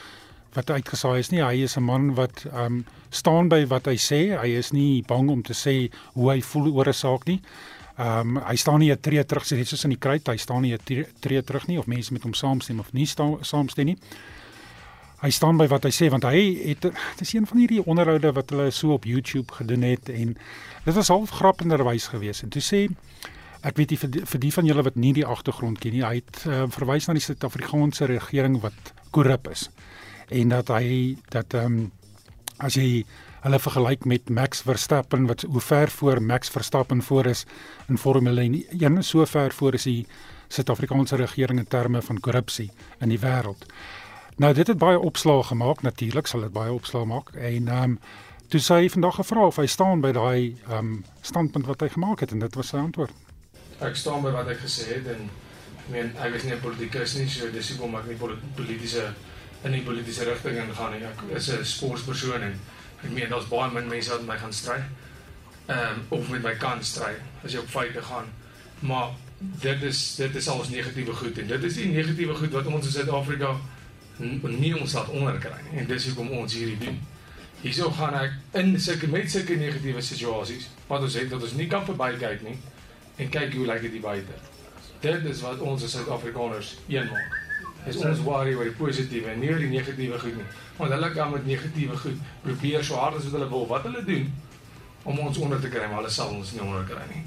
wat 0.57 0.71
uitgesaai 0.71 1.19
is 1.23 1.31
nie. 1.31 1.43
Hy 1.45 1.65
is 1.65 1.77
'n 1.77 1.85
man 1.85 2.15
wat 2.15 2.45
ehm 2.45 2.65
um, 2.65 2.85
staan 3.11 3.49
by 3.49 3.67
wat 3.67 3.87
hy 3.87 3.97
sê. 3.97 4.21
Hy 4.41 4.49
is 4.59 4.73
nie 4.73 5.03
bang 5.07 5.31
om 5.31 5.43
te 5.43 5.53
sê 5.53 5.91
hoe 6.15 6.31
hy 6.33 6.41
voel 6.41 6.73
oor 6.75 6.89
'n 6.89 6.93
saak 6.93 7.27
nie. 7.27 7.41
Ehm 7.99 8.37
um, 8.37 8.43
hy 8.47 8.57
staan 8.57 8.79
nie 8.79 8.93
'n 8.93 9.01
tree 9.01 9.25
terug 9.25 9.45
sê 9.45 9.57
net 9.57 9.69
soos 9.69 9.85
in 9.85 9.91
die 9.91 9.99
kruit. 9.99 10.27
Hy 10.27 10.37
staan 10.37 10.63
nie 10.63 10.73
'n 10.73 11.07
tree, 11.21 11.43
terug 11.43 11.67
nie 11.67 11.79
of 11.79 11.87
mense 11.87 12.13
met 12.13 12.23
hom 12.23 12.35
saamstem 12.35 12.79
of 12.79 12.93
nie 12.93 13.07
staan 13.07 13.39
saamstem 13.41 13.87
nie. 13.87 13.99
Hy 15.19 15.31
staan 15.31 15.57
by 15.57 15.67
wat 15.67 15.83
hy 15.83 15.91
sê 15.91 16.09
want 16.11 16.23
hy 16.23 16.69
het 16.69 16.81
dit 16.81 17.21
is 17.21 17.33
een 17.35 17.47
van 17.47 17.59
hierdie 17.59 17.83
onderhoude 17.85 18.33
wat 18.33 18.51
hulle 18.51 18.71
so 18.71 18.93
op 18.93 19.05
YouTube 19.05 19.53
gedoen 19.53 19.83
het 19.83 20.09
en 20.09 20.37
dit 20.85 20.95
was 20.95 21.09
half 21.09 21.31
grappenderwys 21.31 22.07
geweest 22.07 22.43
en 22.43 22.49
toe 22.49 22.63
sê 22.63 22.89
ek 23.63 23.77
weet 23.77 23.91
nie 23.91 23.99
vir 23.99 24.11
die, 24.11 24.23
vir 24.27 24.41
die 24.41 24.53
van 24.53 24.65
julle 24.65 24.83
wat 24.83 24.97
nie 24.97 25.13
die 25.13 25.27
agtergrond 25.27 25.81
ken 25.83 25.93
nie 25.93 26.05
hy 26.05 26.15
het 26.21 26.45
uh, 26.47 26.67
verwys 26.71 27.09
na 27.09 27.15
die 27.15 27.25
Suid-Afrikaanse 27.25 28.07
regering 28.07 28.61
wat 28.63 28.93
korrup 29.11 29.49
is 29.51 29.71
en 30.31 30.49
dat 30.55 30.69
hy 30.69 31.17
dat 31.35 31.55
ehm 31.55 31.67
um, 31.67 31.93
as 32.59 32.75
jy 32.75 33.05
hulle 33.43 33.59
vergelyk 33.59 34.05
met 34.05 34.31
Max 34.31 34.63
Verstappen 34.67 35.27
wat 35.27 35.45
hoe 35.47 35.61
ver 35.61 35.91
voor 35.91 36.23
Max 36.23 36.49
Verstappen 36.49 37.03
voor 37.03 37.27
is 37.27 37.45
in 37.89 37.99
Formule 37.99 38.41
1 38.41 39.03
so 39.05 39.25
ver 39.25 39.53
voor 39.53 39.75
is 39.75 39.83
die 39.83 40.07
Suid-Afrikaanse 40.49 41.17
regering 41.17 41.59
in 41.59 41.69
terme 41.69 42.03
van 42.03 42.21
korrupsie 42.21 42.71
in 43.01 43.09
die 43.09 43.21
wêreld. 43.21 43.67
Nou 44.37 44.55
dit 44.55 44.67
het 44.67 44.79
baie 44.79 44.99
opslae 44.99 45.43
gemaak 45.43 45.83
natuurlik 45.83 46.27
sal 46.27 46.41
dit 46.41 46.53
baie 46.53 46.73
opslae 46.73 47.05
maak 47.05 47.35
en 47.35 47.69
ehm 47.69 47.83
um, 47.83 47.99
toe 48.49 48.61
sê 48.65 48.79
hy 48.81 48.89
vandag 48.89 49.19
gevra 49.21 49.47
of 49.47 49.57
hy 49.61 49.67
staan 49.67 50.01
by 50.01 50.13
daai 50.13 50.57
ehm 50.69 50.79
um, 50.79 51.05
standpunt 51.21 51.67
wat 51.67 51.81
hy 51.85 51.89
gemaak 51.95 52.21
het 52.25 52.33
en 52.33 52.39
dit 52.39 52.55
was 52.55 52.73
sy 52.73 52.81
antwoord. 52.81 53.15
Ek 53.81 53.97
staan 53.97 54.23
by 54.23 54.33
wat 54.35 54.49
ek 54.49 54.63
gesê 54.65 54.89
het 54.95 55.07
en 55.15 55.29
ek 55.29 55.91
meen 55.93 56.15
ek 56.17 56.35
is 56.41 56.45
nie 56.45 56.55
'n 56.55 56.61
politikus 56.61 57.15
nie 57.19 57.29
so 57.29 57.51
dis 57.51 57.71
hoekom 57.71 57.95
ek 57.95 58.07
nie 58.07 58.19
politieke 58.57 59.15
in 59.65 59.73
die 59.73 59.83
politieke 59.83 60.25
rigting 60.25 60.57
ingaan 60.57 60.93
nie. 60.93 61.05
Ek 61.05 61.37
is 61.37 61.51
'n 61.51 61.65
sportpersoon 61.65 62.43
en 62.43 62.61
ek 63.05 63.11
meen 63.15 63.31
daar's 63.31 63.49
baie 63.51 63.71
min 63.73 63.89
mense 63.89 64.11
wat 64.11 64.25
met 64.25 64.35
my 64.35 64.39
gaan 64.43 64.53
stry. 64.53 64.79
Ehm 65.69 65.99
um, 65.99 66.05
of 66.19 66.29
met 66.29 66.43
my 66.43 66.55
kan 66.57 66.85
stry 66.85 67.15
as 67.45 67.53
jy 67.53 67.63
op 67.63 67.73
feite 67.73 68.03
gaan. 68.03 68.31
Maar 68.81 69.11
dit 69.39 69.83
is 69.83 70.15
dit 70.15 70.35
is 70.35 70.49
alles 70.49 70.69
negatiewe 70.69 71.13
goed 71.13 71.39
en 71.39 71.47
dit 71.47 71.63
is 71.63 71.75
die 71.75 71.87
negatiewe 71.93 72.35
goed 72.35 72.51
wat 72.51 72.67
ons 72.67 72.87
in 72.87 72.93
Suid-Afrika 72.93 73.57
nie 74.19 74.75
ons 74.81 74.93
laat 74.93 75.09
onderkry 75.15 75.61
nie. 75.71 75.81
En 75.81 75.87
dis 75.87 76.07
hoekom 76.11 76.31
ons 76.41 76.55
hierdie 76.55 76.79
doen. 76.83 76.99
Hierso 77.63 77.91
gaan 77.91 78.15
ek 78.19 78.35
in 78.59 78.75
sulke 78.81 79.07
met 79.11 79.31
sulke 79.31 79.55
negatiewe 79.59 80.03
situasies 80.03 80.69
wat 80.89 81.03
ons 81.07 81.19
het 81.19 81.31
dat 81.31 81.43
ons 81.43 81.59
nie 81.59 81.67
kan 81.71 81.87
verbykyk 81.87 82.43
nie 82.47 82.57
en 83.19 83.31
kyk 83.35 83.55
hoe 83.55 83.67
lyk 83.67 83.85
dit 83.87 84.01
buite. 84.03 84.41
Dit 85.03 85.27
is 85.31 85.43
wat 85.47 85.63
ons 85.63 85.85
as 85.87 85.95
Suid-Afrikaners 85.95 86.77
een 86.89 87.07
maak 87.13 87.48
is 87.87 87.97
ons 88.03 88.21
worry 88.27 88.55
oor 88.55 88.69
die 88.69 88.77
positiewe 88.77 89.31
en 89.33 89.41
nie 89.41 89.51
oor 89.53 89.63
die 89.63 89.71
negatiewe 89.73 90.19
goed 90.19 90.37
nie. 90.37 90.47
Want 90.77 90.93
hulle 90.95 91.11
kan 91.15 91.33
met 91.33 91.47
negatiewe 91.47 91.97
goed 91.97 92.21
probeer 92.43 92.85
so 92.85 92.99
hard 93.01 93.17
as 93.17 93.29
wat 93.29 93.39
hulle 93.39 93.51
wil, 93.51 93.67
wat 93.71 93.89
hulle 93.89 94.05
doen 94.05 94.29
om 95.09 95.19
ons 95.25 95.39
onder 95.39 95.61
te 95.61 95.71
kry, 95.73 95.87
maar 95.87 96.03
hulle 96.03 96.13
sal 96.13 96.35
ons 96.35 96.53
nie 96.53 96.63
onder 96.65 96.85
kry 96.89 97.05
nie. 97.13 97.25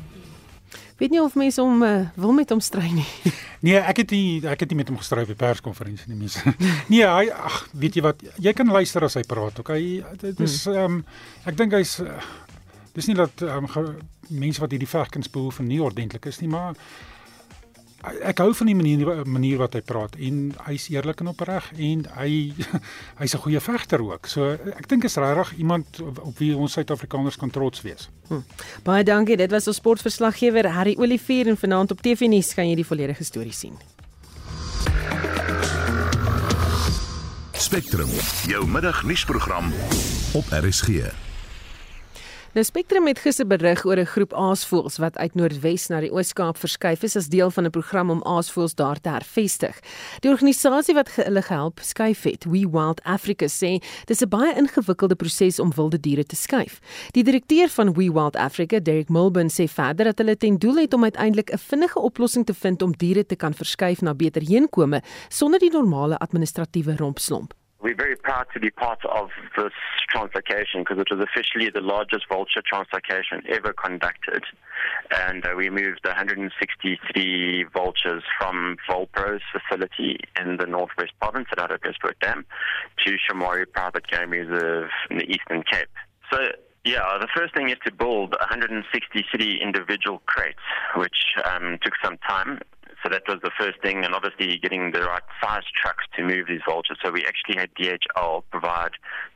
Weet 1.01 1.15
nie 1.15 1.21
of 1.21 1.33
mense 1.39 1.61
hom 1.61 1.81
uh, 1.81 2.11
wil 2.21 2.35
met 2.37 2.51
hom 2.53 2.61
stry 2.61 2.91
nie. 2.93 3.07
Nee, 3.61 3.77
ek 3.77 3.99
het 4.01 4.09
nie 4.15 4.39
ek 4.49 4.63
het 4.63 4.71
nie 4.73 4.79
met 4.79 4.87
hom 4.89 4.97
gestry 4.97 5.21
by 5.29 5.35
perskonferensie 5.37 6.09
nie 6.09 6.17
mense. 6.17 6.41
Nee, 6.93 7.03
hy 7.05 7.27
ag, 7.29 7.59
weet 7.77 7.97
jy 7.97 8.01
wat, 8.05 8.23
jy 8.41 8.53
kan 8.57 8.69
luister 8.73 9.05
as 9.05 9.17
hy 9.19 9.21
praat, 9.29 9.59
okay? 9.61 9.99
Dit 10.21 10.41
is 10.41 10.63
hmm. 10.65 10.77
ehm 10.77 10.95
um, 10.97 11.03
ek 11.49 11.59
dink 11.59 11.75
hy's 11.77 11.99
uh, 12.01 12.15
dis 12.95 13.09
nie 13.09 13.17
dat 13.19 13.43
um, 13.45 13.69
mense 14.29 14.61
wat 14.63 14.73
hierdie 14.73 14.89
vegkens 14.89 15.29
behoef 15.29 15.59
nie 15.65 15.81
ordentlik 15.81 16.25
is 16.29 16.41
nie, 16.41 16.49
maar 16.49 16.77
ek 18.01 18.41
hou 18.41 18.49
van 18.57 18.69
die 18.71 18.75
manier 18.75 19.25
manier 19.29 19.59
wat 19.61 19.75
hy 19.77 19.81
praat 19.85 20.15
en 20.17 20.51
hy's 20.65 20.87
eerlik 20.89 21.21
en 21.21 21.31
opreg 21.31 21.69
en 21.77 22.05
hy 22.17 22.31
hy's 23.21 23.35
'n 23.35 23.43
goeie 23.45 23.61
vegter 23.61 24.01
ook. 24.01 24.25
So 24.25 24.57
ek 24.75 24.87
dink 24.89 25.03
is 25.03 25.17
regtig 25.17 25.57
iemand 25.57 26.01
op 26.01 26.37
wie 26.37 26.55
ons 26.57 26.73
Suid-Afrikaners 26.73 27.37
kan 27.37 27.49
trots 27.49 27.81
wees. 27.81 28.09
Hm. 28.27 28.41
Baie 28.83 29.03
dankie. 29.03 29.37
Dit 29.37 29.51
was 29.51 29.67
ons 29.67 29.77
sportverslaggewer 29.77 30.71
Harry 30.73 30.95
Olivier 30.97 31.47
en 31.47 31.57
vanaand 31.57 31.91
op 31.91 32.01
TV 32.01 32.27
nuus 32.27 32.53
kan 32.53 32.67
jy 32.67 32.75
die 32.75 32.87
volledige 32.87 33.23
storie 33.23 33.53
sien. 33.53 33.77
Spectrum, 37.53 38.09
jou 38.49 38.67
middagnuusprogram 38.67 39.71
op 40.33 40.45
RSG. 40.49 41.30
Nou 42.51 42.65
Spectrum 42.67 43.05
het 43.07 43.19
gister 43.23 43.47
berig 43.47 43.85
oor 43.87 43.95
'n 43.95 44.05
groep 44.05 44.33
aasvoëls 44.33 44.97
wat 44.97 45.17
uit 45.17 45.35
Noordwes 45.35 45.87
na 45.87 45.99
die 45.99 46.11
Oos-Kaap 46.11 46.57
verskuif 46.57 47.03
is 47.03 47.15
as 47.15 47.27
deel 47.27 47.51
van 47.51 47.65
'n 47.65 47.69
program 47.69 48.09
om 48.09 48.23
aasvoëls 48.23 48.75
daar 48.75 48.99
te 48.99 49.09
hervestig. 49.09 49.79
Die 50.19 50.31
organisasie 50.31 50.93
wat 50.93 51.09
hulle 51.15 51.41
gehelp 51.41 51.79
skuif 51.79 52.23
het, 52.23 52.43
We 52.43 52.67
Wild 52.71 53.03
Africa 53.03 53.45
sê, 53.45 53.79
dis 54.05 54.21
'n 54.21 54.29
baie 54.29 54.55
ingewikkelde 54.55 55.15
proses 55.15 55.59
om 55.59 55.71
wilde 55.75 55.99
diere 55.99 56.25
te 56.25 56.35
skuif. 56.35 56.79
Die 57.11 57.23
direkteur 57.23 57.69
van 57.69 57.93
We 57.93 58.11
Wild 58.11 58.35
Africa, 58.35 58.79
Derek 58.79 59.09
Mulburn, 59.09 59.49
sê 59.49 59.67
verder 59.67 60.05
dat 60.05 60.17
hulle 60.17 60.37
ten 60.37 60.57
doel 60.57 60.75
het 60.75 60.93
om 60.93 61.03
uiteindelik 61.03 61.51
'n 61.51 61.57
vinnige 61.57 61.99
oplossing 61.99 62.45
te 62.45 62.53
vind 62.53 62.81
om 62.81 62.91
diere 62.91 63.25
te 63.25 63.35
kan 63.35 63.53
verskuif 63.53 64.01
na 64.01 64.13
beter 64.13 64.41
heenkome 64.41 65.01
sonder 65.29 65.59
die 65.59 65.71
normale 65.71 66.17
administratiewe 66.17 66.95
rompslomp. 66.95 67.60
We're 67.81 67.95
very 67.95 68.15
proud 68.15 68.45
to 68.53 68.59
be 68.59 68.69
part 68.69 69.03
of 69.05 69.29
this 69.57 69.71
translocation 70.13 70.79
because 70.79 70.99
it 70.99 71.07
was 71.09 71.19
officially 71.19 71.69
the 71.69 71.81
largest 71.81 72.25
vulture 72.29 72.61
translocation 72.61 73.47
ever 73.49 73.73
conducted. 73.73 74.43
And 75.27 75.45
uh, 75.45 75.55
we 75.57 75.69
moved 75.69 76.01
163 76.03 77.65
vultures 77.73 78.23
from 78.37 78.77
Volpro's 78.89 79.41
facility 79.51 80.19
in 80.39 80.57
the 80.57 80.67
Northwest 80.67 81.13
Province 81.19 81.47
at 81.51 81.57
Oudtshoorn 81.57 82.13
Dam 82.21 82.45
to 83.05 83.17
Shamari 83.17 83.65
Private 83.71 84.07
Game 84.07 84.29
Reserve 84.29 84.89
in 85.09 85.17
the 85.17 85.25
Eastern 85.25 85.63
Cape. 85.63 85.89
So 86.31 86.39
yeah, 86.83 87.17
the 87.19 87.27
first 87.35 87.53
thing 87.53 87.69
is 87.69 87.77
to 87.85 87.91
build 87.91 88.31
163 88.39 89.61
individual 89.61 90.21
crates, 90.25 90.57
which 90.95 91.35
um, 91.45 91.77
took 91.83 91.93
some 92.03 92.17
time. 92.27 92.59
So 93.03 93.09
that 93.09 93.23
was 93.27 93.39
the 93.43 93.51
first 93.57 93.81
thing, 93.81 94.03
and 94.03 94.13
obviously 94.13 94.57
getting 94.57 94.91
the 94.91 95.01
right 95.01 95.23
size 95.41 95.63
trucks 95.75 96.05
to 96.15 96.23
move 96.23 96.47
these 96.47 96.61
vultures. 96.67 96.97
So 97.03 97.11
we 97.11 97.25
actually 97.25 97.57
had 97.57 97.73
DHL 97.73 98.43
provide 98.51 98.91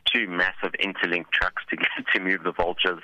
two 0.06 0.28
massive 0.28 0.74
interlinked 0.80 1.32
trucks 1.32 1.64
to 1.70 1.76
get 1.78 1.90
to 2.14 2.20
move 2.20 2.44
the 2.44 2.52
vultures. 2.52 3.02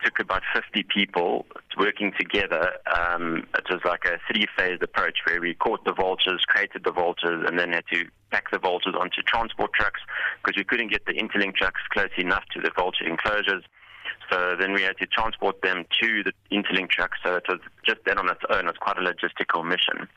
It 0.00 0.04
took 0.06 0.18
about 0.18 0.42
50 0.52 0.84
people 0.92 1.46
working 1.78 2.12
together. 2.18 2.72
Um, 2.92 3.46
it 3.54 3.66
was 3.70 3.80
like 3.84 4.04
a 4.04 4.18
three-phased 4.30 4.82
approach 4.82 5.18
where 5.26 5.40
we 5.40 5.54
caught 5.54 5.84
the 5.84 5.94
vultures, 5.94 6.44
created 6.48 6.82
the 6.84 6.90
vultures, 6.90 7.44
and 7.46 7.56
then 7.58 7.72
had 7.72 7.84
to 7.92 8.06
pack 8.32 8.50
the 8.50 8.58
vultures 8.58 8.94
onto 8.98 9.22
transport 9.22 9.72
trucks 9.72 10.00
because 10.42 10.56
we 10.56 10.64
couldn't 10.64 10.90
get 10.90 11.06
the 11.06 11.12
interlink 11.12 11.54
trucks 11.54 11.80
close 11.92 12.10
enough 12.18 12.44
to 12.52 12.60
the 12.60 12.72
vulture 12.74 13.06
enclosures. 13.06 13.62
So 14.32 14.56
then 14.58 14.72
we 14.72 14.80
had 14.80 14.96
to 14.96 15.06
transport 15.06 15.60
them 15.60 15.84
to 16.00 16.22
the 16.24 16.32
interlink 16.50 16.88
truck. 16.88 17.12
So 17.22 17.36
it 17.36 17.44
was 17.48 17.60
just 17.84 18.00
that 18.06 18.16
on 18.16 18.30
its 18.30 18.40
own. 18.48 18.64
It 18.64 18.72
was 18.74 18.80
quite 18.80 18.96
a 18.96 19.02
logistical 19.02 19.62
mission. 19.62 20.08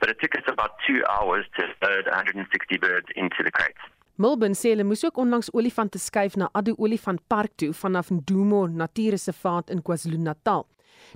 But 0.00 0.10
it 0.10 0.18
took 0.20 0.36
us 0.36 0.44
about 0.46 0.72
two 0.86 1.02
hours 1.08 1.46
to 1.56 1.62
load 1.80 2.04
160 2.04 2.76
birds 2.76 3.06
into 3.16 3.42
the 3.42 3.50
crates. 3.50 3.80
Melbourne 4.16 4.54
sê 4.54 4.70
hulle 4.70 4.84
moes 4.86 5.02
ook 5.04 5.16
onlangs 5.18 5.48
olifante 5.58 5.98
skuif 5.98 6.36
na 6.36 6.46
Addo 6.54 6.76
Olifant 6.78 7.18
Park 7.28 7.56
toe 7.56 7.72
vanaf 7.74 8.12
Ndumo 8.14 8.66
Natuurreservaat 8.68 9.72
in 9.74 9.82
KwaZulu-Natal. 9.82 10.62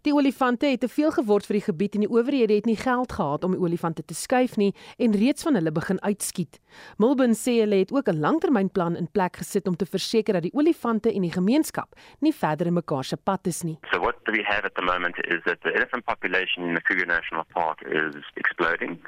Die 0.06 0.14
olifante 0.14 0.66
het 0.66 0.80
te 0.80 0.88
veel 0.88 1.10
geword 1.10 1.46
vir 1.48 1.58
die 1.58 1.64
gebied 1.64 1.96
en 1.98 2.04
die 2.04 2.10
owerhede 2.10 2.54
het 2.54 2.68
nie 2.70 2.76
geld 2.78 3.12
gehad 3.12 3.44
om 3.44 3.54
die 3.56 3.60
olifante 3.60 4.04
te 4.04 4.14
skuif 4.14 4.54
nie 4.56 4.70
en 4.98 5.16
reeds 5.18 5.42
van 5.42 5.58
hulle 5.58 5.72
begin 5.74 5.98
uitskiet. 6.04 6.60
Milburn 7.02 7.34
sê 7.34 7.58
hulle 7.62 7.80
het 7.82 7.92
ook 7.92 8.08
'n 8.08 8.20
langtermynplan 8.20 8.96
in 8.96 9.10
plek 9.10 9.36
gesit 9.42 9.66
om 9.66 9.76
te 9.76 9.86
verseker 9.86 10.34
dat 10.34 10.42
die 10.42 10.54
olifante 10.54 11.12
en 11.12 11.22
die 11.22 11.32
gemeenskap 11.32 11.98
nie 12.20 12.32
verder 12.32 12.66
in 12.66 12.74
mekaar 12.74 13.04
se 13.04 13.16
pad 13.16 13.46
is 13.46 13.62
nie. 13.62 13.78
So 13.90 13.98
what 13.98 14.16
we 14.24 14.42
have 14.42 14.64
at 14.64 14.74
the 14.74 14.82
moment 14.82 15.16
is 15.26 15.42
that 15.42 15.60
the 15.62 15.72
elephant 15.72 16.04
population 16.04 16.68
in 16.68 16.74
the 16.74 16.82
Kruger 16.82 17.06
National 17.06 17.44
Park 17.52 17.82
is 17.82 18.14
exploding 18.34 18.98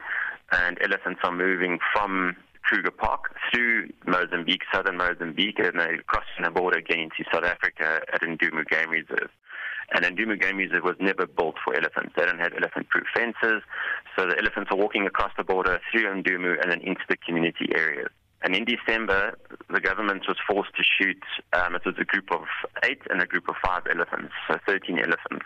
and 0.49 0.78
elephants 0.80 1.20
are 1.22 1.36
moving 1.36 1.80
from 1.93 2.36
Kruger 2.62 2.93
Park 2.93 3.32
through 3.51 3.88
Mozambique, 4.07 4.64
southern 4.72 4.97
Mozambique, 4.97 5.59
and 5.59 5.78
they're 5.80 6.03
crossing 6.07 6.45
the 6.45 6.51
border 6.51 6.78
again 6.78 7.01
into 7.01 7.24
South 7.32 7.45
Africa 7.45 8.01
at 8.12 8.20
Ndumu 8.20 8.64
Game 8.68 8.91
Reserve. 8.91 9.30
And 9.93 10.05
Ndumu 10.05 10.41
Game 10.41 10.57
Reserve 10.57 10.84
was 10.84 10.97
never 11.01 11.26
built 11.26 11.57
for 11.64 11.74
elephants. 11.74 12.12
They 12.16 12.24
don't 12.24 12.38
have 12.38 12.53
elephant-proof 12.57 13.07
fences, 13.14 13.62
so 14.16 14.26
the 14.26 14.38
elephants 14.38 14.70
are 14.70 14.76
walking 14.76 15.07
across 15.07 15.32
the 15.36 15.45
border 15.45 15.80
through 15.91 16.05
Ndumu 16.05 16.61
and 16.62 16.70
then 16.70 16.80
into 16.80 17.03
the 17.09 17.16
community 17.16 17.70
areas. 17.74 18.09
And 18.43 18.55
in 18.55 18.64
December, 18.64 19.36
the 19.68 19.80
government 19.80 20.24
was 20.26 20.36
forced 20.49 20.74
to 20.76 20.82
shoot, 20.82 21.22
um, 21.53 21.74
it 21.74 21.84
was 21.84 21.97
a 21.99 22.05
group 22.05 22.32
of 22.32 22.45
eight 22.84 23.03
and 23.11 23.20
a 23.20 23.26
group 23.26 23.49
of 23.49 23.57
five 23.62 23.82
elephants, 23.91 24.32
so 24.49 24.59
13 24.66 24.99
elephants. 24.99 25.45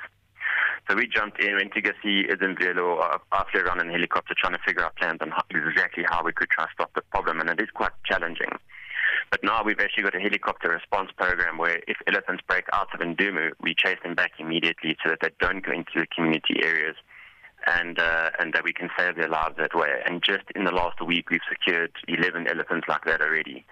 So 0.89 0.97
we 0.97 1.09
jumped 1.09 1.43
in, 1.43 1.57
went 1.57 1.73
to 1.73 1.81
go 1.81 1.91
see 2.03 2.25
Izimvelo, 2.29 3.01
uh, 3.03 3.19
after 3.33 3.65
around 3.65 3.81
in 3.81 3.89
a 3.89 3.93
helicopter, 3.93 4.35
trying 4.39 4.53
to 4.53 4.61
figure 4.65 4.85
out 4.85 4.95
plans 4.97 5.19
on 5.23 5.31
how, 5.31 5.43
exactly 5.51 6.05
how 6.07 6.23
we 6.23 6.33
could 6.33 6.51
try 6.51 6.67
to 6.67 6.71
stop 6.73 6.93
the 6.95 7.01
problem, 7.11 7.41
and 7.41 7.49
it 7.49 7.61
is 7.61 7.71
quite 7.75 7.93
challenging. 8.05 8.51
But 9.31 9.43
now 9.43 9.63
we've 9.65 9.81
actually 9.81 10.05
got 10.05 10.15
a 10.15 10.21
helicopter 10.21 10.69
response 10.69 11.11
program 11.17 11.59
where 11.59 11.81
if 11.89 11.97
elephants 12.07 12.43
break 12.47 12.65
out 12.73 12.95
of 12.95 13.01
Ndumu, 13.01 13.51
we 13.61 13.75
chase 13.75 13.99
them 14.03 14.15
back 14.15 14.33
immediately 14.39 14.97
so 15.03 15.11
that 15.11 15.21
they 15.21 15.31
don't 15.41 15.65
go 15.65 15.73
into 15.73 15.93
the 15.97 16.07
community 16.07 16.63
areas 16.63 16.97
and 17.67 17.99
uh, 17.99 18.31
and 18.39 18.53
that 18.53 18.65
we 18.65 18.73
can 18.73 18.91
save 18.99 19.17
their 19.17 19.29
lives 19.29 19.57
that 19.59 19.75
way. 19.75 20.03
And 20.07 20.23
just 20.23 20.45
in 20.55 20.65
the 20.65 20.73
last 20.73 21.01
week, 21.05 21.31
we've 21.31 21.49
secured 21.49 21.93
11 22.09 22.47
elephants 22.49 22.87
like 22.89 23.05
that 23.07 23.21
already. 23.21 23.65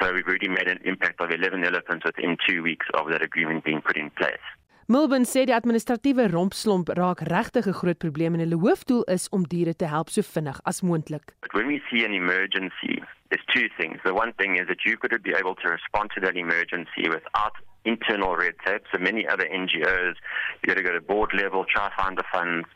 So 0.00 0.12
we've 0.12 0.26
already 0.26 0.48
made 0.48 0.68
an 0.68 0.80
impact 0.84 1.20
of 1.20 1.30
11 1.30 1.64
elephants 1.64 2.04
within 2.04 2.36
two 2.48 2.62
weeks 2.62 2.86
of 2.94 3.08
that 3.10 3.22
agreement 3.22 3.64
being 3.64 3.80
put 3.80 3.96
in 3.96 4.10
place. 4.10 4.44
Milburn 4.88 5.24
sê 5.26 5.42
die 5.48 5.54
administratiewe 5.56 6.28
rompslomp 6.30 6.92
raak 6.94 7.24
regtig 7.26 7.66
'n 7.66 7.74
groot 7.74 7.98
probleem 7.98 8.34
en 8.34 8.42
hulle 8.44 8.58
hoofdoel 8.62 9.02
is 9.10 9.28
om 9.34 9.42
diere 9.42 9.74
te 9.74 9.86
help 9.90 10.08
so 10.08 10.22
vinnig 10.22 10.60
as 10.62 10.80
moontlik. 10.80 11.34
When 11.52 11.66
we 11.66 11.82
see 11.90 12.04
an 12.04 12.12
emergency, 12.14 13.02
there's 13.30 13.42
two 13.54 13.68
things. 13.78 13.98
The 14.04 14.14
one 14.14 14.32
thing 14.34 14.56
is 14.56 14.68
that 14.68 14.78
you've 14.84 15.00
got 15.00 15.10
to 15.10 15.18
be 15.18 15.34
able 15.36 15.54
to 15.56 15.68
respond 15.68 16.10
to 16.14 16.20
that 16.20 16.36
emergency 16.36 17.08
without 17.08 17.52
internal 17.84 18.36
red 18.36 18.54
tape. 18.64 18.82
So 18.92 18.98
many 18.98 19.26
other 19.26 19.44
NGOs, 19.44 20.14
you 20.62 20.66
got 20.66 20.74
to 20.74 20.82
go 20.82 20.92
to 20.92 21.00
board 21.00 21.30
level, 21.34 21.64
try 21.64 21.90
find 21.96 22.16
the 22.18 22.24
funds, 22.32 22.66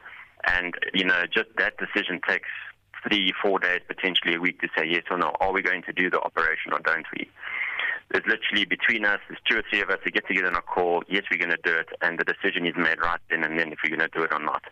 and 0.46 0.74
you 0.94 1.04
know 1.04 1.24
just 1.32 1.48
that 1.58 1.74
decision 1.78 2.20
takes 2.26 2.48
three, 3.06 3.32
four 3.42 3.58
days, 3.58 3.80
potentially 3.86 4.34
a 4.34 4.40
week 4.40 4.60
to 4.60 4.68
say 4.76 4.84
yes 4.86 5.04
or 5.10 5.18
no. 5.18 5.32
Are 5.40 5.52
we 5.52 5.62
going 5.62 5.82
to 5.82 5.92
do 5.92 6.10
the 6.10 6.20
operation 6.20 6.72
or 6.72 6.80
don't 6.80 7.06
we? 7.16 7.28
There's 8.10 8.26
literally 8.26 8.64
between 8.64 9.04
us, 9.04 9.20
there's 9.28 9.40
two 9.48 9.58
or 9.58 9.62
three 9.70 9.80
of 9.80 9.88
us 9.88 9.98
who 10.02 10.10
get 10.10 10.26
together 10.26 10.48
on 10.48 10.56
a 10.56 10.62
call. 10.62 11.04
Yes, 11.08 11.22
we're 11.30 11.38
going 11.38 11.50
to 11.50 11.62
do 11.62 11.72
it, 11.72 11.88
and 12.02 12.18
the 12.18 12.24
decision 12.24 12.66
is 12.66 12.74
made 12.76 13.00
right 13.00 13.20
then 13.30 13.44
and 13.44 13.56
then 13.56 13.72
if 13.72 13.78
we're 13.84 13.96
going 13.96 14.08
to 14.08 14.18
do 14.18 14.24
it 14.24 14.32
or 14.32 14.40
not. 14.40 14.62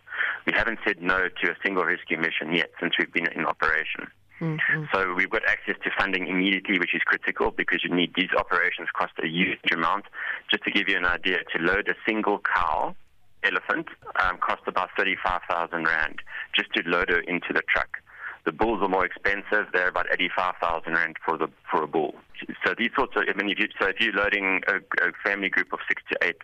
We 0.45 0.51
haven't 0.53 0.79
said 0.85 1.01
no 1.01 1.29
to 1.29 1.51
a 1.51 1.55
single 1.63 1.85
rescue 1.85 2.17
mission 2.17 2.53
yet 2.53 2.71
since 2.81 2.95
we've 2.99 3.11
been 3.11 3.27
in 3.27 3.45
operation. 3.45 4.11
Mm-hmm. 4.39 4.85
So 4.93 5.13
we've 5.13 5.29
got 5.29 5.43
access 5.47 5.75
to 5.83 5.89
funding 5.97 6.27
immediately, 6.27 6.79
which 6.79 6.95
is 6.95 7.01
critical 7.03 7.51
because 7.51 7.83
you 7.83 7.93
need 7.93 8.13
these 8.15 8.29
operations 8.37 8.87
cost 8.93 9.13
a 9.21 9.27
huge 9.27 9.59
amount. 9.71 10.05
Just 10.49 10.63
to 10.63 10.71
give 10.71 10.87
you 10.87 10.97
an 10.97 11.05
idea, 11.05 11.39
to 11.55 11.61
load 11.61 11.89
a 11.89 11.95
single 12.07 12.39
cow 12.39 12.95
elephant 13.43 13.87
um, 14.21 14.37
cost 14.37 14.61
about 14.67 14.89
35,000 14.97 15.85
rand 15.85 16.19
just 16.55 16.73
to 16.73 16.83
load 16.85 17.09
her 17.09 17.19
into 17.19 17.53
the 17.53 17.61
truck. 17.69 17.97
The 18.45 18.51
bulls 18.51 18.81
are 18.81 18.87
more 18.87 19.05
expensive; 19.05 19.67
they're 19.73 19.89
about 19.89 20.07
85,000 20.11 20.93
rand 20.93 21.17
for 21.23 21.37
the 21.37 21.47
for 21.69 21.83
a 21.83 21.87
bull. 21.87 22.15
So 22.65 22.73
these 22.77 22.91
sorts 22.97 23.15
of, 23.15 23.23
I 23.27 23.33
mean, 23.37 23.51
if 23.51 23.59
you, 23.59 23.67
so 23.79 23.87
if 23.87 23.99
you're 23.99 24.13
loading 24.13 24.61
a, 24.67 24.77
a 25.05 25.11
family 25.23 25.49
group 25.49 25.73
of 25.73 25.79
six 25.87 26.01
to 26.11 26.17
eight 26.25 26.41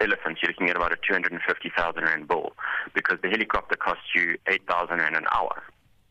elephants, 0.00 0.40
you're 0.42 0.50
looking 0.50 0.68
at 0.70 0.76
about 0.76 0.92
a 0.92 0.96
250,000 0.96 2.02
rand 2.02 2.26
bull 2.26 2.52
because 2.94 3.18
the 3.22 3.28
helicopter 3.28 3.76
costs 3.76 4.04
you 4.14 4.36
8,000 4.48 4.98
rand 4.98 5.16
an 5.16 5.24
hour. 5.32 5.62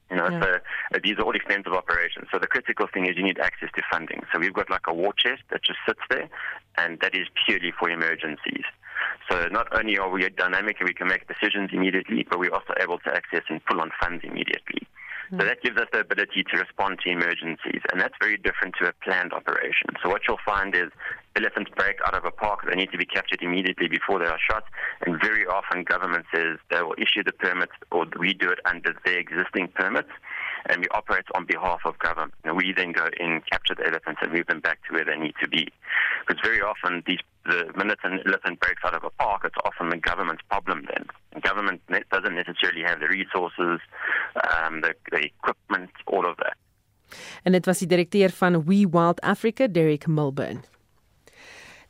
You 0.09 0.17
know, 0.17 0.29
yeah. 0.29 0.41
so 0.41 0.49
uh, 0.93 0.99
these 1.03 1.17
are 1.17 1.23
all 1.23 1.35
expensive 1.35 1.73
operations. 1.73 2.27
So 2.31 2.37
the 2.37 2.47
critical 2.47 2.87
thing 2.93 3.07
is 3.07 3.17
you 3.17 3.23
need 3.23 3.39
access 3.39 3.69
to 3.75 3.81
funding. 3.91 4.21
So 4.31 4.39
we've 4.39 4.53
got 4.53 4.69
like 4.69 4.87
a 4.87 4.93
war 4.93 5.13
chest 5.13 5.41
that 5.49 5.63
just 5.63 5.79
sits 5.87 6.01
there, 6.09 6.29
and 6.77 6.99
that 7.01 7.15
is 7.15 7.27
purely 7.45 7.73
for 7.77 7.89
emergencies. 7.89 8.65
So 9.29 9.47
not 9.47 9.67
only 9.77 9.97
are 9.97 10.09
we 10.09 10.27
dynamic 10.29 10.77
and 10.79 10.87
we 10.87 10.93
can 10.93 11.07
make 11.07 11.27
decisions 11.27 11.71
immediately, 11.73 12.25
but 12.29 12.39
we're 12.39 12.53
also 12.53 12.73
able 12.79 12.99
to 12.99 13.15
access 13.15 13.43
and 13.49 13.63
pull 13.65 13.81
on 13.81 13.91
funds 13.99 14.23
immediately. 14.23 14.87
So 15.31 15.37
that 15.37 15.61
gives 15.61 15.77
us 15.77 15.87
the 15.91 15.99
ability 15.99 16.43
to 16.51 16.59
respond 16.59 16.99
to 17.03 17.09
emergencies, 17.09 17.81
and 17.91 17.99
that's 17.99 18.13
very 18.19 18.37
different 18.37 18.75
to 18.79 18.89
a 18.89 18.93
planned 19.03 19.33
operation. 19.33 19.89
So 20.03 20.09
what 20.09 20.21
you'll 20.27 20.43
find 20.45 20.75
is 20.75 20.89
elephants 21.35 21.71
break 21.75 21.97
out 22.05 22.13
of 22.13 22.25
a 22.25 22.31
park, 22.31 22.59
they 22.67 22.75
need 22.75 22.91
to 22.91 22.97
be 22.97 23.05
captured 23.05 23.41
immediately 23.41 23.87
before 23.87 24.19
they 24.19 24.25
are 24.25 24.39
shot, 24.49 24.63
and 25.05 25.19
very 25.19 25.45
often 25.45 25.83
government 25.83 26.25
says 26.33 26.57
they 26.69 26.81
will 26.81 26.95
issue 26.97 27.23
the 27.23 27.33
permits 27.33 27.73
or 27.91 28.05
we 28.19 28.33
do 28.33 28.49
it 28.49 28.59
under 28.65 28.95
their 29.05 29.19
existing 29.19 29.67
permits, 29.69 30.09
and 30.67 30.81
we 30.81 30.87
operate 30.91 31.25
on 31.35 31.45
behalf 31.45 31.81
of 31.85 31.97
government. 31.99 32.33
And 32.43 32.55
we 32.55 32.73
then 32.75 32.91
go 32.91 33.07
in, 33.19 33.41
capture 33.49 33.75
the 33.75 33.87
elephants, 33.87 34.21
and 34.23 34.31
move 34.31 34.47
them 34.47 34.61
back 34.61 34.79
to 34.87 34.93
where 34.93 35.05
they 35.05 35.17
need 35.17 35.35
to 35.41 35.47
be. 35.47 35.67
Because 36.25 36.41
very 36.43 36.61
often, 36.61 37.03
these 37.05 37.19
the 37.45 37.71
minute 37.75 37.99
an 38.03 38.19
elephant 38.25 38.59
breaks 38.59 38.83
out 38.83 38.95
of 38.95 39.03
a 39.03 39.09
park, 39.09 39.41
it's 39.45 39.57
often 39.63 39.89
the 39.89 39.97
government's 39.97 40.43
problem 40.47 40.85
then. 40.91 41.05
The 41.33 41.41
government 41.41 41.81
doesn't 42.09 42.35
necessarily 42.35 42.83
have 42.83 42.99
the 42.99 43.07
resources, 43.07 43.79
um, 44.51 44.81
the, 44.81 44.93
the 45.11 45.21
equipment, 45.31 45.91
all 46.07 46.25
of 46.25 46.37
that. 46.37 46.57
En 47.43 47.51
dit 47.51 47.65
was 47.65 47.79
die 47.79 47.87
direkteur 47.87 48.29
van 48.29 48.63
We 48.65 48.87
Wild 48.91 49.21
Africa, 49.21 49.67
Derek 49.67 50.07
Milburn. 50.07 50.63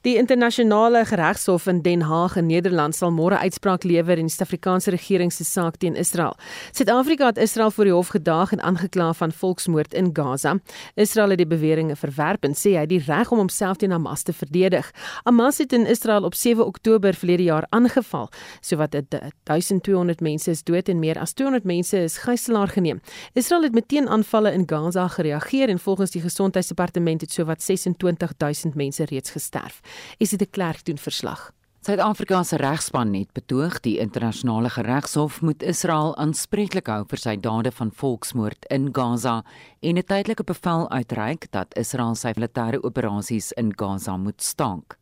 Die 0.05 0.17
internasionale 0.17 0.99
geregshof 1.05 1.65
in 1.65 1.81
Den 1.81 2.03
Haag 2.05 2.35
in 2.37 2.45
Nederland 2.45 2.93
sal 2.93 3.09
môre 3.09 3.39
uitspraak 3.41 3.87
lewer 3.89 4.19
in 4.21 4.27
die 4.27 4.33
Suid-Afrikaanse 4.35 4.91
regering 4.93 5.31
se 5.33 5.41
saak 5.49 5.79
teen 5.81 5.95
Israel. 5.97 6.35
Suid-Afrika 6.77 7.31
het 7.31 7.39
Israel 7.41 7.71
voor 7.73 7.89
die 7.89 7.93
hof 7.93 8.11
gedaag 8.13 8.51
en 8.53 8.61
aangekla 8.61 9.07
van 9.17 9.31
volksmoord 9.33 9.95
in 9.97 10.11
Gaza. 10.13 10.59
Israel 10.93 11.33
het 11.33 11.41
die 11.41 11.47
beweringe 11.49 11.95
verwerp 11.97 12.45
en 12.45 12.53
sê 12.53 12.75
hy 12.75 12.83
het 12.83 12.91
die 12.91 13.01
reg 13.07 13.31
om 13.33 13.41
homself 13.41 13.79
teen 13.81 13.95
Hamas 13.97 14.21
te 14.27 14.33
verdedig. 14.33 14.91
Hamas 15.23 15.57
het 15.57 15.73
in 15.73 15.87
Israel 15.89 16.29
op 16.29 16.37
7 16.37 16.65
Oktober 16.65 17.17
verlede 17.17 17.49
jaar 17.49 17.65
aangeval. 17.73 18.29
Sowat 18.61 18.93
1200 18.93 20.21
mense 20.21 20.51
is 20.51 20.63
dood 20.63 20.93
en 20.93 21.01
meer 21.01 21.17
as 21.17 21.33
200 21.33 21.65
mense 21.65 21.97
is 21.97 22.19
gijslaar 22.27 22.67
geneem. 22.77 23.01
Israel 23.33 23.63
het 23.63 23.73
meteen 23.73 24.07
aanvalle 24.07 24.53
in 24.53 24.69
Gaza 24.69 25.07
gereageer 25.07 25.69
en 25.69 25.79
volgens 25.79 26.11
die 26.11 26.21
gesondheidsdepartement 26.21 27.21
het 27.21 27.31
sowat 27.31 27.65
26000 27.65 28.75
mense 28.75 29.09
reeds 29.09 29.33
gesterf. 29.33 29.81
Is 30.17 30.29
dit 30.29 30.41
'n 30.41 30.51
klerk 30.51 30.85
doen 30.85 30.97
verslag? 30.97 31.51
Suid-Afrika 31.85 32.39
se 32.43 32.57
regspan 32.57 33.13
het 33.13 33.29
betoog 33.37 33.75
die 33.85 33.99
internasionale 34.01 34.71
regshof 34.73 35.41
moet 35.41 35.63
Israel 35.63 36.15
aanspreeklik 36.17 36.87
hou 36.89 37.03
vir 37.11 37.21
sy 37.21 37.35
dade 37.37 37.69
van 37.71 37.91
volksmoord 37.93 38.65
in 38.73 38.89
Gaza 38.89 39.43
en 39.81 39.97
'n 39.97 40.03
tydelike 40.03 40.43
bevel 40.43 40.89
uitreik 40.89 41.45
dat 41.51 41.77
Israel 41.77 42.15
sy 42.15 42.33
militêre 42.33 42.81
operasies 42.81 43.51
in 43.51 43.71
Gaza 43.77 44.17
moet 44.17 44.41
staak. 44.41 44.97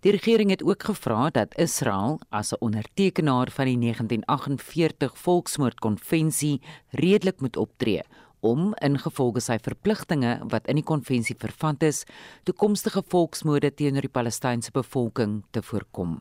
Die 0.00 0.12
regering 0.12 0.50
het 0.50 0.62
ook 0.62 0.82
gevra 0.82 1.30
dat 1.30 1.58
Israel 1.58 2.18
as 2.30 2.52
'n 2.52 2.60
ondertekenaar 2.60 3.50
van 3.50 3.64
die 3.64 3.76
1948 3.76 5.18
Volksmoordkonvensie 5.18 6.60
redelik 6.90 7.40
moet 7.40 7.56
optree 7.56 8.02
om 8.44 8.74
ingevolge 8.84 9.40
sy 9.40 9.56
verpligtinge 9.64 10.36
wat 10.52 10.68
in 10.68 10.78
die 10.80 10.86
konvensie 10.86 11.36
vervat 11.40 11.82
is, 11.88 12.04
toekomstige 12.44 13.02
volksmoorde 13.14 13.72
teenoor 13.72 14.04
die 14.04 14.12
Palestynse 14.12 14.74
bevolking 14.74 15.40
te 15.50 15.64
voorkom. 15.64 16.18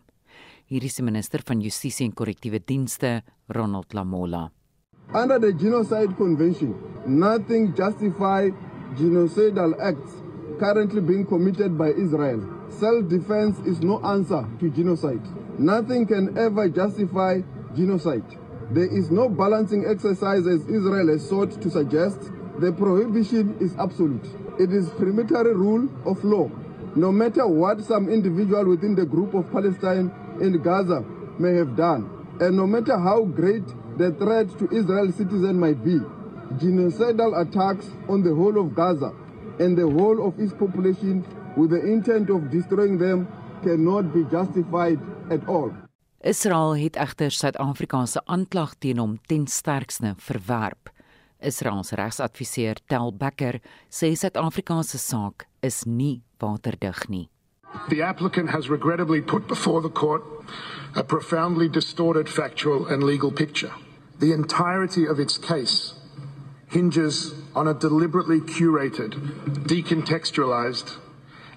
Hier 0.72 0.84
is 0.88 0.96
die 0.98 1.06
minister 1.06 1.44
van 1.46 1.62
Justisie 1.62 2.08
en 2.08 2.16
Korrektiewe 2.16 2.64
Dienste, 2.64 3.22
Ronald 3.52 3.94
Lamola. 3.94 4.48
Under 5.14 5.40
the 5.40 5.52
Genocide 5.52 6.16
Convention, 6.18 6.74
nothing 7.06 7.74
justify 7.76 8.50
genocidal 8.98 9.76
acts 9.82 10.24
currently 10.60 11.02
being 11.02 11.26
committed 11.26 11.78
by 11.78 11.92
Israel. 11.98 12.42
Self-defense 12.70 13.60
is 13.68 13.82
no 13.82 14.00
answer 14.04 14.48
to 14.60 14.70
genocide. 14.70 15.22
Nothing 15.60 16.08
can 16.08 16.38
ever 16.38 16.70
justify 16.70 17.42
genocide. 17.76 18.26
There 18.72 18.86
is 18.86 19.12
no 19.12 19.30
balancing 19.30 19.86
exercise 19.88 20.48
as 20.48 20.62
Israel 20.68 21.10
has 21.10 21.28
sought 21.28 21.52
to 21.62 21.70
suggest. 21.70 22.32
The 22.60 22.72
prohibition 22.72 23.58
is 23.60 23.76
absolute. 23.78 24.26
It 24.60 24.72
is 24.72 24.90
perimeter 24.92 25.44
rule 25.54 25.90
of 26.06 26.24
law. 26.24 26.50
No 26.96 27.12
matter 27.12 27.48
what 27.48 27.82
some 27.84 28.10
individual 28.10 28.66
within 28.66 28.96
the 28.96 29.06
group 29.06 29.34
of 29.34 29.52
Palestine 29.52 30.12
in 30.40 30.62
Gaza 30.62 31.04
may 31.40 31.56
have 31.56 31.76
done, 31.76 32.10
and 32.40 32.56
no 32.56 32.68
matter 32.68 32.98
how 32.98 33.24
great 33.26 33.66
the 33.98 34.12
threat 34.12 34.50
to 34.60 34.70
Israel 34.76 35.12
citizens 35.12 35.54
might 35.54 35.84
be, 35.84 36.00
genocidal 36.58 37.42
attacks 37.42 37.90
on 38.08 38.24
the 38.24 38.34
whole 38.34 38.60
of 38.60 38.76
Gaza 38.76 39.12
and 39.60 39.78
the 39.78 39.90
whole 39.90 40.28
of 40.28 40.40
its 40.40 40.54
population 40.54 41.26
with 41.58 41.72
the 41.72 41.82
intent 41.82 42.30
of 42.30 42.50
destroying 42.50 42.98
them 42.98 43.28
cannot 43.64 44.14
be 44.14 44.24
justified 44.26 45.00
at 45.32 45.48
all. 45.48 45.74
Israel 46.24 46.78
het 46.78 46.96
egter 46.96 47.32
Suid-Afrika 47.32 48.06
se 48.06 48.22
aanklag 48.26 48.78
teen 48.80 48.98
hom 48.98 49.18
ten 49.28 49.48
sterkste 49.48 50.14
verwerp. 50.18 50.90
Israel 51.40 51.84
se 51.84 51.96
regsadviseur 51.96 52.80
Tel 52.88 53.12
Becker 53.14 53.60
sê 53.90 54.14
Suid-Afrika 54.16 54.82
se 54.84 54.98
saak 54.98 55.48
is 55.60 55.84
nie 55.84 56.22
waterdig 56.40 57.10
nie. 57.10 57.28
The 57.90 58.04
applicant 58.04 58.50
has 58.50 58.70
regrettably 58.70 59.22
put 59.22 59.48
before 59.48 59.82
the 59.82 59.90
court 59.90 60.24
a 60.96 61.04
profoundly 61.04 61.68
distorted 61.70 62.30
factual 62.30 62.88
and 62.88 63.04
legal 63.04 63.32
picture. 63.32 63.74
The 64.20 64.32
entirety 64.32 65.06
of 65.06 65.20
its 65.20 65.38
case 65.38 65.94
hinges 66.68 67.34
on 67.54 67.68
a 67.68 67.74
deliberately 67.74 68.40
curated, 68.40 69.12
decontextualized, 69.68 70.98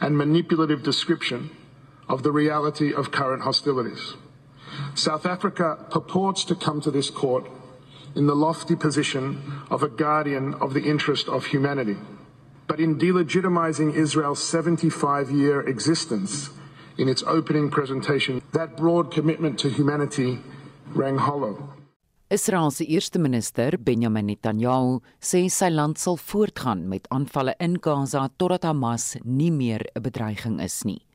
and 0.01 0.17
manipulative 0.17 0.83
description 0.83 1.51
of 2.09 2.23
the 2.23 2.33
reality 2.33 2.93
of 2.93 3.13
current 3.13 3.43
hostilities. 3.43 4.17
South 4.97 5.27
Africa 5.27 5.77
purports 5.91 6.43
to 6.45 6.55
come 6.55 6.81
to 6.81 6.91
this 6.91 7.11
court 7.11 7.45
in 8.15 8.27
the 8.27 8.35
lofty 8.35 8.75
position 8.75 9.43
of 9.71 9.83
a 9.83 9.89
guardian 9.89 10.55
of 10.55 10.73
the 10.73 10.81
interest 10.81 11.29
of 11.29 11.45
humanity. 11.45 11.97
But 12.67 12.81
in 12.81 12.99
delegitimizing 12.99 13.95
Israel's 13.95 14.43
75 14.43 15.31
year 15.31 15.61
existence 15.69 16.49
in 16.97 17.11
its 17.11 17.23
opening 17.27 17.71
presentation, 17.71 18.41
that 18.53 18.79
broad 18.79 19.13
commitment 19.13 19.59
to 19.59 19.69
humanity 19.69 20.39
rang 20.95 21.19
hollow. 21.19 21.75
Israel 22.31 22.71
se 22.71 22.87
eerste 22.87 23.19
minister, 23.19 23.77
Benjamin 23.79 24.27
Netanyahu, 24.27 25.03
sê 25.21 25.45
sy 25.51 25.69
land 25.69 25.99
sal 25.99 26.17
voortgaan 26.17 26.89
met 26.89 27.07
aanvalle 27.13 27.55
in 27.61 27.77
Gaza 27.79 28.31
totdat 28.39 28.65
Hamas 28.65 29.15
nie 29.25 29.51
meer 29.51 29.85
'n 29.95 30.03
bedreiging 30.03 30.59
is 30.59 30.85
nie. 30.85 31.06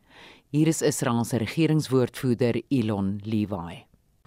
Hier 0.54 0.68
is 0.68 0.82
Israel 0.82 1.24
se 1.24 1.38
regeringswoordvoerder 1.38 2.62
Elon 2.70 3.22
Levi. 3.24 3.76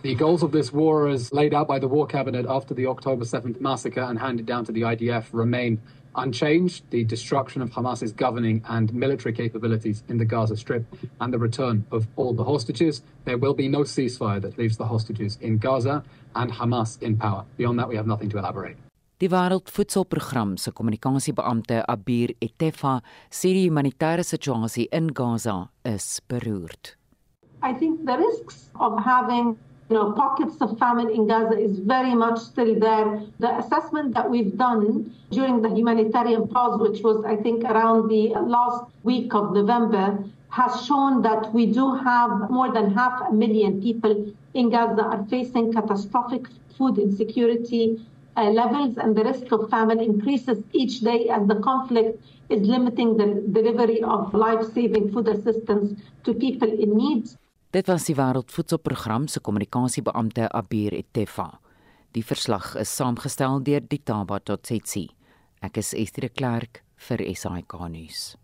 The 0.03 0.15
goals 0.15 0.43
of 0.43 0.53
this 0.53 0.73
war 0.73 1.07
as 1.07 1.31
laid 1.33 1.53
out 1.53 1.69
by 1.69 1.79
the 1.79 1.87
war 1.87 2.07
cabinet 2.07 2.47
after 2.49 2.75
the 2.75 2.87
October 2.87 3.27
7th 3.27 3.61
massacre 3.61 4.01
and 4.01 4.19
handed 4.19 4.47
down 4.47 4.65
to 4.65 4.73
the 4.73 4.81
IDF 4.81 5.25
remain 5.33 5.83
unchanged. 6.17 6.85
The 6.89 7.05
destruction 7.05 7.61
of 7.61 7.73
Hamas's 7.73 8.13
governing 8.13 8.63
and 8.71 8.95
military 8.95 9.35
capabilities 9.35 10.03
in 10.09 10.17
the 10.17 10.25
Gaza 10.25 10.57
Strip 10.57 10.87
and 11.21 11.31
the 11.31 11.39
return 11.39 11.85
of 11.91 12.07
all 12.17 12.33
the 12.33 12.45
hostages. 12.45 13.03
There 13.27 13.37
will 13.37 13.55
be 13.55 13.69
no 13.69 13.81
ceasefire 13.81 14.41
that 14.41 14.57
leaves 14.57 14.79
the 14.79 14.87
hostages 14.87 15.37
in 15.43 15.59
Gaza 15.59 16.03
and 16.35 16.51
Hamas 16.51 17.03
in 17.03 17.19
power. 17.19 17.45
Beyond 17.59 17.79
that, 17.81 17.89
we 17.91 17.97
have 17.97 18.07
nothing 18.07 18.31
to 18.31 18.39
elaborate. 18.39 18.79
Die 19.21 19.31
Wêreldvoedselprogram 19.31 20.57
se 20.57 20.71
kommunikasiebeampte 20.71 21.85
Abir 21.87 22.35
Etefa 22.43 23.01
sê 23.31 23.53
die 23.55 23.69
humanitêre 23.69 24.25
situasie 24.25 24.89
in 24.91 25.07
Gaza 25.15 25.69
is 25.85 26.21
beroerd. 26.29 26.97
I 27.63 27.75
think 27.79 28.07
the 28.07 28.17
risks 28.19 28.71
of 28.75 28.99
having 28.99 29.57
you 29.89 29.95
know 29.97 30.11
pockets 30.13 30.61
of 30.61 30.77
famine 30.79 31.11
in 31.15 31.29
Gaza 31.29 31.57
is 31.57 31.79
very 31.79 32.15
much 32.17 32.39
still 32.39 32.75
there. 32.81 33.23
The 33.39 33.57
assessment 33.59 34.15
that 34.15 34.29
we've 34.29 34.57
done 34.57 35.13
during 35.31 35.63
the 35.63 35.71
humanitarian 35.71 36.49
pause 36.49 36.81
which 36.81 37.05
was 37.05 37.25
I 37.25 37.37
think 37.37 37.63
around 37.63 38.09
the 38.09 38.35
last 38.55 38.83
week 39.05 39.33
of 39.33 39.55
November 39.55 40.25
has 40.49 40.87
shown 40.87 41.23
that 41.23 41.55
we 41.55 41.67
do 41.67 41.95
have 41.95 42.51
more 42.51 42.73
than 42.73 42.91
half 42.93 43.31
a 43.31 43.33
million 43.33 43.81
people 43.81 44.27
in 44.55 44.71
Gaza 44.71 45.05
are 45.05 45.25
facing 45.31 45.73
catastrophic 45.73 46.49
food 46.77 46.99
insecurity 46.99 48.05
uh, 48.37 48.51
levels 48.51 48.97
and 48.97 49.17
the 49.17 49.25
risk 49.25 49.53
of 49.53 49.69
famine 49.71 50.01
increases 50.01 50.59
each 50.73 51.01
day 51.01 51.29
as 51.29 51.47
the 51.47 51.61
conflict 51.61 52.19
is 52.49 52.61
limiting 52.67 53.17
the 53.17 53.43
delivery 53.53 54.03
of 54.03 54.35
life-saving 54.35 55.13
food 55.13 55.29
assistance 55.29 56.01
to 56.25 56.35
people 56.35 56.69
in 56.69 56.97
need. 56.97 57.37
Dit 57.71 57.89
was 57.91 58.05
die 58.07 58.15
Wêreldvoedselprogram 58.15 59.27
se 59.27 59.41
kommunikasiebeampte 59.41 60.49
Abir 60.53 60.95
Etefa. 60.95 61.59
Die 62.15 62.23
verslag 62.23 62.77
is 62.79 62.93
saamgestel 62.97 63.59
deur 63.67 63.83
Ditaba.zetsi. 63.83 65.09
Ek 65.61 65.83
is 65.83 65.91
Estie 65.99 66.29
de 66.29 66.31
Klerk 66.31 66.85
vir 67.09 67.27
SAK 67.35 67.75
nuus. 67.91 68.37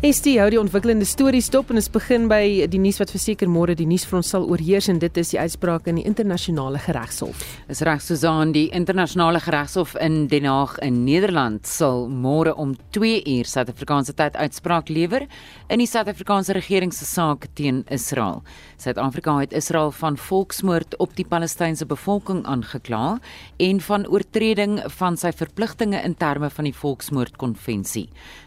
ST 0.00 0.30
hou 0.40 0.46
die 0.48 0.56
ontwikkelende 0.56 1.04
stories 1.04 1.50
dop 1.52 1.68
en 1.68 1.76
ons 1.76 1.90
begin 1.92 2.22
by 2.30 2.64
die 2.72 2.78
nuus 2.80 2.96
wat 3.02 3.10
verseker 3.12 3.50
môre 3.52 3.74
die 3.76 3.84
nuus 3.84 4.06
vir 4.08 4.16
ons 4.22 4.30
sal 4.32 4.46
oorheers 4.48 4.86
en 4.88 4.96
dit 5.02 5.18
is 5.20 5.34
die 5.34 5.36
uitspraak 5.36 5.90
in 5.92 5.98
die 6.00 6.04
internasionale 6.08 6.80
geregshof. 6.80 7.42
Is 7.68 7.82
reg 7.84 8.00
Susan, 8.00 8.54
die 8.56 8.70
internasionale 8.72 9.42
geregshof 9.44 9.92
in 10.00 10.22
Den 10.32 10.48
Haag 10.48 10.78
in 10.80 11.02
Nederland 11.04 11.68
sal 11.68 12.06
môre 12.08 12.54
om 12.56 12.72
2 12.96 13.12
uur 13.34 13.52
Suid-Afrikaanse 13.52 14.16
tyd 14.16 14.40
uitspraak 14.40 14.88
lewer 14.88 15.28
in 15.68 15.84
die 15.84 15.90
Suid-Afrikaanse 15.92 16.56
regering 16.56 16.96
se 16.96 17.04
saak 17.04 17.50
teen 17.60 17.84
Israel. 17.92 18.40
Suid-Afrika 18.80 19.34
het 19.36 19.52
Israel 19.52 19.90
van 19.92 20.16
volksmoord 20.16 20.94
op 21.04 21.12
die 21.16 21.26
Palestynse 21.28 21.84
bevolking 21.86 22.46
aangekla 22.48 23.18
en 23.60 23.80
van 23.84 24.06
oortreding 24.08 24.78
van 24.96 25.18
sy 25.20 25.34
verpligtinge 25.36 26.00
in 26.00 26.14
terme 26.16 26.48
van 26.50 26.64
die 26.64 26.72
Volksmoordkonvensie. 26.72 28.06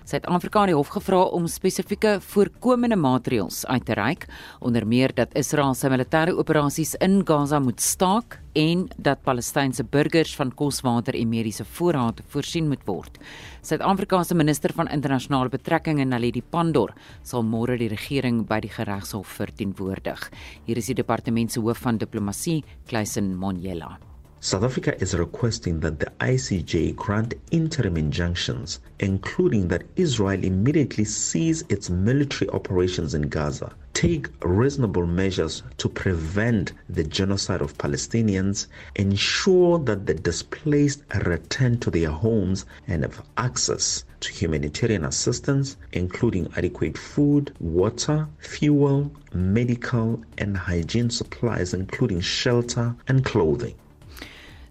Suid-Afrika 0.10 0.66
het 0.66 0.74
die 0.74 0.80
hof 0.80 0.90
gevra 0.96 1.22
om 1.38 1.46
spesifieke 1.46 2.16
voorkomende 2.34 2.98
maatreëls 2.98 3.62
uit 3.70 3.86
te 3.86 3.94
reik, 3.94 4.26
onder 4.60 4.88
meer 4.90 5.14
dat 5.14 5.38
Israel 5.38 5.78
sy 5.78 5.94
militêre 5.94 6.34
operasies 6.34 6.96
in 6.98 7.22
Gaza 7.30 7.62
moet 7.62 7.82
staak 7.82 8.43
en 8.54 8.88
dat 8.98 9.24
Palestynse 9.26 9.84
burgers 9.84 10.36
van 10.36 10.54
kos, 10.54 10.82
water 10.86 11.18
en 11.18 11.30
mediese 11.30 11.66
voorraad 11.66 12.22
voorsien 12.34 12.68
moet 12.70 12.86
word. 12.86 13.18
Suid-Afrika 13.62 14.24
se 14.24 14.36
minister 14.36 14.74
van 14.74 14.88
internasionale 14.88 15.50
betrekkinge, 15.50 16.06
Naledi 16.06 16.42
Pandor, 16.42 16.94
sal 17.24 17.44
môre 17.44 17.78
die 17.78 17.90
regering 17.92 18.44
by 18.48 18.62
die 18.64 18.74
Geregshof 18.74 19.38
verteenwoordig. 19.42 20.30
Hier 20.66 20.78
is 20.78 20.90
die 20.92 21.02
departement 21.02 21.52
se 21.52 21.62
hoof 21.62 21.86
van 21.86 21.98
diplomatie, 22.02 22.62
Kleisen 22.88 23.36
Monjela. 23.36 23.98
South 24.46 24.64
Africa 24.66 25.02
is 25.02 25.16
requesting 25.16 25.80
that 25.80 26.02
the 26.02 26.12
ICJ 26.20 26.98
grant 26.98 27.34
interim 27.52 27.96
injunctions, 27.96 28.82
including 29.00 29.70
that 29.70 29.86
Israel 29.96 30.44
immediately 30.44 31.06
cease 31.06 31.64
its 31.70 31.90
military 31.90 32.50
operations 32.50 33.14
in 33.14 33.30
Gaza, 33.30 33.72
take 33.94 34.28
reasonable 34.44 35.06
measures 35.06 35.64
to 35.78 35.88
prevent 35.88 36.74
the 36.90 37.06
genocide 37.06 37.62
of 37.62 37.78
Palestinians, 37.78 38.68
ensure 38.96 39.80
that 39.80 40.06
the 40.06 40.14
displaced 40.14 41.04
return 41.26 41.80
to 41.80 41.90
their 41.90 42.12
homes 42.12 42.66
and 42.86 43.04
have 43.04 43.24
access 43.38 44.04
to 44.20 44.30
humanitarian 44.30 45.06
assistance, 45.06 45.78
including 45.94 46.52
adequate 46.58 46.98
food, 46.98 47.56
water, 47.62 48.28
fuel, 48.40 49.10
medical, 49.34 50.22
and 50.38 50.58
hygiene 50.58 51.10
supplies, 51.10 51.74
including 51.74 52.20
shelter 52.20 52.94
and 53.08 53.24
clothing. 53.24 53.76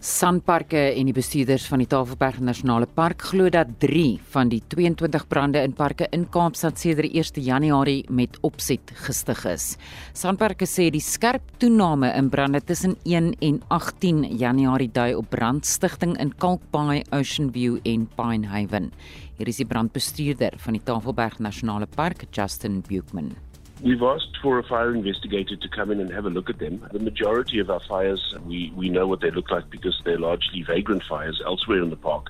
Sanparke 0.02 0.80
en 0.98 1.06
die 1.06 1.14
bestuurders 1.14 1.68
van 1.70 1.78
die 1.78 1.86
Tafelberg 1.86 2.40
Nasionale 2.42 2.88
Park 2.90 3.22
glo 3.28 3.46
dat 3.54 3.68
3 3.78 4.16
van 4.32 4.48
die 4.50 4.58
22 4.74 5.28
brande 5.30 5.60
in 5.62 5.76
parke 5.78 6.08
in 6.10 6.24
Kaapstad 6.34 6.80
sedert 6.82 7.14
1 7.14 7.38
Januarie 7.38 8.02
met 8.10 8.34
opset 8.42 8.90
gestig 9.04 9.44
is. 9.46 9.66
Sanparke 10.12 10.66
sê 10.66 10.88
die 10.90 11.04
skerp 11.06 11.54
toename 11.62 12.10
in 12.18 12.32
brande 12.34 12.58
tussen 12.66 12.96
1 13.04 13.30
en 13.38 13.62
18 13.70 14.24
Januarie 14.42 14.90
dui 14.90 15.14
op 15.14 15.30
brandstigting 15.30 16.18
in 16.18 16.34
Kalkbaai, 16.34 17.04
Ocean 17.12 17.52
View 17.54 17.78
en 17.86 18.08
Pine 18.18 18.50
Haven. 18.50 18.90
Hier 19.38 19.54
is 19.54 19.62
die 19.62 19.70
brandbestuurder 19.70 20.58
van 20.66 20.80
die 20.80 20.82
Tafelberg 20.82 21.38
Nasionale 21.38 21.86
Park, 21.86 22.26
Justin 22.34 22.82
Buchman. 22.82 23.36
We've 23.82 24.02
asked 24.02 24.36
for 24.40 24.60
a 24.60 24.62
fire 24.62 24.94
investigator 24.94 25.56
to 25.56 25.68
come 25.68 25.90
in 25.90 25.98
and 25.98 26.12
have 26.12 26.24
a 26.24 26.30
look 26.30 26.48
at 26.48 26.60
them. 26.60 26.86
The 26.92 27.00
majority 27.00 27.58
of 27.58 27.68
our 27.68 27.80
fires, 27.80 28.32
we, 28.46 28.72
we 28.76 28.88
know 28.88 29.08
what 29.08 29.20
they 29.20 29.32
look 29.32 29.50
like 29.50 29.70
because 29.70 30.00
they're 30.04 30.20
largely 30.20 30.62
vagrant 30.62 31.02
fires 31.02 31.42
elsewhere 31.44 31.82
in 31.82 31.90
the 31.90 31.96
park. 31.96 32.28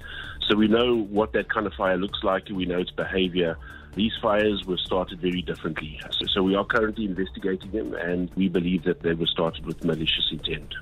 So 0.49 0.57
we 0.57 0.67
know 0.67 1.03
what 1.03 1.35
that 1.35 1.51
kind 1.51 1.67
of 1.67 1.75
fire 1.75 1.99
looks 1.99 2.21
like 2.23 2.49
and 2.49 2.57
we 2.57 2.65
know 2.65 2.79
its 2.79 2.91
behavior. 2.91 3.59
These 3.95 4.15
fires 4.23 4.65
were 4.65 4.79
started 4.79 5.21
very 5.21 5.43
differently. 5.43 6.01
So, 6.11 6.25
so 6.25 6.43
we 6.43 6.55
are 6.55 6.65
currently 6.65 7.05
investigating 7.05 7.71
them 7.71 7.93
and 7.93 8.31
we 8.35 8.49
believe 8.49 8.85
that 8.85 9.03
they 9.03 9.13
were 9.13 9.27
started 9.27 9.67
with 9.67 9.85
malicious 9.85 10.29
intent. 10.33 10.75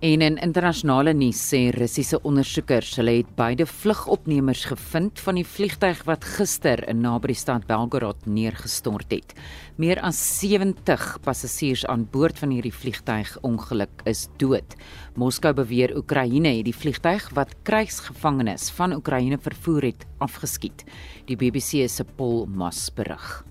En 0.00 0.22
in 0.24 0.38
internasionale 0.40 1.12
nuus 1.12 1.36
sê 1.50 1.58
Russiese 1.76 2.16
ondersoekers 2.24 2.94
hulle 2.96 3.18
het 3.18 3.34
beide 3.36 3.66
vlugopnemers 3.68 4.62
gevind 4.70 5.20
van 5.20 5.36
die 5.36 5.44
vliegtyg 5.44 6.00
wat 6.08 6.24
gister 6.38 6.80
in 6.88 7.02
naby 7.04 7.34
die 7.34 7.36
stad 7.36 7.66
Belgorod 7.68 8.24
neergestort 8.24 9.12
het. 9.12 9.34
Meer 9.76 10.00
as 10.00 10.16
70 10.38 11.04
passasiers 11.20 11.84
aan 11.84 12.06
boord 12.14 12.40
van 12.40 12.56
hierdie 12.56 12.72
vliegtyg 12.72 13.34
ongeluk 13.44 14.00
is 14.08 14.24
dood. 14.40 14.72
Moskou 15.20 15.52
beweer 15.60 15.92
Oekraïne 16.00 16.56
het 16.56 16.70
die 16.70 16.76
vliegtyg 16.80 17.28
wat 17.36 17.52
krygsgevangenes 17.68 18.70
van 18.80 18.96
Oekraïne 18.96 19.36
vervoer 19.36 19.90
het, 19.90 20.08
afgeskiet. 20.24 20.88
Die 21.28 21.36
BBC 21.36 21.84
se 21.92 22.08
Paul 22.16 22.46
Moss 22.48 22.88
berig. 22.88 23.42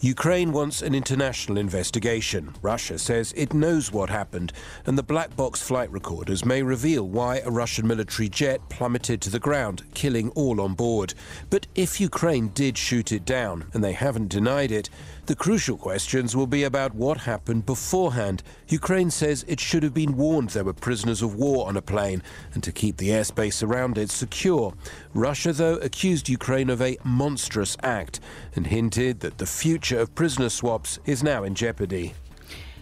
Ukraine 0.00 0.52
wants 0.52 0.80
an 0.80 0.94
international 0.94 1.58
investigation. 1.58 2.54
Russia 2.62 3.00
says 3.00 3.34
it 3.36 3.52
knows 3.52 3.90
what 3.90 4.10
happened, 4.10 4.52
and 4.86 4.96
the 4.96 5.02
black 5.02 5.34
box 5.34 5.60
flight 5.60 5.90
recorders 5.90 6.44
may 6.44 6.62
reveal 6.62 7.08
why 7.08 7.38
a 7.38 7.50
Russian 7.50 7.84
military 7.84 8.28
jet 8.28 8.60
plummeted 8.68 9.20
to 9.22 9.30
the 9.30 9.40
ground, 9.40 9.82
killing 9.94 10.30
all 10.36 10.60
on 10.60 10.74
board. 10.74 11.14
But 11.50 11.66
if 11.74 12.00
Ukraine 12.00 12.48
did 12.54 12.78
shoot 12.78 13.10
it 13.10 13.24
down, 13.24 13.64
and 13.74 13.82
they 13.82 13.92
haven't 13.92 14.28
denied 14.28 14.70
it, 14.70 14.88
the 15.28 15.36
crucial 15.36 15.76
questions 15.76 16.34
will 16.34 16.46
be 16.46 16.64
about 16.64 16.94
what 16.94 17.18
happened 17.18 17.66
beforehand. 17.66 18.42
Ukraine 18.68 19.10
says 19.10 19.44
it 19.46 19.60
should 19.60 19.82
have 19.82 19.92
been 19.92 20.16
warned 20.16 20.48
there 20.50 20.64
were 20.64 20.72
prisoners 20.72 21.20
of 21.20 21.34
war 21.34 21.68
on 21.68 21.76
a 21.76 21.82
plane 21.82 22.22
and 22.54 22.62
to 22.62 22.72
keep 22.72 22.96
the 22.96 23.10
airspace 23.10 23.62
around 23.62 23.98
it 23.98 24.10
secure. 24.10 24.72
Russia, 25.12 25.52
though, 25.52 25.74
accused 25.76 26.30
Ukraine 26.30 26.70
of 26.70 26.80
a 26.80 26.96
monstrous 27.04 27.76
act 27.82 28.20
and 28.56 28.68
hinted 28.68 29.20
that 29.20 29.36
the 29.36 29.44
future 29.44 30.00
of 30.00 30.14
prisoner 30.14 30.48
swaps 30.48 30.98
is 31.04 31.22
now 31.22 31.44
in 31.44 31.54
jeopardy. 31.54 32.14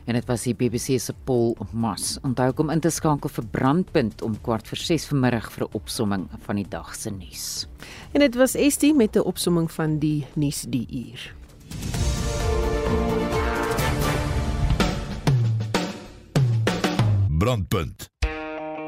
En 0.04 0.14
dit 0.14 0.26
was 0.26 0.44
die 0.46 0.54
BBC 0.54 1.00
se 1.00 1.14
Paul 1.24 1.56
Mas. 1.72 2.18
Onthou 2.22 2.52
kom 2.54 2.70
in 2.70 2.80
te 2.80 2.92
skakel 2.94 3.30
vir 3.30 3.48
Brandpunt 3.50 4.22
om 4.22 4.36
kwart 4.40 4.68
voor 4.68 4.78
6 4.78 5.08
vanmiddag 5.10 5.50
vir 5.52 5.64
'n 5.66 5.74
opsomming 5.74 6.28
van 6.46 6.56
die 6.56 6.68
dag 6.68 6.94
se 6.94 7.10
nuus. 7.10 7.66
En 8.12 8.20
dit 8.20 8.34
was 8.34 8.54
Estie 8.54 8.94
met 8.94 9.16
'n 9.16 9.26
opsomming 9.26 9.72
van 9.72 9.98
die 9.98 10.26
nuus 10.34 10.62
die 10.68 10.86
uur. 10.90 11.34
Brandpunt. 17.46 18.15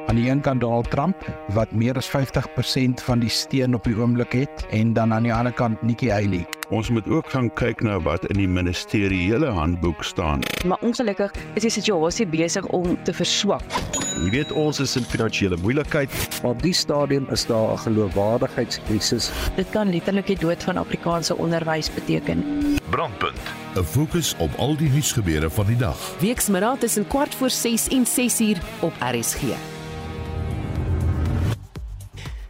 Aan 0.08 0.16
die 0.16 0.30
een 0.30 0.40
kant 0.40 0.60
Donald 0.60 0.90
Trump 0.90 1.16
wat 1.52 1.72
meer 1.72 1.96
as 1.96 2.08
50% 2.08 3.02
van 3.04 3.20
die 3.20 3.28
steun 3.28 3.74
op 3.76 3.84
die 3.84 3.92
oomblik 3.96 4.32
het 4.32 4.64
en 4.72 4.92
dan 4.96 5.12
aan 5.12 5.22
die 5.22 5.32
ander 5.34 5.52
kant 5.52 5.82
Nikki 5.82 6.08
Haley. 6.10 6.46
Ons 6.72 6.88
moet 6.88 7.08
ook 7.08 7.28
gaan 7.28 7.50
kyk 7.52 7.82
na 7.84 7.98
wat 8.00 8.24
in 8.32 8.40
die 8.40 8.48
ministeriële 8.48 9.50
handboek 9.52 10.04
staan. 10.04 10.40
Maar 10.64 10.80
ongelukkig 10.80 11.34
is 11.54 11.62
die 11.62 11.70
situasie 11.70 12.26
besig 12.26 12.64
om 12.72 12.96
te 13.04 13.12
verswak. 13.12 13.62
Jy 14.16 14.30
weet 14.32 14.52
ons 14.52 14.80
is 14.80 14.96
in 14.96 15.04
finansiële 15.04 15.60
moeilikheid. 15.60 16.16
Maar 16.42 16.56
op 16.56 16.62
die 16.64 16.72
stadium 16.72 17.28
is 17.30 17.46
daar 17.46 17.72
'n 17.72 17.78
geloofwaardigheidskrisis. 17.78 19.30
Dit 19.56 19.70
kan 19.70 19.92
letterlik 19.92 20.26
die 20.26 20.38
dood 20.38 20.64
van 20.64 20.76
Afrikaanse 20.76 21.36
onderwys 21.36 21.92
beteken. 21.94 22.44
Brandpunt. 22.90 23.40
'n 23.76 23.84
Fokus 23.84 24.34
op 24.38 24.50
al 24.56 24.76
die 24.76 24.90
nuusgebeure 24.90 25.50
van 25.50 25.66
die 25.66 25.76
dag. 25.76 26.16
Weksmiddag 26.20 26.78
tussen 26.78 27.06
kwart 27.06 27.34
voor 27.34 27.50
6 27.50 27.88
en 27.88 28.06
6 28.06 28.40
uur 28.40 28.58
op 28.80 28.92
RSG. 29.00 29.42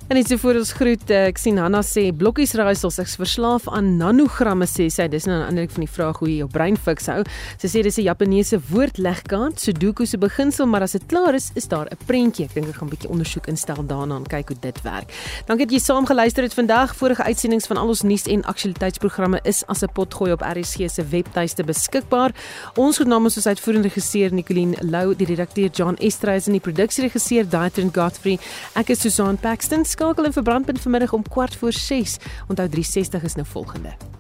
En 0.09 0.17
net 0.17 0.27
so 0.29 0.41
voor 0.41 0.57
ons 0.57 0.71
groet, 0.73 1.11
ek 1.13 1.37
sien 1.37 1.59
Hanna 1.61 1.83
sê 1.85 2.07
blokkies 2.17 2.55
raaisels 2.57 2.97
ek's 3.03 3.19
verslaaf 3.21 3.67
aan 3.69 3.91
nanogramme 4.01 4.65
sê 4.65 4.87
sy. 4.89 5.05
Dis 5.13 5.27
nou 5.29 5.37
'n 5.37 5.49
ander 5.51 5.69
van 5.69 5.85
die 5.85 5.95
vraag 5.97 6.17
hoe 6.19 6.29
jy 6.29 6.37
jou 6.39 6.49
brein 6.49 6.79
fiks 6.79 7.09
hou. 7.13 7.23
Sy 7.61 7.69
sê 7.69 7.83
dis 7.83 7.99
'n 7.99 8.09
Japaneese 8.09 8.59
woordlegkaart, 8.71 9.61
Sudoku 9.61 10.07
se 10.07 10.17
beginsel, 10.17 10.67
maar 10.67 10.81
as 10.81 10.93
dit 10.93 11.03
klaar 11.07 11.35
is, 11.35 11.51
is 11.55 11.69
daar 11.69 11.89
'n 11.91 11.99
prentjie. 12.07 12.47
Ek 12.47 12.55
dink 12.55 12.69
ek 12.69 12.77
gaan 12.77 12.89
'n 12.89 12.97
bietjie 12.97 13.11
ondersoek 13.11 13.49
instel 13.49 13.85
daarna 13.85 14.17
en 14.17 14.25
kyk 14.25 14.49
hoe 14.49 14.57
dit 14.61 14.83
werk. 14.83 15.13
Dankie 15.45 15.67
dat 15.67 15.75
jy 15.75 15.79
saam 15.79 16.07
geluister 16.07 16.43
het 16.43 16.55
vandag. 16.55 16.97
Vorige 16.97 17.23
uitsendings 17.23 17.67
van 17.67 17.77
al 17.77 17.89
ons 17.89 18.03
nuus 18.03 18.27
en 18.27 18.43
aktualiteitsprogramme 18.45 19.41
is 19.45 19.63
as 19.67 19.83
'n 19.83 19.93
potgooi 19.93 20.33
op 20.33 20.41
RSG 20.41 20.89
se 20.89 21.05
webtuiste 21.05 21.65
beskikbaar. 21.65 22.33
Ons 22.77 22.97
groet 22.97 23.09
namens 23.09 23.37
ons 23.37 23.47
uitvoerende 23.47 23.89
regisseur 23.89 24.33
Nicoline 24.33 24.77
Lou, 24.81 25.15
die 25.15 25.27
redakteur 25.27 25.69
John 25.69 25.97
Estreys 26.01 26.47
en 26.47 26.53
die 26.53 26.61
produksieregisseur 26.61 27.47
Daitrin 27.49 27.91
Godfrey. 27.93 28.39
Ek 28.75 28.89
is 28.89 29.01
Susan 29.01 29.37
Paxton 29.37 29.85
skakel 29.99 30.25
in 30.25 30.33
verbrandpunt 30.33 30.81
vanmiddag 30.81 31.13
om 31.13 31.23
kwart 31.23 31.57
voor 31.57 31.73
6. 31.73 32.17
Onthou 32.49 32.69
360 32.69 33.23
is 33.23 33.35
nou 33.35 33.47
volgende. 33.47 34.18